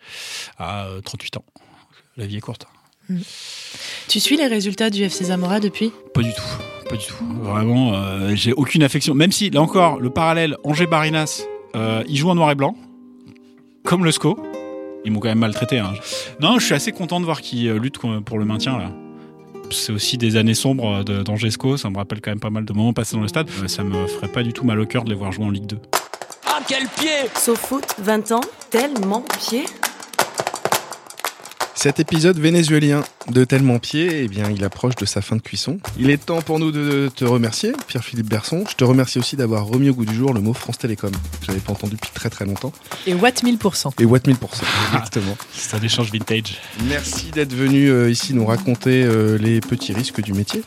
à 0.58 0.86
euh, 0.86 1.01
38 1.01 1.38
ans. 1.38 1.45
La 2.17 2.25
vie 2.25 2.38
est 2.38 2.41
courte. 2.41 2.67
Tu 4.08 4.19
suis 4.19 4.38
les 4.38 4.47
résultats 4.47 4.89
du 4.89 5.04
FC 5.04 5.25
Zamora 5.25 5.60
depuis? 5.60 5.91
Pas 6.13 6.21
du 6.21 6.34
tout. 6.34 6.89
Pas 6.89 6.95
du 6.95 7.06
tout. 7.06 7.25
Vraiment, 7.41 7.93
euh, 7.93 8.36
j'ai 8.36 8.54
aucune 8.54 8.84
affection. 8.84 9.13
Même 9.13 9.32
si, 9.32 9.49
là 9.49 9.62
encore, 9.62 9.99
le 9.99 10.10
parallèle 10.10 10.56
Angers-Barinas, 10.63 11.43
euh, 11.75 12.04
ils 12.08 12.17
jouent 12.17 12.30
en 12.30 12.36
noir 12.36 12.51
et 12.51 12.56
blanc, 12.56 12.75
comme 13.84 14.04
le 14.06 14.12
SCO. 14.12 14.39
Ils 15.04 15.12
m'ont 15.12 15.19
quand 15.19 15.28
même 15.28 15.39
maltraité. 15.39 15.80
Hein. 15.80 15.93
Non, 16.39 16.58
je 16.58 16.65
suis 16.65 16.73
assez 16.73 16.91
content 16.91 17.19
de 17.19 17.25
voir 17.25 17.41
qu'ils 17.41 17.67
euh, 17.67 17.78
luttent 17.78 17.99
pour 17.99 18.39
le 18.39 18.45
maintien, 18.45 18.78
là. 18.78 18.91
C'est 19.71 19.91
aussi 19.91 20.17
des 20.19 20.36
années 20.36 20.54
sombres 20.54 21.04
d'Angesco, 21.04 21.75
ça 21.75 21.89
me 21.89 21.97
rappelle 21.97 22.21
quand 22.21 22.30
même 22.30 22.39
pas 22.39 22.51
mal 22.51 22.65
de 22.65 22.73
moments 22.73 22.93
passés 22.93 23.15
dans 23.15 23.23
le 23.23 23.28
stade. 23.28 23.49
Euh, 23.63 23.67
Ça 23.67 23.84
me 23.84 24.06
ferait 24.06 24.32
pas 24.32 24.43
du 24.43 24.54
tout 24.54 24.63
mal 24.63 24.80
au 24.80 24.86
cœur 24.86 25.04
de 25.04 25.10
les 25.10 25.15
voir 25.15 25.32
jouer 25.32 25.45
en 25.45 25.49
Ligue 25.49 25.65
2. 25.65 25.80
Ah, 26.65 26.67
quel 26.67 26.88
pied 26.88 27.30
Sauf 27.36 27.60
foot, 27.60 27.86
20 27.99 28.32
ans, 28.32 28.41
tellement 28.69 29.21
pied. 29.21 29.65
Cet 31.75 31.99
épisode 31.99 32.39
vénézuélien 32.39 33.04
de 33.30 33.43
Tellement 33.43 33.78
Pied, 33.78 34.23
eh 34.23 34.28
bien, 34.28 34.49
il 34.49 34.63
approche 34.63 34.95
de 34.95 35.06
sa 35.06 35.21
fin 35.21 35.36
de 35.36 35.41
cuisson. 35.41 35.78
Il 35.99 36.10
est 36.10 36.25
temps 36.25 36.41
pour 36.41 36.58
nous 36.58 36.71
de 36.71 37.12
te 37.15 37.25
remercier, 37.25 37.73
Pierre-Philippe 37.88 38.28
Berson. 38.28 38.63
Je 38.67 38.75
te 38.75 38.84
remercie 38.84 39.19
aussi 39.19 39.36
d'avoir 39.36 39.65
remis 39.65 39.89
au 39.89 39.93
goût 39.93 40.06
du 40.06 40.15
jour 40.15 40.34
le 40.34 40.41
mot 40.41 40.54
France 40.54 40.80
Télécom. 40.80 41.12
Je 41.41 41.47
l'avais 41.47 41.60
pas 41.60 41.73
entendu 41.73 41.95
depuis 41.95 42.12
très 42.12 42.30
très 42.30 42.45
longtemps. 42.45 42.73
Et 43.06 43.13
Watt 43.13 43.43
1000%. 43.43 44.01
Et 44.01 44.06
Watt 44.06 44.28
1000%, 44.28 44.36
exactement. 44.93 45.38
C'est 45.54 45.75
un 45.75 45.82
échange 45.82 46.12
vintage. 46.12 46.60
Merci 46.88 47.30
d'être 47.32 47.54
venu 47.54 47.89
euh, 47.89 48.10
ici 48.10 48.34
nous 48.34 48.45
raconter 48.45 49.04
euh, 49.04 49.38
les 49.38 49.60
petits 49.60 49.93
risques 49.93 50.21
du 50.21 50.34
métier. 50.34 50.63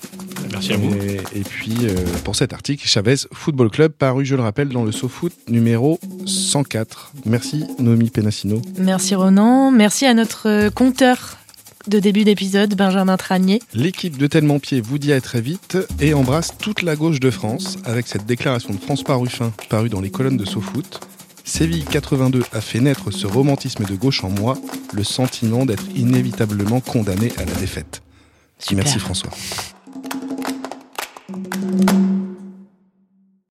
Merci 0.59 0.73
à 0.73 0.77
vous. 0.77 0.93
Et, 0.93 1.39
et 1.39 1.43
puis, 1.45 1.77
euh, 1.83 1.95
pour 2.25 2.35
cet 2.35 2.53
article, 2.53 2.85
Chavez 2.85 3.15
Football 3.33 3.71
Club, 3.71 3.93
paru, 3.93 4.25
je 4.25 4.35
le 4.35 4.43
rappelle, 4.43 4.71
dans 4.71 4.83
le 4.83 4.91
SoFoot 4.91 5.33
numéro 5.49 6.01
104. 6.27 7.13
Merci, 7.27 7.65
Noémie 7.79 8.11
Penassino. 8.11 8.61
Merci 8.77 9.15
Ronan, 9.15 9.71
merci 9.71 10.05
à 10.05 10.15
notre 10.15 10.49
euh, 10.49 10.71
compteur 10.71 11.39
de 11.87 12.01
début 12.01 12.25
d'épisode, 12.25 12.75
Benjamin 12.75 13.17
Tranier. 13.17 13.63
L'équipe 13.73 14.19
de 14.19 14.27
Tellement 14.27 14.59
Pied 14.59 14.81
vous 14.81 14.99
dit 14.99 15.13
à 15.13 15.21
très 15.21 15.41
vite 15.41 15.79
et 16.01 16.13
embrasse 16.13 16.53
toute 16.59 16.83
la 16.83 16.97
gauche 16.97 17.21
de 17.21 17.31
France 17.31 17.79
avec 17.85 18.09
cette 18.09 18.27
déclaration 18.27 18.75
de 18.75 18.81
François 18.81 19.15
Ruffin 19.15 19.53
parue 19.69 19.89
dans 19.89 20.01
les 20.01 20.11
colonnes 20.11 20.37
de 20.37 20.45
SoFoot. 20.45 21.01
Séville 21.45 21.85
82 21.85 22.43
a 22.53 22.61
fait 22.61 22.81
naître 22.81 23.13
ce 23.13 23.29
romantisme 23.29 23.85
de 23.85 23.95
gauche 23.95 24.25
en 24.25 24.29
moi, 24.29 24.59
le 24.93 25.05
sentiment 25.05 25.65
d'être 25.65 25.85
inévitablement 25.95 26.81
condamné 26.81 27.33
à 27.39 27.45
la 27.45 27.55
défaite. 27.55 28.03
Super. 28.59 28.79
Merci 28.79 28.99
François. 28.99 29.31
Thank 31.69 31.91
you. 31.91 32.18